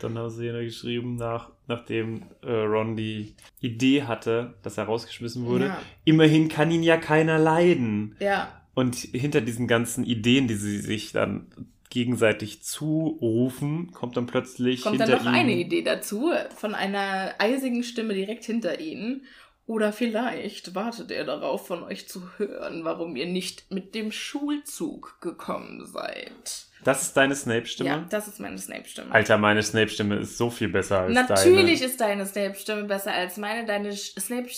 Dann 0.00 0.18
haben 0.18 0.30
sie 0.30 0.46
ja 0.46 0.60
geschrieben, 0.60 1.14
nach, 1.14 1.50
nachdem 1.68 2.24
äh, 2.42 2.50
Ron 2.50 2.96
die 2.96 3.36
Idee 3.60 4.02
hatte, 4.02 4.54
dass 4.62 4.76
er 4.76 4.84
rausgeschmissen 4.84 5.46
wurde. 5.46 5.66
Ja. 5.66 5.82
Immerhin 6.04 6.48
kann 6.48 6.72
ihn 6.72 6.82
ja 6.82 6.96
keiner 6.96 7.38
leiden. 7.38 8.16
Ja, 8.18 8.62
Und 8.74 8.96
hinter 8.96 9.40
diesen 9.40 9.68
ganzen 9.68 10.04
Ideen, 10.04 10.48
die 10.48 10.56
sie 10.56 10.80
sich 10.80 11.12
dann 11.12 11.46
gegenseitig 11.88 12.62
zurufen, 12.62 13.92
kommt 13.92 14.16
dann 14.16 14.26
plötzlich 14.26 14.80
kommt 14.80 14.96
hinter 14.96 15.12
dann 15.12 15.24
noch 15.24 15.30
ihm 15.30 15.38
eine 15.38 15.52
Idee 15.52 15.82
dazu 15.82 16.32
von 16.56 16.74
einer 16.74 17.34
eisigen 17.38 17.84
Stimme 17.84 18.14
direkt 18.14 18.44
hinter 18.44 18.80
ihnen. 18.80 19.26
Oder 19.66 19.92
vielleicht 19.92 20.74
wartet 20.74 21.10
er 21.12 21.24
darauf, 21.24 21.66
von 21.66 21.82
euch 21.84 22.08
zu 22.08 22.22
hören, 22.36 22.84
warum 22.84 23.14
ihr 23.16 23.26
nicht 23.26 23.70
mit 23.70 23.94
dem 23.94 24.10
Schulzug 24.12 25.20
gekommen 25.20 25.86
seid. 25.86 26.66
Das 26.84 27.02
ist 27.02 27.16
deine 27.16 27.36
Snape-Stimme? 27.36 27.88
Ja, 27.88 28.06
das 28.10 28.26
ist 28.26 28.40
meine 28.40 28.58
Snape-Stimme. 28.58 29.12
Alter, 29.12 29.38
meine 29.38 29.62
Snape-Stimme 29.62 30.16
ist 30.16 30.36
so 30.36 30.50
viel 30.50 30.68
besser 30.68 31.02
als 31.02 31.14
Natürlich 31.14 31.78
deine. 31.78 31.90
ist 31.92 32.00
deine 32.00 32.26
Snape-Stimme 32.26 32.84
besser 32.84 33.12
als 33.12 33.36
meine. 33.36 33.64
Deine 33.64 33.92
Snape- 33.92 34.50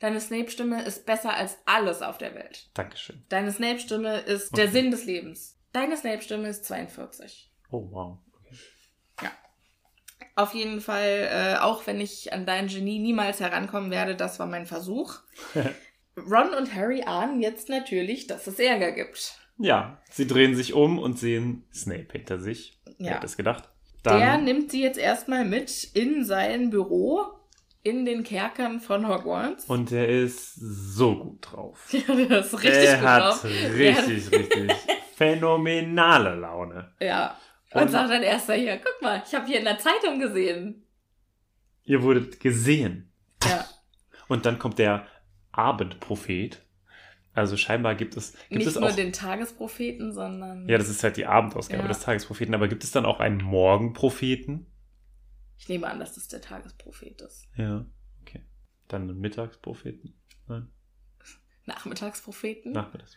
deine 0.00 0.20
Snape-Stimme 0.20 0.82
ist 0.84 1.06
besser 1.06 1.32
als 1.34 1.56
alles 1.64 2.02
auf 2.02 2.18
der 2.18 2.34
Welt. 2.34 2.68
Dankeschön. 2.74 3.24
Deine 3.30 3.50
Snape-Stimme 3.52 4.18
ist 4.20 4.54
der 4.54 4.64
Okay. 4.66 4.72
Sinn 4.74 4.90
des 4.90 5.06
Lebens. 5.06 5.56
Deine 5.72 5.96
Snape-Stimme 5.96 6.48
ist 6.48 6.66
42. 6.66 7.50
Oh, 7.70 7.88
wow. 7.90 8.18
Auf 10.36 10.54
jeden 10.54 10.80
Fall, 10.80 11.28
äh, 11.30 11.58
auch 11.60 11.86
wenn 11.86 12.00
ich 12.00 12.32
an 12.32 12.46
dein 12.46 12.68
Genie 12.68 12.98
niemals 12.98 13.40
herankommen 13.40 13.90
werde, 13.90 14.14
das 14.16 14.38
war 14.38 14.46
mein 14.46 14.66
Versuch. 14.66 15.16
Ron 16.16 16.54
und 16.56 16.74
Harry 16.74 17.02
ahnen 17.02 17.40
jetzt 17.40 17.68
natürlich, 17.68 18.26
dass 18.26 18.46
es 18.46 18.58
Ärger 18.58 18.92
gibt. 18.92 19.34
Ja, 19.58 19.98
sie 20.10 20.26
drehen 20.26 20.54
sich 20.54 20.72
um 20.74 20.98
und 20.98 21.18
sehen 21.18 21.64
Snape 21.72 22.08
hinter 22.12 22.38
sich. 22.38 22.78
Wer 22.98 23.06
Ja. 23.08 23.14
hätte 23.14 23.26
es 23.26 23.36
gedacht? 23.36 23.68
Der 24.04 24.18
Dann, 24.18 24.44
nimmt 24.44 24.70
sie 24.70 24.82
jetzt 24.82 24.98
erstmal 24.98 25.44
mit 25.44 25.84
in 25.94 26.24
sein 26.24 26.70
Büro 26.70 27.20
in 27.82 28.04
den 28.06 28.24
Kerkern 28.24 28.80
von 28.80 29.06
Hogwarts. 29.08 29.64
und 29.66 29.92
er 29.92 30.08
ist 30.08 30.54
so 30.54 31.16
gut 31.16 31.38
drauf. 31.52 31.88
Ja, 31.92 32.14
der 32.14 32.40
ist 32.40 32.54
richtig 32.54 32.72
er 32.88 32.96
gut 32.98 33.06
hat 33.08 33.22
drauf. 33.22 33.44
richtig, 33.44 34.30
richtig 34.32 34.72
phänomenale 35.16 36.34
Laune. 36.34 36.92
Ja. 37.00 37.36
Und, 37.72 37.82
Und- 37.82 37.88
sagt 37.88 38.10
dann 38.10 38.22
erst 38.22 38.46
so 38.48 38.52
hier, 38.52 38.78
guck 38.78 39.00
mal, 39.02 39.22
ich 39.26 39.34
habe 39.34 39.46
hier 39.46 39.58
in 39.58 39.64
der 39.64 39.78
Zeitung 39.78 40.18
gesehen. 40.18 40.84
Ihr 41.84 42.02
wurdet 42.02 42.40
gesehen. 42.40 43.12
Ja. 43.44 43.64
Und 44.28 44.44
dann 44.46 44.58
kommt 44.58 44.78
der 44.78 45.06
Abendprophet. 45.52 46.64
Also 47.32 47.56
scheinbar 47.56 47.94
gibt 47.94 48.16
es, 48.16 48.32
gibt 48.48 48.50
Nicht 48.58 48.66
es 48.66 48.74
nur 48.74 48.88
auch. 48.90 48.94
den 48.96 49.12
Tagespropheten, 49.12 50.12
sondern. 50.12 50.68
Ja, 50.68 50.78
das 50.78 50.88
ist 50.88 51.02
halt 51.04 51.16
die 51.16 51.26
Abendausgabe 51.26 51.82
Ja. 51.82 51.88
des 51.88 52.00
Tagespropheten. 52.00 52.54
Aber 52.54 52.66
gibt 52.68 52.82
es 52.84 52.90
dann 52.90 53.06
auch 53.06 53.20
einen 53.20 53.40
Morgenpropheten? 53.42 54.66
Ich 55.58 55.68
nehme 55.68 55.86
an, 55.86 56.00
dass 56.00 56.14
das 56.14 56.26
der 56.28 56.40
Tagesprophet 56.40 57.20
ist. 57.20 57.48
Ja, 57.56 57.86
okay. 58.22 58.44
Dann 58.88 59.02
einen 59.02 59.20
Mittagspropheten? 59.20 60.18
Nein, 60.48 60.68
Nachmittagspropheten? 61.66 62.72
Nachmittags. 62.72 63.16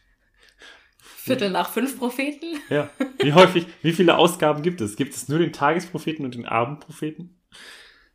Viertel 1.04 1.50
nach 1.50 1.70
fünf 1.70 1.98
Propheten? 1.98 2.60
Ja. 2.70 2.90
Wie 3.20 3.34
häufig, 3.34 3.68
wie 3.82 3.94
viele 3.94 4.18
Ausgaben 4.18 4.62
gibt 4.62 4.82
es? 4.82 4.96
Gibt 4.96 5.14
es 5.14 5.28
nur 5.28 5.40
den 5.40 5.54
Tagespropheten 5.54 6.26
und 6.26 6.36
den 6.36 6.46
Abendpropheten? 6.46 7.42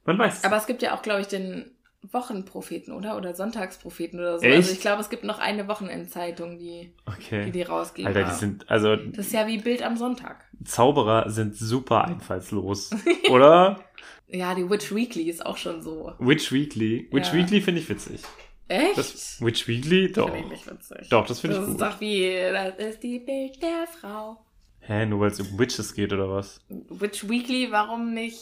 Man 0.04 0.18
weiß. 0.18 0.44
Aber 0.44 0.56
es 0.56 0.66
gibt 0.66 0.82
ja 0.82 0.94
auch, 0.94 1.02
glaube 1.02 1.20
ich, 1.20 1.26
den 1.26 1.70
Wochenpropheten, 2.12 2.94
oder? 2.94 3.16
Oder 3.16 3.34
Sonntagspropheten 3.34 4.20
oder 4.20 4.38
so. 4.38 4.44
Echt? 4.44 4.56
Also 4.56 4.72
ich 4.72 4.80
glaube, 4.80 5.02
es 5.02 5.10
gibt 5.10 5.24
noch 5.24 5.38
eine 5.38 5.68
Wochenendzeitung, 5.68 6.58
die 6.58 6.68
die, 6.68 6.92
okay. 7.06 7.50
die 7.50 7.62
rausgeben. 7.62 8.06
Alter, 8.14 8.30
die 8.30 8.36
sind, 8.36 8.70
also 8.70 8.96
das 8.96 9.26
ist 9.26 9.32
ja 9.32 9.46
wie 9.46 9.58
Bild 9.58 9.82
am 9.82 9.96
Sonntag. 9.96 10.44
Zauberer 10.64 11.28
sind 11.30 11.56
super 11.56 12.04
einfallslos. 12.06 12.90
Oder? 13.30 13.80
Ja, 14.28 14.54
die 14.54 14.68
Witch 14.68 14.94
Weekly 14.94 15.28
ist 15.28 15.44
auch 15.44 15.56
schon 15.56 15.82
so. 15.82 16.12
Witch 16.18 16.52
Weekly. 16.52 17.08
Witch 17.10 17.28
Ja. 17.28 17.34
Weekly 17.34 17.60
finde 17.60 17.80
ich 17.80 17.88
witzig. 17.88 18.22
Echt? 18.68 18.98
Das, 18.98 19.40
Witch 19.42 19.66
Weekly? 19.66 20.12
Doch. 20.12 20.26
Finde 20.30 20.40
ich 20.44 20.50
nicht 20.50 20.70
witzig. 20.70 21.08
Doch, 21.08 21.26
das 21.26 21.40
finde 21.40 21.56
Das 21.56 21.64
ich 21.66 21.72
ist 21.74 21.80
gut. 21.80 21.88
doch 21.88 22.00
wie, 22.00 22.30
das 22.52 22.74
ist 22.78 23.02
die 23.02 23.18
Bild 23.18 23.62
der 23.62 23.86
Frau. 24.00 24.38
Hä, 24.80 25.06
nur 25.06 25.20
weil 25.20 25.30
es 25.30 25.40
um 25.40 25.58
Witches 25.58 25.94
geht 25.94 26.12
oder 26.12 26.30
was? 26.30 26.60
Witch 26.68 27.28
Weekly, 27.28 27.68
warum 27.70 28.14
nicht? 28.14 28.38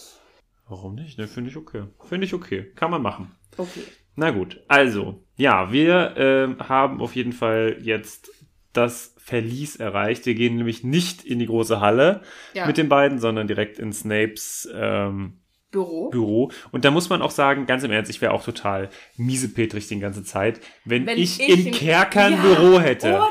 Warum 0.68 0.94
nicht? 0.96 1.16
Ne, 1.18 1.26
finde 1.28 1.50
ich 1.50 1.56
okay. 1.56 1.84
Finde 2.08 2.26
ich 2.26 2.34
okay. 2.34 2.70
Kann 2.74 2.90
man 2.90 3.02
machen. 3.02 3.30
Okay. 3.56 3.82
Na 4.16 4.30
gut, 4.30 4.60
also, 4.68 5.22
ja, 5.36 5.70
wir 5.72 6.14
ähm, 6.16 6.56
haben 6.68 7.00
auf 7.00 7.14
jeden 7.14 7.32
Fall 7.32 7.76
jetzt 7.82 8.30
das 8.72 9.14
Verlies 9.18 9.76
erreicht. 9.76 10.26
Wir 10.26 10.34
gehen 10.34 10.56
nämlich 10.56 10.84
nicht 10.84 11.24
in 11.24 11.38
die 11.38 11.46
große 11.46 11.80
Halle 11.80 12.22
Ja. 12.54 12.66
mit 12.66 12.76
den 12.78 12.88
beiden, 12.88 13.18
sondern 13.18 13.46
direkt 13.46 13.78
in 13.78 13.92
Snapes 13.92 14.68
ähm, 14.74 15.38
Büro. 15.76 16.10
Büro. 16.10 16.50
Und 16.72 16.84
da 16.84 16.90
muss 16.90 17.08
man 17.08 17.20
auch 17.22 17.30
sagen, 17.30 17.66
ganz 17.66 17.82
im 17.84 17.90
Ernst, 17.92 18.10
ich 18.10 18.20
wäre 18.22 18.32
auch 18.32 18.44
total 18.44 18.88
miesepetrig 19.16 19.86
die 19.88 19.98
ganze 20.00 20.24
Zeit, 20.24 20.60
wenn, 20.84 21.06
Wenn 21.06 21.18
ich, 21.18 21.38
ich 21.40 21.48
in 21.48 21.66
in- 21.66 21.72
Kerkern 21.72 22.32
Ja, 22.32 22.40
Büro 22.42 22.80
hätte. 22.80 23.08
Oder? 23.14 23.28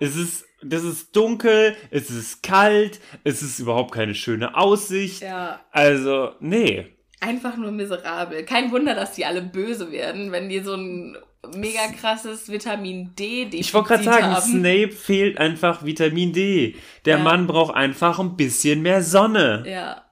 Es 0.00 0.16
ist, 0.16 0.44
das 0.62 0.82
ist 0.82 1.14
dunkel, 1.14 1.76
es 1.90 2.10
ist 2.10 2.42
kalt, 2.42 3.00
es 3.24 3.42
ist 3.42 3.58
überhaupt 3.60 3.92
keine 3.92 4.14
schöne 4.14 4.56
Aussicht. 4.56 5.22
Ja. 5.22 5.60
Also, 5.70 6.30
nee. 6.40 6.86
Einfach 7.20 7.56
nur 7.56 7.70
miserabel. 7.70 8.44
Kein 8.44 8.72
Wunder, 8.72 8.94
dass 8.94 9.12
die 9.12 9.24
alle 9.24 9.42
böse 9.42 9.90
werden, 9.92 10.32
wenn 10.32 10.48
die 10.48 10.60
so 10.60 10.74
ein 10.74 11.16
mega 11.54 11.86
krasses 11.98 12.50
Vitamin 12.50 13.14
D 13.16 13.44
Defizit 13.44 13.60
Ich 13.60 13.72
wollte 13.74 13.88
gerade 13.90 14.02
sagen, 14.04 14.26
haben. 14.34 14.42
Snape 14.60 14.90
fehlt 14.90 15.38
einfach 15.38 15.84
Vitamin 15.84 16.32
D. 16.32 16.74
Der 17.04 17.18
Ja. 17.18 17.22
Mann 17.22 17.46
braucht 17.46 17.74
einfach 17.74 18.18
ein 18.18 18.36
bisschen 18.36 18.82
mehr 18.82 19.02
Sonne. 19.02 19.64
Ja. 19.66 20.02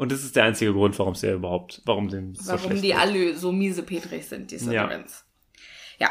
Und 0.00 0.10
das 0.10 0.24
ist 0.24 0.34
der 0.34 0.44
einzige 0.44 0.72
Grund, 0.72 0.98
warum 0.98 1.12
ja 1.12 1.34
überhaupt, 1.34 1.82
warum 1.84 2.08
dem 2.08 2.34
so 2.34 2.52
Warum 2.52 2.74
die 2.76 2.80
geht. 2.88 2.96
alle 2.96 3.36
so 3.36 3.52
miesepetrig 3.52 4.26
sind, 4.26 4.50
die 4.50 4.54
Ja. 4.56 4.60
Slytherins. 4.62 5.24
Ja. 5.98 6.08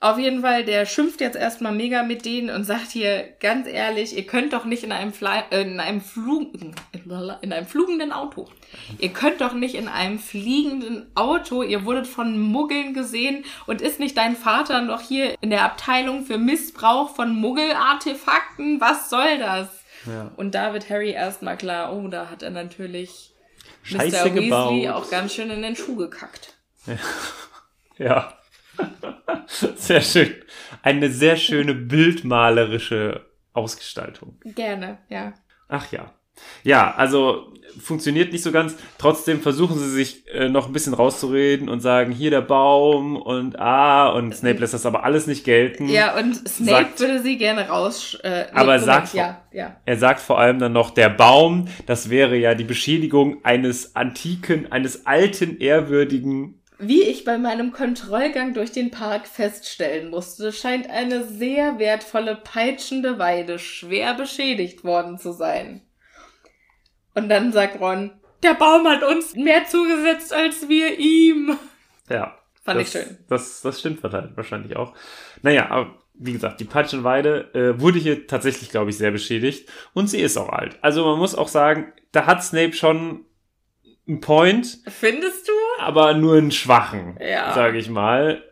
Auf 0.00 0.18
jeden 0.18 0.40
Fall, 0.40 0.64
der 0.64 0.86
schimpft 0.86 1.20
jetzt 1.20 1.36
erstmal 1.36 1.72
mega 1.74 2.02
mit 2.02 2.24
denen 2.24 2.48
und 2.48 2.64
sagt 2.64 2.92
hier 2.92 3.28
ganz 3.40 3.66
ehrlich, 3.68 4.16
ihr 4.16 4.24
könnt 4.26 4.54
doch 4.54 4.64
nicht 4.64 4.84
in 4.84 4.92
einem 4.92 5.12
Fly 5.12 5.40
äh, 5.50 5.60
in 5.62 5.80
einem 5.80 6.00
Flug 6.00 6.54
in 7.42 7.52
einem 7.52 7.66
flugenden 7.66 8.10
Auto. 8.10 8.48
Ihr 8.98 9.10
könnt 9.10 9.42
doch 9.42 9.52
nicht 9.52 9.74
in 9.74 9.88
einem 9.88 10.18
fliegenden 10.18 11.06
Auto, 11.14 11.62
ihr 11.62 11.84
wurdet 11.84 12.06
von 12.06 12.38
Muggeln 12.40 12.94
gesehen 12.94 13.44
und 13.66 13.82
ist 13.82 14.00
nicht 14.00 14.16
dein 14.16 14.34
Vater 14.34 14.80
noch 14.80 15.02
hier 15.02 15.34
in 15.42 15.50
der 15.50 15.62
Abteilung 15.64 16.24
für 16.24 16.38
Missbrauch 16.38 17.14
von 17.14 17.34
Muggelartefakten? 17.38 18.80
Was 18.80 19.10
soll 19.10 19.38
das? 19.38 19.68
Ja. 20.06 20.30
Und 20.36 20.54
da 20.54 20.72
wird 20.72 20.88
Harry 20.90 21.10
erstmal 21.10 21.56
klar, 21.56 21.92
oh, 21.94 22.08
da 22.08 22.30
hat 22.30 22.42
er 22.42 22.50
natürlich 22.50 23.34
Scheiße 23.82 24.16
Mr. 24.16 24.34
Weasley 24.34 24.44
gebaut. 24.44 24.88
auch 24.88 25.10
ganz 25.10 25.34
schön 25.34 25.50
in 25.50 25.62
den 25.62 25.76
Schuh 25.76 25.96
gekackt. 25.96 26.54
Ja. 27.98 28.34
sehr 29.76 30.02
schön. 30.02 30.34
Eine 30.82 31.08
sehr 31.08 31.36
schöne 31.36 31.72
bildmalerische 31.72 33.24
Ausgestaltung. 33.54 34.38
Gerne, 34.44 34.98
ja. 35.08 35.32
Ach 35.68 35.90
ja. 35.92 36.12
Ja, 36.62 36.94
also 36.94 37.54
funktioniert 37.80 38.32
nicht 38.32 38.42
so 38.42 38.52
ganz. 38.52 38.76
Trotzdem 38.98 39.40
versuchen 39.40 39.78
sie 39.78 39.90
sich 39.90 40.24
äh, 40.32 40.48
noch 40.48 40.66
ein 40.66 40.72
bisschen 40.72 40.94
rauszureden 40.94 41.68
und 41.68 41.80
sagen, 41.80 42.12
hier 42.12 42.30
der 42.30 42.40
Baum 42.40 43.16
und 43.16 43.58
ah, 43.58 44.08
und 44.10 44.34
Snape 44.34 44.58
lässt 44.58 44.74
das 44.74 44.86
aber 44.86 45.04
alles 45.04 45.26
nicht 45.26 45.44
gelten. 45.44 45.88
Ja, 45.88 46.16
und 46.18 46.36
Snape 46.48 46.70
Sagt- 46.70 47.00
würde 47.00 47.20
sie 47.22 47.36
gerne 47.38 47.68
raus. 47.68 48.18
Äh, 48.22 48.28
nee, 48.44 48.46
Aber 48.52 48.64
Moment, 48.64 48.84
sagt- 48.84 49.14
ja, 49.14 49.42
ja. 49.52 49.76
Er 49.84 49.96
sagt 49.96 50.20
vor 50.20 50.38
allem 50.38 50.58
dann 50.58 50.72
noch, 50.72 50.90
der 50.90 51.08
Baum, 51.08 51.66
das 51.86 52.10
wäre 52.10 52.36
ja 52.36 52.54
die 52.54 52.64
Beschädigung 52.64 53.38
eines 53.44 53.94
antiken, 53.96 54.70
eines 54.72 55.06
alten, 55.06 55.58
ehrwürdigen. 55.58 56.60
Wie 56.78 57.00
ich 57.02 57.24
bei 57.24 57.38
meinem 57.38 57.72
Kontrollgang 57.72 58.52
durch 58.52 58.70
den 58.70 58.90
Park 58.90 59.26
feststellen 59.26 60.10
musste, 60.10 60.52
scheint 60.52 60.90
eine 60.90 61.24
sehr 61.24 61.78
wertvolle 61.78 62.36
peitschende 62.36 63.18
Weide 63.18 63.58
schwer 63.58 64.12
beschädigt 64.12 64.84
worden 64.84 65.16
zu 65.18 65.32
sein. 65.32 65.80
Und 67.16 67.28
dann 67.28 67.50
sagt 67.52 67.80
Ron, 67.80 68.12
der 68.42 68.54
Baum 68.54 68.86
hat 68.86 69.02
uns 69.02 69.34
mehr 69.34 69.64
zugesetzt 69.66 70.32
als 70.32 70.68
wir 70.68 70.98
ihm. 70.98 71.58
Ja. 72.08 72.38
Fand 72.62 72.80
das, 72.80 72.94
ich 72.94 73.02
schön. 73.02 73.18
Das, 73.28 73.62
das 73.62 73.80
stimmt 73.80 74.00
verteilt 74.00 74.36
wahrscheinlich 74.36 74.76
auch. 74.76 74.94
Naja, 75.42 75.70
aber 75.70 75.94
wie 76.14 76.32
gesagt, 76.32 76.60
die 76.60 76.64
Peitschenweide 76.64 77.52
äh, 77.54 77.80
wurde 77.80 77.98
hier 77.98 78.26
tatsächlich, 78.26 78.70
glaube 78.70 78.90
ich, 78.90 78.98
sehr 78.98 79.10
beschädigt. 79.10 79.68
Und 79.94 80.08
sie 80.08 80.20
ist 80.20 80.36
auch 80.36 80.48
alt. 80.48 80.76
Also 80.82 81.04
man 81.04 81.18
muss 81.18 81.34
auch 81.34 81.48
sagen, 81.48 81.92
da 82.12 82.26
hat 82.26 82.42
Snape 82.44 82.72
schon 82.74 83.24
einen 84.08 84.20
Point, 84.20 84.78
Findest 84.88 85.48
du? 85.48 85.52
aber 85.82 86.14
nur 86.14 86.36
einen 86.36 86.50
schwachen, 86.52 87.18
Ja. 87.20 87.52
sage 87.54 87.78
ich 87.78 87.88
mal. 87.88 88.42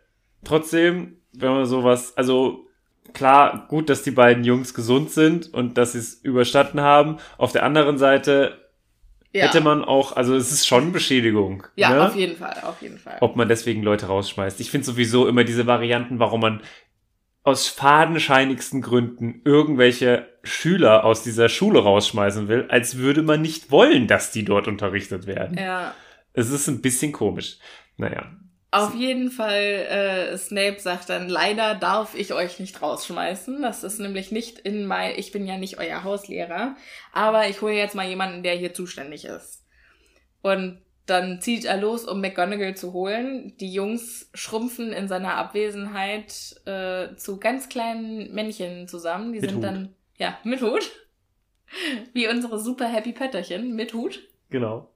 Trotzdem, 0.44 1.20
wenn 1.32 1.50
man 1.52 1.66
sowas, 1.66 2.16
also 2.16 2.66
klar, 3.14 3.66
gut, 3.68 3.88
dass 3.88 4.02
die 4.02 4.10
beiden 4.10 4.44
Jungs 4.44 4.74
gesund 4.74 5.10
sind 5.10 5.52
und 5.54 5.78
dass 5.78 5.92
sie 5.92 5.98
es 5.98 6.14
überstanden 6.14 6.80
haben. 6.80 7.16
Auf 7.38 7.52
der 7.52 7.62
anderen 7.64 7.96
Seite 7.98 8.58
Ja. 9.32 9.46
hätte 9.46 9.60
man 9.62 9.84
auch, 9.84 10.14
also 10.16 10.34
es 10.36 10.52
ist 10.52 10.66
schon 10.66 10.92
Beschädigung. 10.92 11.66
ja, 11.76 11.90
ne? 11.90 12.06
auf 12.06 12.14
jeden 12.16 12.36
Fall, 12.36 12.56
auf 12.62 12.82
jeden 12.82 12.98
Fall. 12.98 13.16
ob 13.20 13.36
man 13.36 13.48
deswegen 13.48 13.82
Leute 13.82 14.06
rausschmeißt. 14.06 14.60
Ich 14.60 14.70
finde 14.70 14.84
sowieso 14.86 15.26
immer 15.26 15.44
diese 15.44 15.66
Varianten, 15.66 16.18
warum 16.18 16.40
man 16.40 16.60
aus 17.42 17.68
fadenscheinigsten 17.68 18.80
Gründen 18.80 19.42
irgendwelche 19.44 20.26
Schüler 20.44 21.04
aus 21.04 21.22
dieser 21.22 21.48
Schule 21.50 21.80
rausschmeißen 21.80 22.48
will, 22.48 22.66
als 22.70 22.96
würde 22.98 23.22
man 23.22 23.42
nicht 23.42 23.70
wollen, 23.70 24.06
dass 24.06 24.30
die 24.30 24.44
dort 24.44 24.66
unterrichtet 24.66 25.26
werden. 25.26 25.58
Ja. 25.58 25.94
Es 26.32 26.50
ist 26.50 26.68
ein 26.68 26.80
bisschen 26.80 27.12
komisch. 27.12 27.58
Naja. 27.96 28.26
Auf 28.74 28.94
jeden 28.94 29.30
Fall, 29.30 29.62
äh, 29.62 30.36
Snape 30.38 30.80
sagt 30.80 31.08
dann, 31.08 31.28
leider 31.28 31.74
darf 31.74 32.14
ich 32.14 32.32
euch 32.32 32.58
nicht 32.58 32.82
rausschmeißen. 32.82 33.62
Das 33.62 33.84
ist 33.84 34.00
nämlich 34.00 34.32
nicht 34.32 34.58
in 34.58 34.86
mein, 34.86 35.14
ich 35.16 35.32
bin 35.32 35.46
ja 35.46 35.56
nicht 35.56 35.78
euer 35.78 36.04
Hauslehrer, 36.04 36.76
aber 37.12 37.48
ich 37.48 37.62
hole 37.62 37.74
jetzt 37.74 37.94
mal 37.94 38.06
jemanden, 38.08 38.42
der 38.42 38.54
hier 38.54 38.74
zuständig 38.74 39.24
ist. 39.24 39.64
Und 40.42 40.82
dann 41.06 41.40
zieht 41.40 41.66
er 41.66 41.76
los, 41.76 42.04
um 42.06 42.20
McGonagall 42.20 42.76
zu 42.76 42.92
holen. 42.92 43.54
Die 43.58 43.72
Jungs 43.72 44.30
schrumpfen 44.34 44.92
in 44.92 45.06
seiner 45.06 45.36
Abwesenheit 45.36 46.60
äh, 46.64 47.14
zu 47.16 47.38
ganz 47.38 47.68
kleinen 47.68 48.32
Männchen 48.34 48.88
zusammen. 48.88 49.32
Die 49.32 49.40
Mit 49.40 49.50
sind 49.50 49.58
Hut. 49.58 49.64
dann, 49.64 49.94
ja, 50.16 50.38
mit 50.44 50.62
Hut. 50.62 50.90
Wie 52.12 52.28
unsere 52.28 52.58
super 52.58 52.86
Happy 52.86 53.12
Pötterchen 53.12 53.74
mit 53.74 53.92
Hut. 53.94 54.20
Genau. 54.50 54.93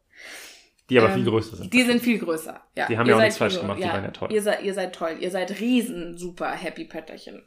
Die 0.91 0.99
aber 0.99 1.09
Ähm, 1.11 1.17
viel 1.17 1.25
größer 1.25 1.57
sind. 1.57 1.73
Die 1.73 1.83
sind 1.83 2.01
viel 2.03 2.19
größer. 2.19 2.61
Ja, 2.77 2.87
Die 2.87 2.97
haben 2.97 3.07
Ihr 3.07 3.11
ja 3.11 3.17
auch 3.17 3.23
nichts 3.23 3.37
falsch 3.39 3.61
gemacht, 3.61 3.79
die 3.79 3.85
waren 3.85 4.05
ja 4.05 4.11
toll. 4.11 4.33
Ihr 4.33 4.43
seid, 4.43 4.63
ihr 4.63 4.75
seid 4.75 4.95
toll. 4.95 5.17
Ihr 5.21 5.31
seid 5.31 5.61
riesen 5.61 6.17
super 6.17 6.51
Happy 6.51 6.85
Pötterchen. 6.85 7.45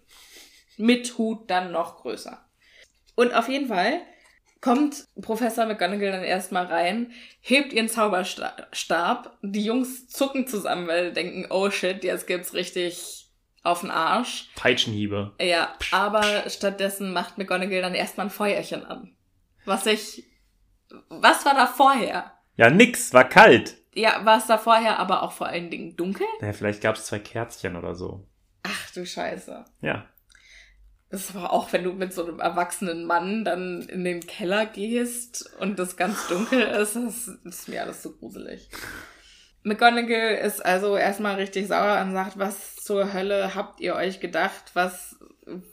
Mit 0.78 1.18
Hut 1.18 1.50
dann 1.50 1.72
noch 1.72 1.98
größer. 1.98 2.44
Und 3.16 3.34
auf 3.34 3.50
jeden 3.50 3.68
Fall 3.68 4.02
kommt 4.62 5.08
Professor 5.22 5.66
McGonagall 5.66 6.12
dann 6.12 6.24
erstmal 6.24 6.66
rein, 6.66 7.12
hebt 7.40 7.74
ihren 7.74 7.90
Zauberstab. 7.90 9.38
Die 9.42 9.66
Jungs 9.66 10.08
zucken 10.08 10.48
zusammen, 10.48 10.88
weil 10.88 11.08
sie 11.08 11.14
denken, 11.14 11.48
oh 11.50 11.70
shit, 11.72 12.04
jetzt 12.04 12.28
gibt's 12.28 12.54
richtig 12.54 13.28
auf 13.64 13.82
den 13.82 13.92
Arsch. 13.92 14.50
Peitschenhiebe. 14.56 15.34
Ja, 15.42 15.74
aber 15.92 16.50
stattdessen 16.50 17.12
macht 17.12 17.38
McGonagall 17.38 17.82
dann 17.82 17.96
erstmal 17.96 18.28
ein 18.28 18.32
Feuerchen 18.32 18.86
an. 18.86 19.16
Was 19.66 19.86
ich. 19.88 20.24
Was 21.10 21.46
war 21.46 21.54
da 21.54 21.68
vorher? 21.68 22.32
Ja, 22.56 22.70
nix, 22.70 23.14
war 23.14 23.28
kalt. 23.28 23.78
Ja, 23.94 24.24
war 24.24 24.38
es 24.38 24.48
da 24.48 24.58
vorher 24.58 25.00
aber 25.00 25.24
auch 25.24 25.32
vor 25.32 25.48
allen 25.48 25.70
Dingen 25.70 25.96
dunkel? 25.96 26.26
Naja, 26.40 26.54
vielleicht 26.54 26.82
gab 26.82 26.96
es 26.96 27.06
zwei 27.06 27.20
Kerzchen 27.20 27.76
oder 27.76 27.96
so. 27.96 28.26
Ach 28.64 28.92
du 28.92 29.06
Scheiße. 29.06 29.66
Ja. 29.82 30.06
Das 31.10 31.30
ist 31.30 31.36
aber 31.36 31.52
auch, 31.52 31.74
wenn 31.74 31.84
du 31.84 31.92
mit 31.92 32.14
so 32.14 32.26
einem 32.26 32.40
erwachsenen 32.40 33.06
Mann 33.06 33.44
dann 33.44 33.82
in 33.82 34.06
den 34.06 34.22
Keller 34.22 34.66
gehst 34.66 35.54
und 35.60 35.78
das 35.78 35.98
ganz 35.98 36.28
dunkel 36.30 36.62
ist, 36.62 36.96
das 36.96 37.28
ist 37.28 37.68
mir 37.68 37.82
alles 37.82 38.02
so 38.02 38.14
gruselig. 38.14 38.70
McGonagall 39.64 40.36
ist 40.36 40.66
also 40.66 40.96
erstmal 40.96 41.36
richtig 41.36 41.68
sauer 41.68 42.02
und 42.02 42.14
sagt, 42.14 42.40
was 42.40 42.78
zur 42.78 43.14
Hölle 43.14 43.56
habt 43.56 43.82
ihr 43.82 43.96
euch 43.96 44.22
gedacht? 44.22 44.72
Was, 44.74 45.18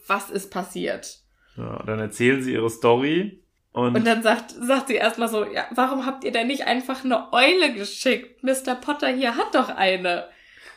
was 0.07 0.31
ist 0.31 0.51
passiert? 0.51 1.21
ja. 1.57 1.83
Dann 1.87 1.99
erzählen 2.01 2.43
sie 2.43 2.53
ihre 2.53 2.71
Story 2.71 3.43
und, 3.73 3.97
Und 3.97 4.07
dann 4.07 4.23
sagt, 4.23 4.51
sagt 4.51 4.89
sie 4.89 4.95
erstmal 4.95 5.29
so, 5.29 5.45
ja, 5.45 5.67
warum 5.71 6.07
habt 6.07 6.25
ihr 6.25 6.33
denn 6.33 6.47
nicht 6.47 6.67
einfach 6.67 7.05
eine 7.05 7.33
Eule 7.33 7.73
geschickt? 7.75 8.43
Mr. 8.43 8.75
Potter 8.75 9.09
hier 9.09 9.37
hat 9.37 9.55
doch 9.55 9.69
eine. 9.69 10.29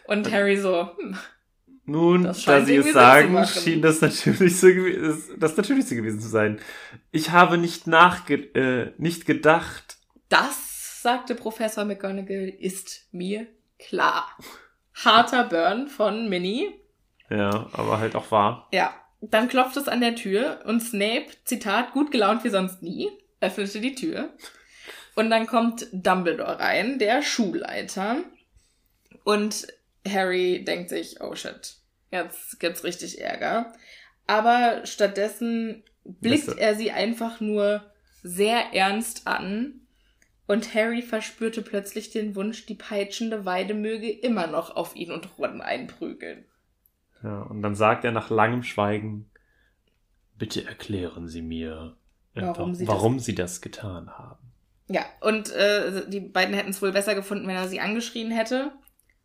Und 0.08 0.32
Harry 0.32 0.58
so, 0.58 0.90
hm, 0.98 1.18
nun, 1.86 2.24
da 2.24 2.34
sie 2.34 2.76
es 2.76 2.94
sagen, 2.94 3.46
schien 3.46 3.82
das 3.82 4.02
natürlich 4.02 4.60
so 4.60 4.68
das 5.38 5.58
natürlich 5.58 5.88
so 5.88 5.96
gewesen 5.96 6.22
zu 6.22 6.30
sein. 6.30 6.60
Ich 7.12 7.32
habe 7.32 7.58
nicht 7.58 7.88
nachge 7.88 8.36
äh, 8.36 8.94
nicht 8.98 9.26
gedacht. 9.26 9.98
das, 10.30 11.02
sagte 11.02 11.34
Professor 11.34 11.84
McGonagall, 11.84 12.54
ist 12.60 13.08
mir 13.12 13.48
klar. 13.80 14.38
Harter 14.94 15.46
Burn 15.46 15.88
von 15.88 16.30
Minnie. 16.30 16.70
Ja, 17.30 17.68
aber 17.74 18.00
halt 18.00 18.16
auch 18.16 18.30
wahr. 18.30 18.68
Ja, 18.72 18.94
dann 19.22 19.48
klopft 19.48 19.78
es 19.78 19.88
an 19.88 20.02
der 20.02 20.16
Tür 20.16 20.62
und 20.66 20.82
Snape, 20.82 21.28
Zitat, 21.46 21.94
gut 21.94 22.12
gelaunt 22.12 22.44
wie 22.44 22.50
sonst 22.50 22.82
nie, 22.82 23.10
öffnete 23.40 23.80
die 23.80 23.96
Tür. 23.96 24.34
Und 25.16 25.30
dann 25.30 25.46
kommt 25.46 25.88
Dumbledore 25.92 26.60
rein, 26.60 26.98
der 26.98 27.22
Schulleiter. 27.22 28.24
Und 29.24 29.68
Harry 30.08 30.64
denkt 30.66 30.90
sich, 30.90 31.22
oh 31.22 31.36
shit, 31.36 31.76
jetzt 32.12 32.60
gibt's 32.60 32.84
richtig 32.84 33.22
Ärger. 33.22 33.74
Aber 34.26 34.86
stattdessen 34.86 35.84
blickt 36.04 36.48
Beste. 36.48 36.62
er 36.62 36.76
sie 36.76 36.92
einfach 36.92 37.40
nur 37.40 37.92
sehr 38.24 38.74
ernst 38.74 39.28
an. 39.28 39.82
Und 40.48 40.74
Harry 40.74 41.02
verspürte 41.02 41.62
plötzlich 41.62 42.10
den 42.10 42.36
Wunsch, 42.36 42.66
die 42.66 42.76
peitschende 42.76 43.46
Weide 43.46 43.74
möge 43.74 44.10
immer 44.10 44.48
noch 44.48 44.76
auf 44.76 44.96
ihn 44.96 45.12
und 45.12 45.38
Ron 45.38 45.62
einprügeln. 45.62 46.46
Ja, 47.24 47.42
und 47.44 47.62
dann 47.62 47.76
sagt 47.76 48.04
er 48.06 48.12
nach 48.12 48.30
langem 48.30 48.64
Schweigen, 48.64 49.30
bitte 50.38 50.66
erklären 50.66 51.28
Sie 51.28 51.42
mir, 51.42 51.96
Warum 52.34 52.74
Sie 52.74 52.88
warum 52.88 53.18
das- 53.18 53.26
Sie 53.26 53.36
das 53.36 53.62
getan 53.62 54.10
haben. 54.10 54.40
Ja, 54.88 55.06
und 55.22 55.52
äh, 55.52 56.10
die 56.10 56.20
beiden 56.20 56.54
hätten 56.54 56.70
es 56.72 56.82
wohl 56.82 56.92
besser 56.92 57.16
gefunden, 57.16 57.48
wenn 57.48 57.56
er 57.56 57.68
sie 57.68 57.80
angeschrien 57.80 58.32
hätte. 58.32 58.72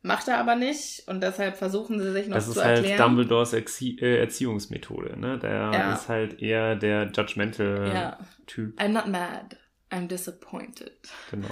Macht 0.02 0.28
er 0.28 0.38
aber 0.38 0.54
nicht 0.54 1.08
und 1.08 1.20
deshalb 1.22 1.56
versuchen 1.56 1.98
sie 2.00 2.12
sich 2.12 2.28
noch 2.28 2.36
Das 2.36 2.44
zu 2.44 2.52
ist 2.52 2.64
halt 2.64 2.76
erklären. 2.78 2.98
Dumbledores 2.98 3.52
Erzie 3.52 3.98
äh, 3.98 4.20
Erziehungsmethode, 4.20 5.18
ne? 5.18 5.38
Der 5.40 5.50
Ja. 5.72 5.94
ist 5.94 6.08
halt 6.08 6.40
eher 6.40 6.76
der 6.76 7.10
judgmental 7.10 7.90
Ja. 7.92 8.18
Typ. 8.46 8.78
I'm 8.80 8.88
not 8.90 9.08
mad, 9.08 9.56
I'm 9.90 10.06
disappointed. 10.06 10.92
Genau. 11.32 11.48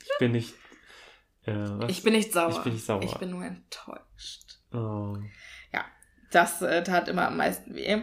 Ich 0.00 0.10
bin 0.20 0.32
nicht. 0.32 0.54
Äh? 1.46 1.90
Ich 1.90 2.02
bin 2.04 2.12
nicht 2.12 2.32
sauer. 2.32 2.50
Ich 2.50 2.58
bin 2.58 2.72
nicht 2.74 2.84
sauer. 2.86 3.02
Ich 3.02 3.14
bin 3.16 3.30
nur 3.30 3.44
enttäuscht. 3.44 4.58
Oh. 4.72 5.16
Das 6.30 6.62
äh, 6.62 6.82
tat 6.82 7.08
immer 7.08 7.26
am 7.28 7.36
meisten 7.36 7.74
weh. 7.74 7.98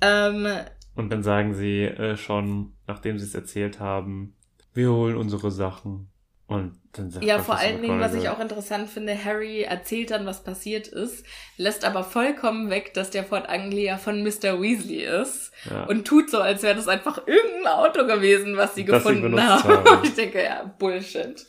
Ähm, 0.00 0.46
Und 0.94 1.10
dann 1.10 1.22
sagen 1.22 1.54
sie 1.54 1.82
äh, 1.84 2.16
schon, 2.16 2.72
nachdem 2.86 3.18
sie 3.18 3.24
es 3.26 3.34
erzählt 3.34 3.80
haben, 3.80 4.34
wir 4.72 4.90
holen 4.90 5.16
unsere 5.16 5.50
Sachen. 5.50 6.08
Und 6.46 6.80
dann 6.92 7.10
sagt 7.10 7.24
ja, 7.24 7.38
vor 7.38 7.58
allen 7.58 7.80
Dingen, 7.80 8.00
was 8.00 8.12
ich 8.12 8.28
auch 8.28 8.40
interessant 8.40 8.90
finde, 8.90 9.16
Harry 9.24 9.62
erzählt 9.62 10.10
dann, 10.10 10.26
was 10.26 10.42
passiert 10.42 10.88
ist, 10.88 11.24
lässt 11.56 11.84
aber 11.84 12.02
vollkommen 12.02 12.70
weg, 12.70 12.92
dass 12.92 13.10
der 13.10 13.22
Fort 13.22 13.48
Anglia 13.48 13.98
von 13.98 14.24
Mr. 14.24 14.60
Weasley 14.60 15.04
ist. 15.04 15.52
ja, 15.70 15.84
und 15.84 16.08
tut 16.08 16.28
so, 16.28 16.40
als 16.40 16.64
wäre 16.64 16.74
das 16.74 16.88
einfach 16.88 17.24
irgendein 17.28 17.72
Auto 17.72 18.04
gewesen, 18.04 18.56
was 18.56 18.74
sie 18.74 18.84
Das 18.84 19.04
sie 19.04 19.10
gefunden 19.10 19.22
benutzt 19.36 19.62
haben. 19.62 19.84
haben. 19.88 20.04
Ich 20.04 20.14
denke, 20.14 20.42
ja, 20.42 20.64
Bullshit. 20.76 21.46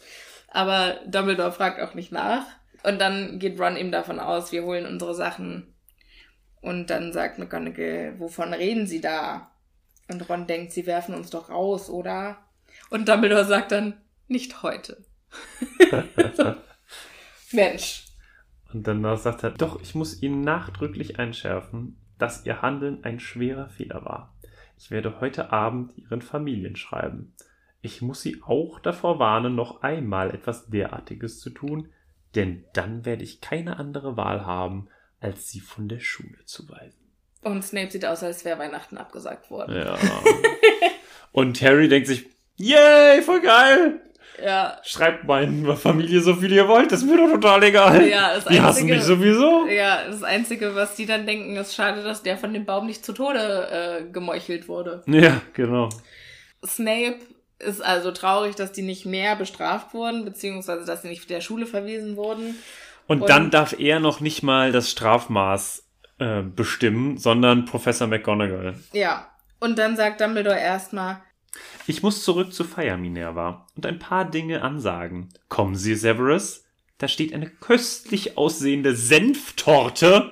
Aber 0.50 0.98
Dumbledore 1.08 1.52
fragt 1.52 1.82
auch 1.82 1.96
nicht 1.96 2.12
nach. 2.12 2.46
Und 2.84 3.00
dann 3.00 3.40
geht 3.40 3.60
Ron 3.60 3.78
eben 3.78 3.92
davon 3.92 4.20
aus, 4.20 4.52
wir 4.52 4.64
holen 4.64 4.86
unsere 4.86 5.14
Sachen. 5.14 5.74
Und 6.62 6.90
dann 6.90 7.14
sagt 7.14 7.40
McGonagall, 7.40 8.20
wovon 8.20 8.54
reden 8.54 8.88
sie 8.88 9.02
da? 9.02 9.52
Und 10.08 10.28
Ron 10.30 10.48
denkt, 10.48 10.72
sie 10.72 10.86
werfen 10.86 11.16
uns 11.16 11.30
doch 11.30 11.50
raus, 11.50 11.90
oder? 11.90 12.38
Und 12.90 13.08
Dumbledore 13.08 13.46
sagt 13.46 13.72
dann, 13.72 13.94
nicht 14.28 14.64
heute. 14.64 15.04
Mensch. 17.52 18.06
Und 18.74 18.88
danach 18.88 19.18
sagt 19.18 19.44
er, 19.44 19.52
doch, 19.52 19.82
ich 19.82 19.96
muss 19.96 20.22
Ihnen 20.22 20.42
nachdrücklich 20.42 21.20
einschärfen, 21.20 21.98
dass 22.18 22.46
Ihr 22.46 22.62
Handeln 22.62 23.04
ein 23.04 23.20
schwerer 23.20 23.70
Fehler 23.70 24.06
war. 24.06 24.34
Ich 24.78 24.92
werde 24.92 25.20
heute 25.20 25.52
Abend 25.52 25.98
Ihren 25.98 26.22
Familien 26.22 26.76
schreiben. 26.76 27.34
Ich 27.82 28.02
muss 28.02 28.22
Sie 28.22 28.42
auch 28.44 28.80
davor 28.80 29.20
warnen, 29.20 29.56
noch 29.56 29.82
einmal 29.82 30.34
etwas 30.34 30.68
derartiges 30.68 31.40
zu 31.40 31.50
tun, 31.50 31.90
denn 32.36 32.66
dann 32.74 33.06
werde 33.06 33.24
ich 33.24 33.42
keine 33.42 33.78
andere 33.78 34.18
Wahl 34.18 34.46
haben, 34.46 34.88
als 35.20 35.50
Sie 35.50 35.60
von 35.60 35.88
der 35.88 36.00
Schule 36.00 36.44
zu 36.46 36.68
weisen. 36.70 37.00
Und 37.44 37.64
Snape 37.64 37.92
sieht 37.92 38.06
aus, 38.06 38.24
als 38.24 38.46
wäre 38.46 38.60
Weihnachten 38.60 38.98
abgesagt 38.98 39.50
worden. 39.50 39.76
Ja. 39.76 39.98
Und 41.32 41.62
Harry 41.62 41.88
denkt 41.88 42.08
sich, 42.08 42.26
yay, 42.58 43.22
voll 43.22 43.42
geil! 43.42 44.02
Ja, 44.44 44.80
Schreibt 44.84 45.26
meiner 45.26 45.76
Familie 45.76 46.22
so 46.22 46.36
viel 46.36 46.52
ihr 46.52 46.68
wollt, 46.68 46.92
das 46.92 47.02
ist 47.04 47.10
mir 47.10 47.18
doch 47.18 47.32
total 47.34 47.64
egal. 47.64 48.08
Ja, 48.08 48.34
das 48.36 48.46
Die 48.46 48.60
hassen 48.60 48.80
Einzige- 48.84 48.96
mich 48.96 49.04
sowieso. 49.04 49.68
Ja, 49.68 50.06
das 50.08 50.24
Einzige, 50.24 50.74
was 50.74 50.96
die 50.96 51.06
dann 51.06 51.28
denken, 51.28 51.56
ist 51.58 51.76
schade, 51.76 52.02
dass 52.02 52.24
der 52.24 52.38
von 52.38 52.54
dem 52.54 52.66
Baum 52.66 52.88
nicht 52.88 53.06
zu 53.06 53.14
Tode 53.14 53.40
äh, 53.70 54.12
gemeuchelt 54.12 54.68
wurde. 54.68 55.04
Ja, 55.06 55.42
genau. 55.54 55.90
Snape 56.66 57.18
ist 57.62 57.82
also 57.82 58.12
traurig, 58.12 58.56
dass 58.56 58.72
die 58.72 58.82
nicht 58.82 59.06
mehr 59.06 59.36
bestraft 59.36 59.94
wurden, 59.94 60.26
beziehungsweise 60.26 60.86
dass 60.86 61.02
sie 61.04 61.10
nicht 61.10 61.30
der 61.30 61.42
Schule 61.42 61.66
verwiesen 61.66 62.16
wurden. 62.18 62.56
Und, 63.08 63.22
Und- 63.22 63.30
dann 63.30 63.52
darf 63.52 63.78
er 63.80 64.00
noch 64.00 64.20
nicht 64.20 64.44
mal 64.44 64.72
das 64.72 64.90
Strafmaß 64.92 65.84
äh, 66.20 66.42
bestimmen, 66.42 67.18
sondern 67.18 67.66
Professor 67.66 68.08
McGonagall. 68.08 68.76
Ja. 68.94 69.28
Und 69.60 69.78
dann 69.78 69.96
sagt 69.96 70.22
Dumbledore 70.22 70.60
erstmal, 70.60 71.22
Ich 71.88 72.02
muss 72.04 72.24
zurück 72.24 72.54
zu 72.54 72.64
Feier 72.64 72.98
Minerva 72.98 73.68
und 73.76 73.86
ein 73.86 74.00
paar 74.00 74.26
Dinge 74.26 74.62
ansagen. 74.62 75.30
Kommen 75.50 75.76
Sie, 75.76 75.96
Severus. 75.96 76.64
Da 76.98 77.08
steht 77.08 77.34
eine 77.34 77.50
köstlich 77.50 78.38
aussehende 78.38 78.96
Senftorte, 78.96 80.32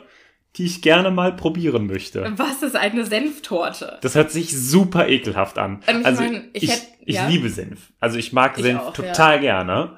die 0.57 0.65
ich 0.65 0.81
gerne 0.81 1.11
mal 1.11 1.33
probieren 1.33 1.85
möchte. 1.87 2.31
was 2.37 2.63
ist 2.63 2.75
eine 2.75 3.05
Senftorte? 3.05 3.99
Das 4.01 4.15
hört 4.15 4.31
sich 4.31 4.57
super 4.59 5.07
ekelhaft 5.07 5.57
an. 5.57 5.81
Ich 5.87 6.05
also 6.05 6.21
mein, 6.23 6.49
ich 6.53 6.63
ich, 6.63 6.71
hätt- 6.71 6.87
ich 7.05 7.15
ja. 7.15 7.27
liebe 7.27 7.49
Senf. 7.49 7.91
Also 7.99 8.17
ich 8.17 8.33
mag 8.33 8.57
Senf 8.57 8.81
auch, 8.81 8.93
total 8.93 9.39
gerne. 9.39 9.97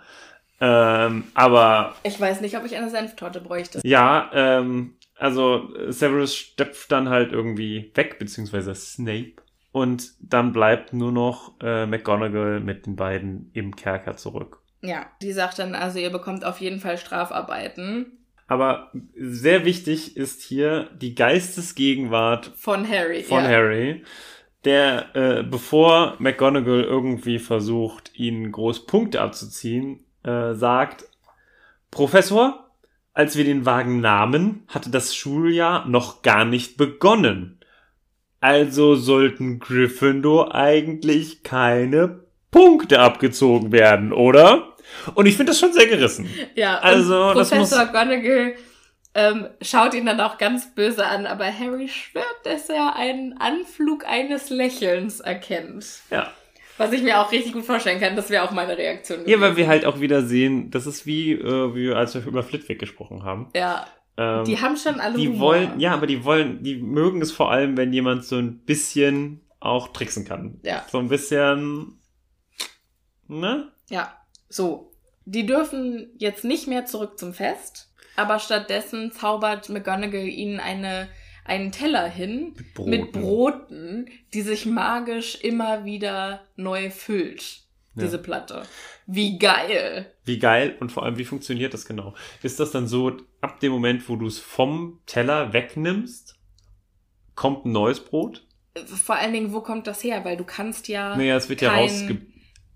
Ähm, 0.60 1.24
aber 1.34 1.96
Ich 2.04 2.20
weiß 2.20 2.42
nicht, 2.42 2.56
ob 2.58 2.66
ich 2.66 2.76
eine 2.76 2.90
Senftorte 2.90 3.42
bräuchte. 3.42 3.80
ja, 3.84 4.30
ähm, 4.34 4.96
also 5.18 5.70
Severus 5.90 6.36
stepft 6.36 6.92
dann 6.92 7.10
halt 7.10 7.32
irgendwie 7.32 7.92
weg, 7.96 8.20
beziehungsweise 8.20 8.74
Snape. 8.76 9.34
Und 9.72 10.12
dann 10.20 10.52
bleibt 10.52 10.92
nur 10.94 11.12
noch 11.12 11.54
äh, 11.62 11.86
McGonagall 11.86 12.60
mit 12.60 12.86
den 12.86 12.96
beiden 12.98 13.50
im 13.54 13.76
Kerker 13.76 14.18
zurück. 14.18 14.60
Ja, 14.82 15.06
die 15.22 15.32
sagt 15.32 15.60
dann 15.60 15.76
also, 15.76 15.98
ihr 16.00 16.10
bekommt 16.10 16.44
auf 16.44 16.60
jeden 16.60 16.80
Fall 16.80 16.98
Strafarbeiten 16.98 18.21
Aber 18.52 18.92
sehr 19.16 19.64
wichtig 19.64 20.18
ist 20.18 20.42
hier 20.42 20.90
die 21.00 21.16
Geistesgegenwart 21.16 22.52
von 22.58 22.86
Harry. 22.86 23.24
von 23.24 23.46
ja. 23.46 23.50
Harry. 23.50 24.04
der, 24.66 25.16
äh, 25.16 25.44
bevor 25.44 26.18
McGonagall 26.20 26.84
irgendwie 26.84 27.40
versucht, 27.40 28.12
ihnen 28.14 28.52
groß 28.52 28.88
Punkte 28.88 29.22
abzuziehen, 29.22 30.04
äh, 30.24 30.54
sagt, 30.54 31.06
Professor, 31.92 32.70
als 33.14 33.38
wir 33.38 33.46
den 33.46 33.66
Wagen 33.66 34.02
nahmen, 34.02 34.64
hatte 34.68 34.90
das 34.90 35.16
Schuljahr 35.16 35.88
noch 35.88 36.22
gar 36.22 36.44
nicht 36.44 36.76
begonnen. 36.76 37.58
Also 38.42 38.96
sollten 38.96 39.60
Gryffindor 39.60 40.54
eigentlich 40.54 41.44
keine 41.44 42.26
Punkte 42.52 43.00
abgezogen 43.00 43.72
werden, 43.72 44.12
oder? 44.12 44.71
Und 45.16 45.26
ich 45.26 45.36
finde 45.38 45.52
das 45.52 45.60
schon 45.60 45.74
sehr 45.74 45.88
gerissen. 45.88 46.30
Ja, 46.56 46.78
Also, 46.80 47.34
das 47.34 47.50
Professor 47.50 47.80
muss- 47.80 47.94
McGonagall 47.94 48.56
ähm, 49.14 49.48
schaut 49.62 49.94
ihn 49.94 50.06
dann 50.06 50.22
auch 50.22 50.38
ganz 50.38 50.74
böse 50.74 51.06
an, 51.06 51.26
aber 51.26 51.46
Harry 51.46 51.90
schwört, 51.90 52.26
dass 52.46 52.70
er 52.70 52.96
einen 52.96 53.38
Anflug 53.38 54.06
eines 54.08 54.50
Lächelns 54.50 55.20
erkennt. 55.20 55.86
Ja. 56.10 56.32
Was 56.78 56.94
ich 56.94 57.04
mir 57.04 57.20
auch 57.20 57.32
richtig 57.32 57.54
gut 57.54 57.66
vorstellen 57.66 58.00
kann, 58.00 58.16
das 58.16 58.30
wäre 58.30 58.44
auch 58.44 58.52
meine 58.52 58.78
Reaktion. 58.78 59.20
Ja, 59.28 59.40
weil 59.42 59.50
gewesen. 59.52 59.58
wir 59.58 59.68
halt 59.68 59.86
auch 59.86 60.00
wieder 60.00 60.22
sehen, 60.24 60.72
das 60.72 60.88
ist 60.88 61.06
wie, 61.06 61.34
äh, 61.34 61.76
wie 61.76 61.92
als 61.94 62.16
wir 62.16 62.26
über 62.26 62.42
Flitwick 62.42 62.80
gesprochen 62.80 63.24
haben. 63.24 63.50
Ja, 63.56 63.86
Ähm, 64.18 64.46
die 64.46 64.60
haben 64.62 64.78
schon 64.78 65.00
alle 65.00 65.18
die 65.18 65.28
Humor. 65.28 65.40
wollen, 65.56 65.80
ja, 65.80 65.94
aber 65.94 66.08
die 66.08 66.24
wollen, 66.24 66.64
die 66.64 66.76
mögen 66.78 67.22
es 67.22 67.32
vor 67.32 67.52
allem, 67.52 67.76
wenn 67.78 67.92
jemand 67.94 68.24
so 68.26 68.38
ein 68.38 68.60
bisschen 68.60 69.42
auch 69.60 69.90
tricksen 69.90 70.26
kann. 70.26 70.60
Ja. 70.64 70.86
So 70.90 70.98
ein 71.00 71.08
bisschen, 71.10 72.00
ne? 73.28 73.72
Ja, 73.90 74.14
so. 74.52 74.92
Die 75.26 75.46
dürfen 75.46 76.10
jetzt 76.18 76.44
nicht 76.44 76.68
mehr 76.68 76.86
zurück 76.86 77.18
zum 77.20 77.34
Fest, 77.34 77.92
aber 78.16 78.40
stattdessen 78.40 79.12
zaubert 79.12 79.70
McGonagall 79.70 80.28
ihnen 80.28 80.60
eine, 80.60 81.08
einen 81.46 81.72
Teller 81.72 82.08
hin 82.08 82.54
Mit 82.56 82.74
Broten. 82.74 82.90
mit 82.90 83.12
Broten, 83.12 84.10
die 84.34 84.42
sich 84.42 84.66
magisch 84.66 85.36
immer 85.42 85.86
wieder 85.86 86.42
neu 86.56 86.90
füllt. 86.90 87.60
Ja. 87.96 88.04
Diese 88.04 88.18
Platte. 88.20 88.64
Wie 89.06 89.38
geil. 89.38 90.12
Wie 90.24 90.40
geil 90.40 90.78
und 90.80 90.92
vor 90.92 91.04
allem, 91.04 91.18
wie 91.18 91.26
funktioniert 91.26 91.74
das 91.74 91.86
genau? 91.86 92.14
Ist 92.42 92.60
das 92.60 92.72
dann 92.72 92.88
so, 92.88 93.18
ab 93.42 93.60
dem 93.60 93.72
Moment, 93.74 94.08
wo 94.08 94.16
du 94.16 94.28
es 94.28 94.40
vom 94.40 95.02
Teller 95.06 95.52
wegnimmst, 95.54 96.36
kommt 97.36 97.66
ein 97.66 97.72
neues 97.74 98.00
Brot? 98.00 98.48
Vor 98.86 99.16
allen 99.16 99.34
Dingen, 99.34 99.54
wo 99.54 99.60
kommt 99.62 99.88
das 99.88 100.04
her? 100.04 100.24
Weil 100.24 100.38
du 100.38 100.46
kannst 100.46 100.88
ja. 100.88 101.16
Naja, 101.18 101.36
es 101.36 101.50
wird 101.50 101.62
ja 101.62 101.70
kein- 101.70 101.80
rausge... 101.82 102.22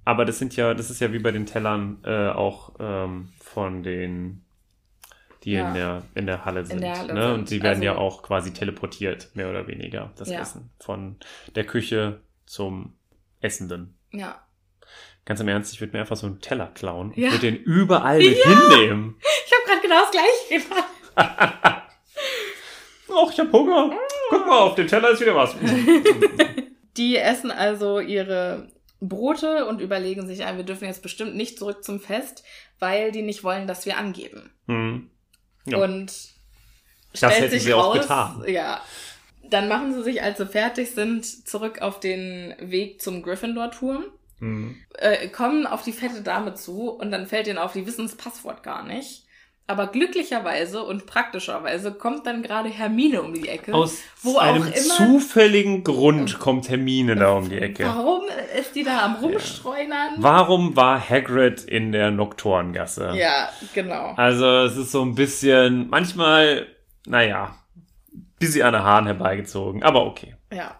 Aber 0.05 0.23
das 0.25 0.37
sind 0.39 0.55
ja, 0.55 0.73
das 0.73 0.89
ist 0.89 1.01
ja 1.01 1.11
wie 1.11 1.19
bei 1.19 1.31
den 1.31 1.45
Tellern 1.45 1.97
äh, 2.05 2.29
auch 2.29 2.73
ähm, 2.79 3.29
von 3.41 3.81
den, 3.83 4.43
die 5.43 5.53
Ja. 5.53 5.67
in 5.67 5.73
der 5.73 6.03
in 6.13 6.25
der 6.27 6.45
Halle 6.45 6.65
sind. 6.65 6.81
der 6.81 6.97
Halle 6.97 7.13
ne? 7.13 7.21
sind. 7.23 7.33
Und 7.33 7.49
sie 7.49 7.61
werden 7.63 7.81
ja 7.83 7.91
Also- 7.93 8.01
auch 8.03 8.23
quasi 8.23 8.53
teleportiert, 8.53 9.29
mehr 9.33 9.49
oder 9.49 9.67
weniger, 9.67 10.11
das 10.17 10.29
Ja. 10.29 10.41
Essen. 10.41 10.69
Von 10.79 11.17
der 11.55 11.65
Küche 11.65 12.21
zum 12.45 12.93
Essenden. 13.41 13.97
Ja. 14.11 14.41
Ganz 15.25 15.39
im 15.39 15.47
Ernst, 15.47 15.73
ich 15.73 15.81
würde 15.81 15.93
mir 15.93 16.01
einfach 16.01 16.15
so 16.15 16.27
einen 16.27 16.39
Teller 16.39 16.67
klauen 16.75 17.07
und 17.09 17.17
Ja. 17.17 17.31
würde 17.31 17.51
den 17.51 17.55
überall 17.57 18.19
mit 18.19 18.37
hinnehmen. 18.37 19.15
Ich 19.47 19.51
habe 19.53 19.65
gerade 19.67 19.81
genau 19.81 20.01
das 20.01 20.11
gleiche 20.11 20.69
gemacht. 20.69 20.83
Och, 23.09 23.31
ich 23.31 23.39
hab 23.39 23.51
Hunger. 23.51 23.91
Guck 24.29 24.45
mal, 24.47 24.59
auf 24.59 24.75
dem 24.75 24.87
Teller 24.87 25.09
ist 25.11 25.21
wieder 25.21 25.35
was. 25.35 25.55
Die 26.97 27.17
essen 27.17 27.51
also 27.51 27.99
ihre 27.99 28.67
Brote 29.09 29.65
und 29.65 29.81
überlegen 29.81 30.27
sich, 30.27 30.45
ah, 30.45 30.55
wir 30.57 30.63
dürfen 30.63 30.85
jetzt 30.85 31.01
bestimmt 31.01 31.35
nicht 31.35 31.57
zurück 31.59 31.83
zum 31.83 31.99
Fest, 31.99 32.43
weil 32.79 33.11
die 33.11 33.21
nicht 33.21 33.43
wollen, 33.43 33.67
dass 33.67 33.85
wir 33.85 33.97
angeben. 33.97 34.51
hm. 34.67 35.09
Ja. 35.67 35.79
Und 35.79 36.05
Das 37.11 37.17
stellt 37.17 37.33
hätten 37.33 37.51
sich 37.51 37.63
sie 37.63 37.73
auch 37.73 37.95
raus, 37.95 38.01
getan. 38.01 38.43
Ja. 38.47 38.81
Dann 39.49 39.67
machen 39.67 39.93
sie 39.93 40.03
sich, 40.03 40.21
als 40.21 40.37
sie 40.37 40.45
fertig 40.45 40.91
sind, 40.91 41.25
zurück 41.47 41.81
auf 41.81 41.99
den 41.99 42.53
Weg 42.59 43.01
zum 43.01 43.21
Gryffindor-Turm, 43.23 44.03
Hm. 44.39 44.75
äh, 44.97 45.27
kommen 45.29 45.65
auf 45.65 45.81
die 45.81 45.93
fette 45.93 46.21
Dame 46.21 46.53
zu 46.55 46.89
und 46.91 47.09
dann 47.11 47.25
fällt 47.25 47.47
ihnen 47.47 47.57
auf, 47.57 47.73
die 47.73 47.87
wissen 47.87 48.05
das 48.05 48.15
Passwort 48.15 48.63
gar 48.63 48.83
nicht. 48.83 49.24
Aber 49.67 49.87
glücklicherweise 49.87 50.83
und 50.83 51.07
praktischerweise 51.07 51.91
kommt 51.91 52.27
dann 52.27 52.43
gerade 52.43 52.69
Hermine 52.69 53.23
um 53.23 53.33
die 53.33 53.47
Ecke. 53.47 53.73
Aus 53.73 53.97
einem 54.37 54.71
zufälligen 54.75 55.83
Grund 55.83 56.37
kommt 56.37 56.69
Hermine 56.69 57.15
da 57.15 57.31
um 57.31 57.49
die 57.49 57.57
Ecke. 57.57 57.85
Warum 57.85 58.21
ist 58.59 58.75
die 58.75 58.83
da 58.83 59.03
am 59.03 59.15
Rumstreunern? 59.15 60.15
Warum 60.17 60.75
war 60.75 60.99
Hagrid 60.99 61.63
in 61.63 61.91
der 61.91 62.11
Noktorengasse? 62.11 63.13
Ja, 63.15 63.49
genau. 63.73 64.13
Also 64.17 64.45
es 64.65 64.77
ist 64.77 64.91
so 64.91 65.01
ein 65.01 65.15
bisschen, 65.15 65.89
manchmal, 65.89 66.67
naja, 67.07 67.55
bisschen 68.37 68.67
an 68.67 68.73
den 68.73 68.83
Haaren 68.83 69.05
herbeigezogen, 69.07 69.81
aber 69.81 70.05
okay. 70.05 70.35
Ja. 70.53 70.75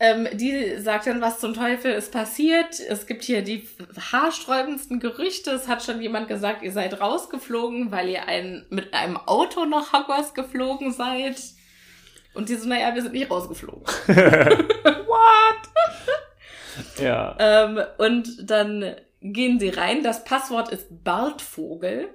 Ähm, 0.00 0.28
die 0.32 0.76
sagt 0.78 1.08
dann, 1.08 1.20
was 1.20 1.40
zum 1.40 1.54
Teufel 1.54 1.92
ist 1.92 2.12
passiert. 2.12 2.78
Es 2.78 3.06
gibt 3.06 3.24
hier 3.24 3.42
die 3.42 3.68
haarsträubendsten 4.12 5.00
Gerüchte. 5.00 5.50
Es 5.50 5.66
hat 5.66 5.82
schon 5.82 6.00
jemand 6.00 6.28
gesagt, 6.28 6.62
ihr 6.62 6.72
seid 6.72 7.00
rausgeflogen, 7.00 7.90
weil 7.90 8.08
ihr 8.08 8.28
ein, 8.28 8.64
mit 8.70 8.94
einem 8.94 9.16
Auto 9.16 9.64
nach 9.64 9.92
Hogwarts 9.92 10.34
geflogen 10.34 10.92
seid. 10.92 11.36
Und 12.34 12.48
die 12.48 12.54
so, 12.54 12.68
naja, 12.68 12.94
wir 12.94 13.02
sind 13.02 13.14
nicht 13.14 13.30
rausgeflogen. 13.30 13.84
Ja. 16.98 17.36
ähm, 17.38 17.80
und 17.98 18.50
dann 18.50 18.94
gehen 19.20 19.58
sie 19.58 19.70
rein. 19.70 20.02
Das 20.02 20.24
Passwort 20.24 20.70
ist 20.70 20.86
Bartvogel. 21.04 22.08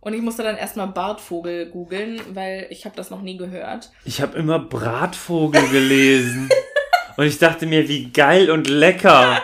Und 0.00 0.14
ich 0.14 0.22
musste 0.22 0.44
dann 0.44 0.56
erstmal 0.56 0.86
Bartvogel 0.86 1.66
googeln, 1.66 2.20
weil 2.32 2.68
ich 2.70 2.84
habe 2.84 2.94
das 2.94 3.10
noch 3.10 3.22
nie 3.22 3.36
gehört. 3.36 3.90
Ich 4.04 4.20
habe 4.20 4.38
immer 4.38 4.60
Bratvogel 4.60 5.68
gelesen. 5.68 6.48
und 7.16 7.26
ich 7.26 7.38
dachte 7.38 7.66
mir, 7.66 7.88
wie 7.88 8.10
geil 8.10 8.50
und 8.50 8.68
lecker. 8.68 9.42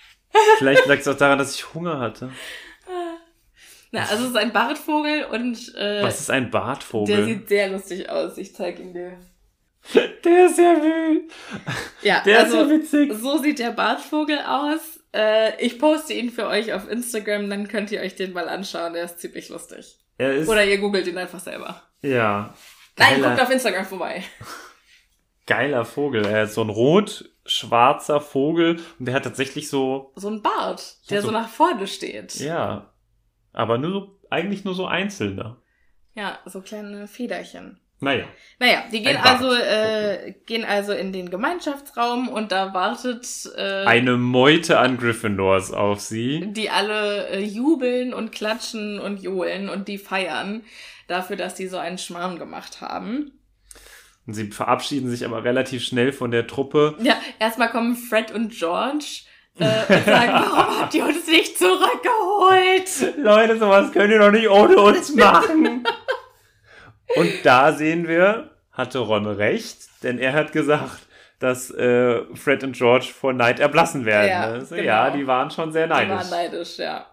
Vielleicht 0.58 0.86
lag 0.86 0.98
es 0.98 1.08
auch 1.08 1.16
daran, 1.16 1.38
dass 1.38 1.54
ich 1.54 1.74
Hunger 1.74 1.98
hatte. 2.00 2.30
Na, 3.92 4.02
also 4.06 4.24
es 4.24 4.30
ist 4.30 4.36
ein 4.36 4.52
Bartvogel 4.52 5.24
und 5.26 5.74
äh, 5.76 6.02
Was 6.02 6.18
ist 6.20 6.30
ein 6.30 6.44
der 6.44 6.50
Bartvogel? 6.50 7.24
sieht 7.24 7.48
sehr 7.48 7.68
lustig 7.68 8.08
aus. 8.10 8.36
Ich 8.38 8.52
zeig 8.54 8.80
ihn 8.80 8.92
dir. 8.92 9.18
Der 10.24 10.46
ist 10.46 10.58
ja 10.58 10.74
wütend. 10.82 11.30
Ja, 12.02 12.22
Der 12.24 12.40
also 12.40 12.62
ist 12.62 12.70
ja 12.70 12.76
witzig. 12.78 13.12
so 13.20 13.38
sieht 13.38 13.58
der 13.60 13.70
Bartvogel 13.70 14.38
aus. 14.40 14.80
Äh, 15.14 15.62
ich 15.64 15.78
poste 15.78 16.14
ihn 16.14 16.30
für 16.32 16.46
euch 16.48 16.72
auf 16.72 16.90
Instagram, 16.90 17.48
dann 17.50 17.68
könnt 17.68 17.92
ihr 17.92 18.00
euch 18.00 18.16
den 18.16 18.32
mal 18.32 18.48
anschauen. 18.48 18.94
Der 18.94 19.04
ist 19.04 19.20
ziemlich 19.20 19.48
lustig. 19.50 19.98
Er 20.18 20.32
ist, 20.34 20.48
Oder 20.48 20.64
ihr 20.64 20.78
googelt 20.78 21.06
ihn 21.06 21.18
einfach 21.18 21.38
selber. 21.40 21.82
ja. 22.02 22.52
Nein, 22.96 23.20
Geiler- 23.20 23.28
guckt 23.30 23.42
auf 23.42 23.50
Instagram 23.50 23.84
vorbei. 23.86 24.22
Geiler 25.46 25.84
Vogel. 25.84 26.24
Er 26.24 26.44
ist 26.44 26.54
so 26.54 26.62
ein 26.62 26.70
rot-schwarzer 26.70 28.20
Vogel 28.20 28.80
und 28.98 29.06
der 29.06 29.14
hat 29.14 29.24
tatsächlich 29.24 29.68
so, 29.68 30.12
So 30.16 30.28
ein 30.28 30.42
Bart, 30.42 30.96
der 31.10 31.20
so- 31.20 31.28
so 31.28 31.32
nach 31.32 31.48
vorne 31.48 31.86
steht. 31.86 32.34
ja, 32.36 32.90
aber 33.52 33.78
nur 33.78 33.90
so, 33.90 34.18
eigentlich 34.30 34.64
nur 34.64 34.74
so 34.74 34.86
einzelne. 34.86 35.56
Ja, 36.14 36.38
so 36.46 36.60
kleine 36.60 37.06
Federchen. 37.08 37.80
Naja. 38.00 38.24
Naja, 38.58 38.84
die 38.92 39.02
gehen 39.02 39.16
also, 39.16 39.52
äh, 39.54 40.34
gehen 40.46 40.64
also 40.64 40.92
in 40.92 41.12
den 41.12 41.30
Gemeinschaftsraum 41.30 42.28
und 42.28 42.52
da 42.52 42.74
wartet 42.74 43.26
äh, 43.56 43.84
Eine 43.86 44.16
Meute 44.16 44.78
an 44.78 44.98
Gryffindors 44.98 45.72
auf 45.72 46.00
sie. 46.00 46.52
die 46.52 46.68
alle 46.70 47.28
äh, 47.28 47.40
jubeln 47.40 48.12
und 48.12 48.32
klatschen 48.32 48.98
und 49.00 49.22
johlen 49.22 49.68
und 49.68 49.88
die 49.88 49.98
feiern 49.98 50.62
dafür, 51.06 51.36
dass 51.36 51.54
die 51.54 51.66
so 51.68 51.78
einen 51.78 51.96
Schmarrn 51.98 52.38
gemacht 52.38 52.80
haben. 52.80 53.32
Und 54.26 54.34
sie 54.34 54.50
verabschieden 54.50 55.10
sich 55.10 55.24
aber 55.24 55.44
relativ 55.44 55.84
schnell 55.84 56.12
von 56.12 56.30
der 56.30 56.46
Truppe. 56.46 56.96
Ja, 57.00 57.16
erstmal 57.38 57.70
kommen 57.70 57.94
Fred 57.94 58.30
und 58.32 58.52
George 58.52 59.22
äh, 59.58 59.64
und 59.64 60.04
sagen, 60.04 60.32
warum 60.32 60.80
habt 60.80 60.94
ihr 60.94 61.04
uns 61.04 61.26
nicht 61.26 61.58
zurückgeholt? 61.58 63.18
Leute, 63.18 63.58
sowas 63.58 63.92
könnt 63.92 64.10
ihr 64.12 64.18
doch 64.18 64.30
nicht 64.30 64.48
ohne 64.48 64.76
uns 64.76 65.14
machen. 65.14 65.84
Und 67.16 67.30
da 67.44 67.72
sehen 67.72 68.08
wir, 68.08 68.50
hatte 68.72 68.98
Ron 68.98 69.26
recht, 69.26 69.76
denn 70.02 70.18
er 70.18 70.32
hat 70.32 70.52
gesagt, 70.52 71.02
dass 71.38 71.70
äh, 71.70 72.22
Fred 72.34 72.64
und 72.64 72.74
George 72.74 73.06
vor 73.14 73.32
Neid 73.32 73.60
erblassen 73.60 74.04
werden. 74.04 74.28
Ja, 74.28 74.50
ne? 74.50 74.64
so, 74.64 74.74
genau. 74.74 74.86
ja, 74.86 75.10
die 75.10 75.26
waren 75.26 75.50
schon 75.50 75.70
sehr 75.70 75.86
Die 75.86 75.92
waren 75.92 76.08
neidisch. 76.08 76.30
neidisch, 76.30 76.78
ja. 76.78 77.06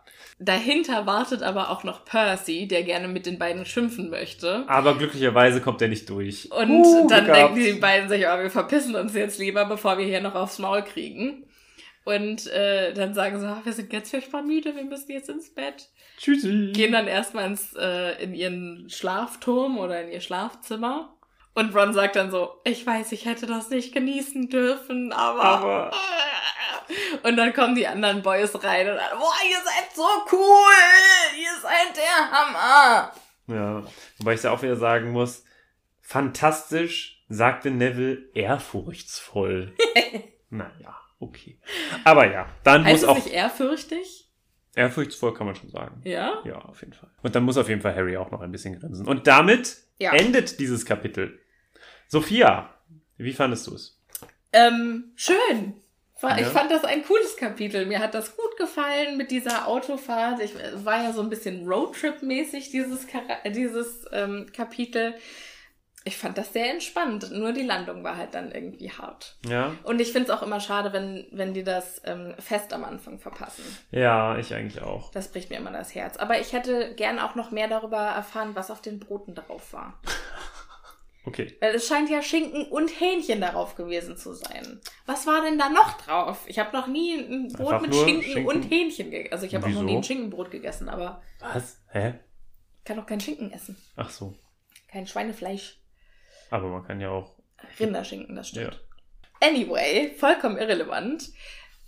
Dahinter 0.44 1.06
wartet 1.06 1.44
aber 1.44 1.70
auch 1.70 1.84
noch 1.84 2.04
Percy, 2.04 2.68
der 2.68 2.82
gerne 2.82 3.08
mit 3.08 3.28
den 3.28 3.38
beiden 3.38 3.64
schimpfen 3.64 4.10
möchte. 4.10 4.64
Aber 4.68 4.98
glücklicherweise 4.98 5.62
kommt 5.62 5.84
er 5.84 5.88
nicht 5.88 6.10
durch. 6.10 6.52
Und 6.52 6.72
Uh, 6.72 7.08
dann 7.08 7.26
denken 7.26 7.56
die 7.56 7.74
beiden 7.74 8.10
sich, 8.10 8.26
oh, 8.26 8.40
wir 8.40 8.50
verpissen 8.50 8.96
uns 8.96 9.14
jetzt 9.14 9.38
lieber, 9.38 9.66
bevor 9.66 10.00
wir 10.00 10.06
hier 10.06 10.20
noch 10.20 10.34
aufs 10.34 10.58
Maul 10.58 10.82
kriegen. 10.82 11.46
Und 12.06 12.48
äh, 12.48 12.92
dann 12.94 13.14
sagen 13.14 13.40
sie, 13.40 13.46
oh, 13.46 13.64
wir 13.64 13.74
sind 13.74 13.94
jetzt 13.94 14.10
furchtbar 14.10 14.42
müde, 14.42 14.76
wir 14.76 14.84
müssen 14.84 15.12
jetzt 15.12 15.30
ins 15.30 15.54
Bett. 15.54 15.90
Tschüssi. 16.18 16.72
Gehen 16.74 16.92
dann 16.92 17.06
erstmal 17.06 17.46
ins, 17.46 17.76
äh, 17.76 18.24
in 18.24 18.34
ihren 18.34 18.90
Schlafturm 18.90 19.78
oder 19.78 20.02
in 20.02 20.12
ihr 20.12 20.22
Schlafzimmer. 20.22 21.16
Und 21.54 21.76
Ron 21.76 21.94
sagt 21.94 22.16
dann 22.16 22.32
so, 22.32 22.62
ich 22.64 22.86
weiß, 22.86 23.12
ich 23.12 23.26
hätte 23.26 23.46
das 23.46 23.70
nicht 23.70 23.94
genießen 23.94 24.50
dürfen, 24.50 25.12
aber... 25.12 25.44
Aber- 25.44 25.92
Und 27.24 27.36
dann 27.38 27.54
kommen 27.54 27.76
die 27.76 27.88
anderen 27.88 28.22
Boys 28.22 28.52
rein 28.64 28.90
und 28.90 28.98
sagen, 28.98 29.18
boah, 29.20 29.34
ihr 29.50 29.58
seid 29.64 29.94
so 29.96 30.08
cool, 30.32 30.74
ihr 31.38 31.62
seid 31.62 31.96
der 31.96 32.32
Hammer. 32.32 33.14
Ja, 33.48 33.84
wobei 34.18 34.34
ich 34.34 34.42
da 34.42 34.52
auch 34.52 34.62
wieder 34.62 34.76
sagen 34.78 35.12
muss, 35.12 35.44
fantastisch, 36.02 37.24
sagte 37.30 37.72
Neville 37.72 38.30
ehrfurchtsvoll. 38.34 39.74
naja, 40.50 40.98
okay. 41.20 41.60
Aber 42.04 42.30
ja, 42.32 42.48
dann 42.64 42.84
Heißt 42.86 42.94
muss 42.94 43.04
es 43.04 43.08
auch. 43.10 43.16
nicht 43.16 43.34
ehrfürchtig? 43.34 44.31
Ehrfurchtsvoll 44.76 45.34
kann 45.34 45.46
man 45.48 45.56
schon 45.56 45.70
sagen. 45.70 46.02
Ja? 46.04 46.42
Ja, 46.46 46.60
auf 46.60 46.80
jeden 46.82 46.94
Fall. 46.94 47.10
Und 47.24 47.36
dann 47.36 47.44
muss 47.44 47.58
auf 47.58 47.68
jeden 47.70 47.82
Fall 47.82 47.96
Harry 47.96 48.16
auch 48.18 48.32
noch 48.32 48.42
ein 48.42 48.52
bisschen 48.52 48.80
grinsen. 48.80 49.08
Und 49.08 49.28
damit 49.28 49.78
Ja. 50.00 50.14
endet 50.14 50.60
dieses 50.60 50.86
Kapitel. 50.86 51.40
Sophia, 52.08 52.74
wie 53.18 53.34
fandest 53.34 53.68
du 53.68 53.76
es? 53.76 54.00
Ähm, 54.54 55.12
schön. 55.16 55.74
War, 56.22 56.40
Ich 56.40 56.46
fand 56.48 56.70
das 56.70 56.84
ein 56.86 57.04
cooles 57.04 57.36
Kapitel. 57.36 57.88
Mir 57.88 58.00
hat 58.00 58.14
das 58.14 58.38
gut 58.38 58.56
gefallen 58.58 59.18
mit 59.18 59.32
dieser 59.32 59.68
Autofahrt. 59.68 60.40
Ich 60.40 60.54
es 60.54 60.86
war 60.86 61.04
ja 61.04 61.14
so 61.14 61.22
ein 61.22 61.30
bisschen 61.32 61.66
Roadtrip-mäßig, 61.68 62.70
dieses, 62.70 63.08
Chara- 63.08 63.50
dieses 63.50 64.06
ähm, 64.12 64.46
Kapitel. 64.54 65.16
Ich 66.04 66.18
fand 66.18 66.38
das 66.38 66.52
sehr 66.52 66.72
entspannt. 66.72 67.32
Nur 67.32 67.54
die 67.54 67.62
Landung 67.62 68.04
war 68.04 68.18
halt 68.18 68.34
dann 68.34 68.52
irgendwie 68.52 68.92
hart. 68.92 69.38
Ja? 69.48 69.76
Und 69.84 70.02
ich 70.02 70.12
finde 70.12 70.32
es 70.32 70.38
auch 70.38 70.42
immer 70.42 70.60
schade, 70.60 70.94
wenn, 70.94 71.28
wenn 71.32 71.54
die 71.54 71.64
das 71.64 72.02
ähm, 72.06 72.34
fest 72.40 72.74
am 72.74 72.84
Anfang 72.84 73.20
verpassen. 73.20 73.64
Ja, 73.92 74.36
ich 74.38 74.54
eigentlich 74.54 74.82
auch. 74.82 75.12
Das 75.12 75.28
bricht 75.28 75.52
mir 75.52 75.58
immer 75.58 75.72
das 75.72 75.94
Herz. 75.94 76.18
Aber 76.18 76.40
ich 76.40 76.54
hätte 76.54 76.96
gern 76.96 77.20
auch 77.20 77.36
noch 77.36 77.52
mehr 77.52 77.68
darüber 77.68 78.00
erfahren, 78.00 78.56
was 78.56 78.72
auf 78.72 78.82
den 78.82 79.00
Broten 79.00 79.36
drauf 79.36 79.74
war. 79.74 80.00
Okay. 81.24 81.56
Weil 81.60 81.76
es 81.76 81.88
scheint 81.88 82.10
ja 82.10 82.22
Schinken 82.24 82.66
und 82.66 82.88
Hähnchen 83.00 83.42
darauf 83.42 83.76
gewesen 83.76 84.18
zu 84.18 84.34
sein. 84.34 84.82
Was 85.06 85.28
war 85.28 85.44
denn 85.44 85.60
da 85.60 85.70
noch 85.70 86.02
drauf? 86.02 86.44
Ich 86.48 86.58
habe 86.58 86.76
noch 86.76 86.88
nie 86.88 87.14
ein 87.14 87.48
Brot 87.50 87.74
Einfach 87.74 87.82
mit 87.82 87.96
Schinken, 87.96 88.24
Schinken? 88.24 88.48
und 88.48 88.64
Hähnchen 88.64 89.12
gegessen. 89.12 89.34
Also 89.34 89.46
ich 89.46 89.54
habe 89.54 89.68
auch 89.68 89.70
noch 89.70 89.84
nie 89.84 89.98
ein 89.98 90.04
Schinkenbrot 90.04 90.50
gegessen, 90.50 90.90
aber 90.90 91.22
Was? 91.40 91.80
Hä? 91.90 92.16
ich 92.80 92.84
kann 92.86 92.98
doch 92.98 93.06
kein 93.06 93.20
Schinken 93.20 93.52
essen. 93.52 93.78
Ach 93.96 94.10
so. 94.10 94.34
Kein 94.88 95.06
Schweinefleisch. 95.06 95.78
Aber 96.52 96.68
man 96.68 96.84
kann 96.86 97.02
ja 97.02 97.10
auch. 97.10 97.34
Rinderschinken, 97.80 98.36
das 98.36 98.52
Ja. 98.52 98.62
stimmt. 98.72 98.84
Anyway, 99.42 100.14
vollkommen 100.18 100.58
irrelevant. 100.58 101.30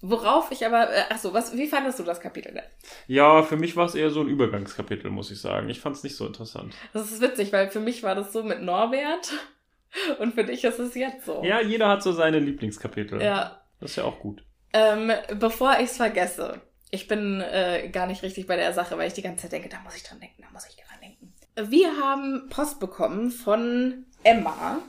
Worauf 0.02 0.52
ich 0.52 0.66
aber, 0.66 0.90
äh, 0.94 1.04
ach 1.12 1.18
so, 1.18 1.34
was, 1.34 1.56
wie 1.56 1.68
fandest 1.68 1.98
du 2.00 2.04
das 2.04 2.20
Kapitel 2.20 2.54
denn? 2.54 2.64
Ja, 3.08 3.42
für 3.44 3.56
mich 3.56 3.76
war 3.78 3.86
es 3.86 3.96
eher 3.96 4.10
so 4.10 4.20
ein 4.22 4.28
Übergangskapitel, 4.28 5.10
muss 5.10 5.32
ich 5.32 5.40
sagen. 5.40 5.70
Ich 5.70 5.80
fand 5.80 5.96
es 5.96 6.04
nicht 6.04 6.18
so 6.18 6.26
interessant. 6.28 6.74
Das 6.92 7.10
ist 7.12 7.22
witzig, 7.22 7.54
weil 7.54 7.70
für 7.70 7.80
mich 7.80 8.04
war 8.04 8.14
das 8.16 8.34
so 8.34 8.44
mit 8.44 8.62
Norbert 8.62 9.32
und 10.20 10.34
für 10.34 10.44
dich 10.44 10.64
ist 10.66 10.80
es 10.80 10.96
jetzt 10.96 11.26
so. 11.26 11.42
Ja, 11.44 11.62
jeder 11.62 11.88
hat 11.88 12.04
so 12.04 12.12
seine 12.12 12.40
Lieblingskapitel. 12.40 13.22
Ja, 13.22 13.62
Das 13.80 13.92
ist 13.92 13.96
ja 13.98 14.04
auch 14.04 14.20
gut. 14.20 14.44
Ähm, 14.74 15.12
bevor 15.40 15.76
ich 15.78 15.86
es 15.86 15.98
vergesse, 15.98 16.60
ich 16.92 17.08
bin 17.08 17.40
äh, 17.42 17.88
gar 17.90 18.08
nicht 18.08 18.24
richtig 18.24 18.46
bei 18.48 18.58
der 18.58 18.74
Sache, 18.74 18.98
weil 18.98 19.08
ich 19.08 19.14
die 19.14 19.22
ganze 19.22 19.44
Zeit 19.44 19.54
denke, 19.54 19.70
da 19.70 19.80
muss 19.86 19.96
ich 19.96 20.04
dran 20.04 20.20
denken, 20.20 20.42
da 20.42 20.50
muss 20.52 20.68
ich 20.68 20.76
dran 20.76 21.00
denken. 21.02 21.34
Wir 21.72 21.96
haben 22.02 22.50
Post 22.50 22.80
bekommen 22.82 23.32
von 23.32 24.06
Emma, 24.24 24.80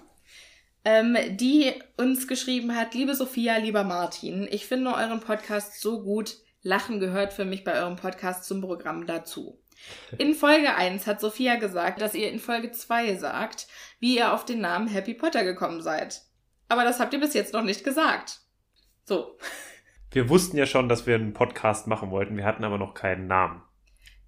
ähm, 0.84 1.16
die 1.30 1.72
uns 1.96 2.28
geschrieben 2.28 2.76
hat, 2.76 2.94
liebe 2.94 3.14
Sophia, 3.14 3.56
lieber 3.56 3.84
Martin, 3.84 4.46
ich 4.50 4.66
finde 4.66 4.94
euren 4.94 5.20
Podcast 5.20 5.80
so 5.80 6.02
gut. 6.02 6.36
Lachen 6.62 6.98
gehört 6.98 7.32
für 7.34 7.44
mich 7.44 7.62
bei 7.64 7.74
eurem 7.74 7.96
Podcast 7.96 8.44
zum 8.44 8.60
Programm 8.62 9.06
dazu. 9.06 9.60
In 10.16 10.34
Folge 10.34 10.74
1 10.74 11.06
hat 11.06 11.20
Sophia 11.20 11.56
gesagt, 11.56 12.00
dass 12.00 12.14
ihr 12.14 12.30
in 12.30 12.38
Folge 12.38 12.72
2 12.72 13.16
sagt, 13.16 13.66
wie 14.00 14.16
ihr 14.16 14.32
auf 14.32 14.46
den 14.46 14.60
Namen 14.60 14.88
Happy 14.88 15.12
Potter 15.12 15.44
gekommen 15.44 15.82
seid. 15.82 16.22
Aber 16.68 16.84
das 16.84 17.00
habt 17.00 17.12
ihr 17.12 17.20
bis 17.20 17.34
jetzt 17.34 17.52
noch 17.52 17.62
nicht 17.62 17.84
gesagt. 17.84 18.40
So, 19.04 19.36
Wir 20.10 20.30
wussten 20.30 20.56
ja 20.56 20.64
schon, 20.64 20.88
dass 20.88 21.06
wir 21.06 21.16
einen 21.16 21.34
Podcast 21.34 21.86
machen 21.86 22.10
wollten. 22.10 22.36
Wir 22.38 22.44
hatten 22.46 22.64
aber 22.64 22.78
noch 22.78 22.94
keinen 22.94 23.26
Namen. 23.26 23.62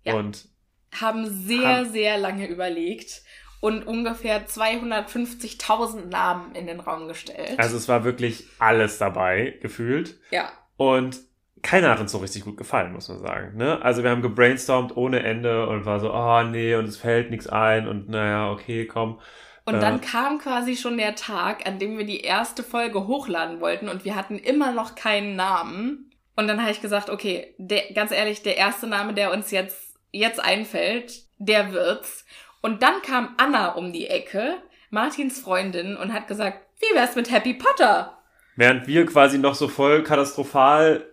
Ja. 0.04 0.14
Und 0.14 0.46
haben 0.92 1.24
sehr, 1.46 1.78
Haben- 1.78 1.90
sehr 1.92 2.18
lange 2.18 2.46
überlegt 2.48 3.22
und 3.60 3.86
ungefähr 3.86 4.46
250.000 4.46 6.06
Namen 6.06 6.54
in 6.54 6.66
den 6.66 6.80
Raum 6.80 7.08
gestellt. 7.08 7.58
also 7.58 7.76
es 7.76 7.88
war 7.88 8.04
wirklich 8.04 8.44
alles 8.58 8.98
dabei, 8.98 9.54
gefühlt. 9.60 10.18
ja, 10.30 10.48
Und 10.76 11.18
keiner 11.62 11.90
hat 11.90 12.00
uns 12.00 12.12
so 12.12 12.18
richtig 12.18 12.44
gut 12.44 12.56
gefallen, 12.56 12.92
muss 12.92 13.08
man 13.08 13.18
sagen. 13.18 13.56
Ne? 13.56 13.80
Also 13.82 14.02
wir 14.02 14.10
haben 14.10 14.22
gebrainstormt 14.22 14.96
ohne 14.96 15.22
Ende 15.24 15.66
und 15.68 15.84
war 15.84 15.98
so, 16.00 16.12
oh 16.12 16.42
nee, 16.42 16.74
und 16.76 16.84
es 16.84 16.96
fällt 16.98 17.30
nichts 17.30 17.48
ein 17.48 17.88
und 17.88 18.08
naja, 18.08 18.50
okay, 18.52 18.86
komm. 18.86 19.20
und 19.64 19.74
Äh. 19.74 19.80
dann 19.80 20.00
kam 20.00 20.38
quasi 20.38 20.76
schon 20.76 20.96
der 20.96 21.14
Tag, 21.16 21.66
an 21.66 21.78
dem 21.78 21.98
wir 21.98 22.06
die 22.06 22.20
erste 22.20 22.62
Folge 22.62 23.06
hochladen 23.06 23.60
wollten 23.60 23.88
und 23.88 24.04
wir 24.04 24.14
hatten 24.14 24.38
immer 24.38 24.70
noch 24.72 24.94
keinen 24.94 25.34
Namen. 25.34 26.10
Und 26.36 26.46
dann 26.48 26.60
habe 26.60 26.70
ich 26.70 26.82
gesagt, 26.82 27.08
okay, 27.10 27.54
der, 27.56 27.92
ganz 27.94 28.12
ehrlich, 28.12 28.42
der 28.42 28.58
erste 28.58 28.86
Name, 28.86 29.14
der 29.14 29.32
uns 29.32 29.50
jetzt, 29.50 29.96
jetzt 30.12 30.38
einfällt, 30.38 31.22
der 31.38 31.72
wird's. 31.72 32.26
Und 32.66 32.82
dann 32.82 33.00
kam 33.00 33.32
Anna 33.36 33.74
um 33.74 33.92
die 33.92 34.08
Ecke, 34.08 34.56
Martins 34.90 35.40
Freundin, 35.40 35.96
und 35.96 36.12
hat 36.12 36.26
gesagt, 36.26 36.66
wie 36.80 36.96
wär's 36.96 37.14
mit 37.14 37.30
Happy 37.30 37.54
Potter? 37.54 38.18
Während 38.56 38.88
wir 38.88 39.06
quasi 39.06 39.38
noch 39.38 39.54
so 39.54 39.68
voll 39.68 40.02
katastrophal 40.02 41.06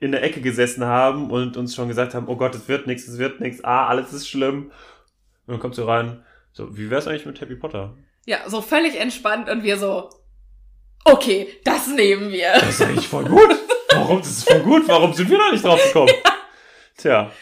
in 0.00 0.12
der 0.12 0.22
Ecke 0.22 0.42
gesessen 0.42 0.84
haben 0.84 1.30
und 1.30 1.56
uns 1.56 1.74
schon 1.74 1.88
gesagt 1.88 2.12
haben, 2.12 2.28
oh 2.28 2.36
Gott, 2.36 2.54
es 2.54 2.68
wird 2.68 2.86
nichts, 2.86 3.08
es 3.08 3.16
wird 3.16 3.40
nichts, 3.40 3.64
ah, 3.64 3.86
alles 3.86 4.12
ist 4.12 4.28
schlimm. 4.28 4.70
Und 5.46 5.54
dann 5.54 5.60
kommt 5.60 5.76
sie 5.76 5.86
rein, 5.86 6.26
so, 6.52 6.76
wie 6.76 6.90
wär's 6.90 7.08
eigentlich 7.08 7.24
mit 7.24 7.40
Happy 7.40 7.54
Potter? 7.54 7.96
Ja, 8.26 8.40
so 8.46 8.60
völlig 8.60 9.00
entspannt 9.00 9.48
und 9.48 9.62
wir 9.62 9.78
so, 9.78 10.10
okay, 11.06 11.48
das 11.64 11.86
nehmen 11.86 12.30
wir. 12.30 12.52
Das 12.52 12.68
ist 12.68 12.82
eigentlich 12.82 13.08
voll 13.08 13.24
gut. 13.24 13.48
Warum? 13.94 14.18
Das 14.18 14.28
ist 14.28 14.46
voll 14.46 14.60
gut. 14.60 14.86
Warum 14.88 15.14
sind 15.14 15.30
wir 15.30 15.38
noch 15.38 15.52
nicht 15.52 15.64
drauf 15.64 15.82
gekommen? 15.82 16.12
Tja. 16.98 17.32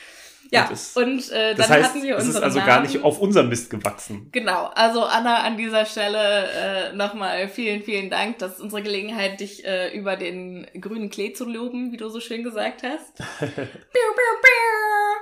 Ja, 0.51 0.67
das- 0.69 0.97
und 0.97 1.31
äh, 1.31 1.51
dann 1.51 1.57
Das 1.59 1.69
heißt, 1.71 1.89
hatten 1.91 2.03
wir 2.03 2.17
es 2.17 2.25
unsere 2.25 2.39
ist 2.39 2.45
also 2.45 2.59
Namen. 2.59 2.69
gar 2.69 2.81
nicht 2.83 3.03
auf 3.05 3.21
unserem 3.21 3.49
Mist 3.49 3.71
gewachsen. 3.71 4.29
Genau, 4.33 4.67
also 4.75 5.05
Anna, 5.05 5.43
an 5.43 5.57
dieser 5.57 5.87
Stelle 5.87 6.49
äh, 6.51 6.93
nochmal 6.93 7.49
vielen, 7.49 7.83
vielen 7.83 8.11
Dank. 8.11 8.39
Das 8.39 8.55
ist 8.55 8.61
unsere 8.61 8.83
Gelegenheit, 8.83 9.39
dich 9.41 9.65
äh, 9.65 9.97
über 9.97 10.17
den 10.17 10.67
grünen 10.81 11.09
Klee 11.11 11.33
zu 11.33 11.45
loben, 11.45 11.93
wie 11.93 11.97
du 11.97 12.09
so 12.09 12.21
schön 12.21 12.43
gesagt 12.43 12.83
hast. 12.83 13.17
Biu, 13.39 13.47
biu, 13.47 14.41
biu. 14.43 15.17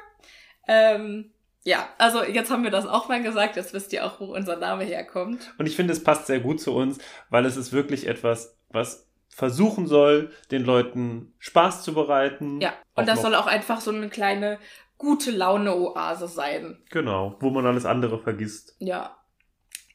Ähm, 0.66 1.30
ja, 1.64 1.88
also 1.98 2.24
jetzt 2.24 2.50
haben 2.50 2.64
wir 2.64 2.70
das 2.70 2.86
auch 2.86 3.08
mal 3.08 3.22
gesagt, 3.22 3.56
jetzt 3.56 3.74
wisst 3.74 3.92
ihr 3.92 4.06
auch, 4.06 4.20
wo 4.20 4.34
unser 4.34 4.56
Name 4.56 4.84
herkommt. 4.84 5.52
Und 5.58 5.66
ich 5.66 5.76
finde, 5.76 5.92
es 5.92 6.02
passt 6.02 6.26
sehr 6.26 6.40
gut 6.40 6.60
zu 6.60 6.74
uns, 6.74 6.98
weil 7.30 7.44
es 7.44 7.56
ist 7.56 7.72
wirklich 7.72 8.06
etwas, 8.06 8.56
was 8.70 9.06
versuchen 9.28 9.86
soll, 9.86 10.32
den 10.50 10.64
Leuten 10.64 11.32
Spaß 11.38 11.82
zu 11.82 11.94
bereiten. 11.94 12.60
Ja, 12.60 12.72
und 12.94 13.06
das 13.08 13.22
soll 13.22 13.34
auch 13.34 13.46
einfach 13.46 13.80
so 13.80 13.90
eine 13.92 14.08
kleine 14.08 14.58
gute 14.98 15.30
Laune-Oase 15.30 16.28
sein. 16.28 16.82
Genau, 16.90 17.36
wo 17.40 17.50
man 17.50 17.66
alles 17.66 17.86
andere 17.86 18.18
vergisst. 18.18 18.76
Ja. 18.80 19.14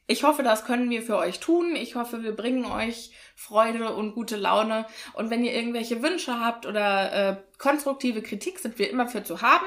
Ich 0.06 0.22
hoffe, 0.22 0.42
das 0.42 0.66
können 0.66 0.90
wir 0.90 1.00
für 1.00 1.16
euch 1.16 1.40
tun. 1.40 1.76
Ich 1.76 1.94
hoffe, 1.94 2.22
wir 2.22 2.36
bringen 2.36 2.66
euch 2.66 3.12
Freude 3.34 3.94
und 3.94 4.14
gute 4.14 4.36
Laune. 4.36 4.84
Und 5.14 5.30
wenn 5.30 5.44
ihr 5.44 5.54
irgendwelche 5.54 6.02
Wünsche 6.02 6.40
habt 6.40 6.66
oder 6.66 7.12
äh, 7.12 7.36
konstruktive 7.56 8.20
Kritik, 8.20 8.58
sind 8.58 8.78
wir 8.78 8.90
immer 8.90 9.08
für 9.08 9.24
zu 9.24 9.40
haben. 9.40 9.64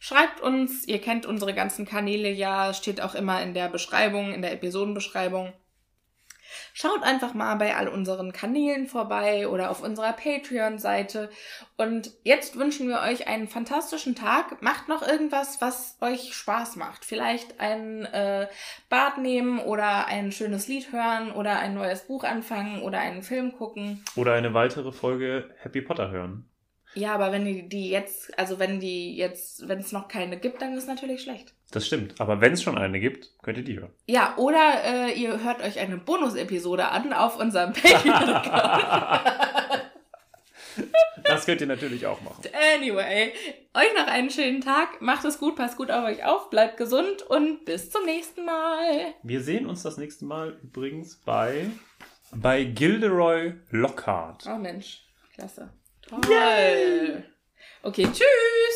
Schreibt 0.00 0.40
uns. 0.40 0.88
Ihr 0.88 1.00
kennt 1.00 1.24
unsere 1.24 1.54
ganzen 1.54 1.86
Kanäle 1.86 2.30
ja. 2.32 2.74
Steht 2.74 3.00
auch 3.00 3.14
immer 3.14 3.40
in 3.42 3.54
der 3.54 3.68
Beschreibung, 3.68 4.32
in 4.32 4.42
der 4.42 4.52
Episodenbeschreibung. 4.52 5.52
Schaut 6.72 7.02
einfach 7.02 7.34
mal 7.34 7.54
bei 7.56 7.76
all 7.76 7.88
unseren 7.88 8.32
Kanälen 8.32 8.86
vorbei 8.86 9.48
oder 9.48 9.70
auf 9.70 9.82
unserer 9.82 10.12
Patreon-Seite. 10.12 11.30
Und 11.76 12.12
jetzt 12.24 12.56
wünschen 12.56 12.88
wir 12.88 13.00
euch 13.00 13.28
einen 13.28 13.48
fantastischen 13.48 14.14
Tag. 14.14 14.62
Macht 14.62 14.88
noch 14.88 15.06
irgendwas, 15.06 15.60
was 15.60 15.96
euch 16.00 16.34
Spaß 16.34 16.76
macht. 16.76 17.04
Vielleicht 17.04 17.60
ein 17.60 18.04
äh, 18.06 18.48
Bad 18.88 19.18
nehmen 19.18 19.58
oder 19.58 20.06
ein 20.06 20.32
schönes 20.32 20.68
Lied 20.68 20.92
hören 20.92 21.32
oder 21.32 21.58
ein 21.58 21.74
neues 21.74 22.02
Buch 22.02 22.24
anfangen 22.24 22.82
oder 22.82 22.98
einen 22.98 23.22
Film 23.22 23.52
gucken. 23.52 24.04
Oder 24.16 24.34
eine 24.34 24.54
weitere 24.54 24.92
Folge 24.92 25.50
Happy 25.58 25.80
Potter 25.80 26.10
hören. 26.10 26.48
Ja, 26.96 27.14
aber 27.14 27.30
wenn 27.30 27.44
die, 27.44 27.68
die 27.68 27.90
jetzt, 27.90 28.36
also 28.38 28.58
wenn 28.58 28.80
die 28.80 29.14
jetzt, 29.16 29.68
wenn 29.68 29.80
es 29.80 29.92
noch 29.92 30.08
keine 30.08 30.38
gibt, 30.38 30.62
dann 30.62 30.72
ist 30.72 30.84
es 30.84 30.88
natürlich 30.88 31.22
schlecht. 31.22 31.52
Das 31.70 31.86
stimmt. 31.86 32.18
Aber 32.18 32.40
wenn 32.40 32.54
es 32.54 32.62
schon 32.62 32.78
eine 32.78 32.98
gibt, 32.98 33.30
könnt 33.42 33.58
ihr 33.58 33.64
die 33.64 33.78
hören. 33.78 33.92
Ja, 34.06 34.34
oder 34.38 34.82
äh, 34.82 35.12
ihr 35.12 35.44
hört 35.44 35.62
euch 35.62 35.78
eine 35.78 35.98
Bonus-Episode 35.98 36.88
an 36.88 37.12
auf 37.12 37.38
unserem 37.38 37.74
Patreon-Account. 37.74 39.32
Das 41.24 41.44
könnt 41.44 41.60
ihr 41.60 41.66
natürlich 41.66 42.06
auch 42.06 42.20
machen. 42.20 42.42
Anyway, 42.76 43.32
euch 43.74 43.94
noch 43.96 44.06
einen 44.06 44.30
schönen 44.30 44.60
Tag. 44.60 45.00
Macht 45.00 45.24
es 45.24 45.38
gut, 45.38 45.56
passt 45.56 45.76
gut 45.76 45.90
auf 45.90 46.04
euch 46.04 46.24
auf, 46.24 46.50
bleibt 46.50 46.76
gesund 46.76 47.22
und 47.22 47.64
bis 47.64 47.90
zum 47.90 48.04
nächsten 48.04 48.44
Mal. 48.44 49.14
Wir 49.22 49.42
sehen 49.42 49.66
uns 49.66 49.82
das 49.82 49.96
nächste 49.96 50.24
Mal 50.24 50.56
übrigens 50.62 51.16
bei, 51.24 51.66
bei 52.32 52.62
Gilderoy 52.62 53.54
Lockhart. 53.70 54.44
Oh 54.46 54.58
Mensch, 54.58 55.02
klasse. 55.34 55.70
Toll. 56.08 57.24
Okay, 57.82 58.06
tschüss. 58.12 58.75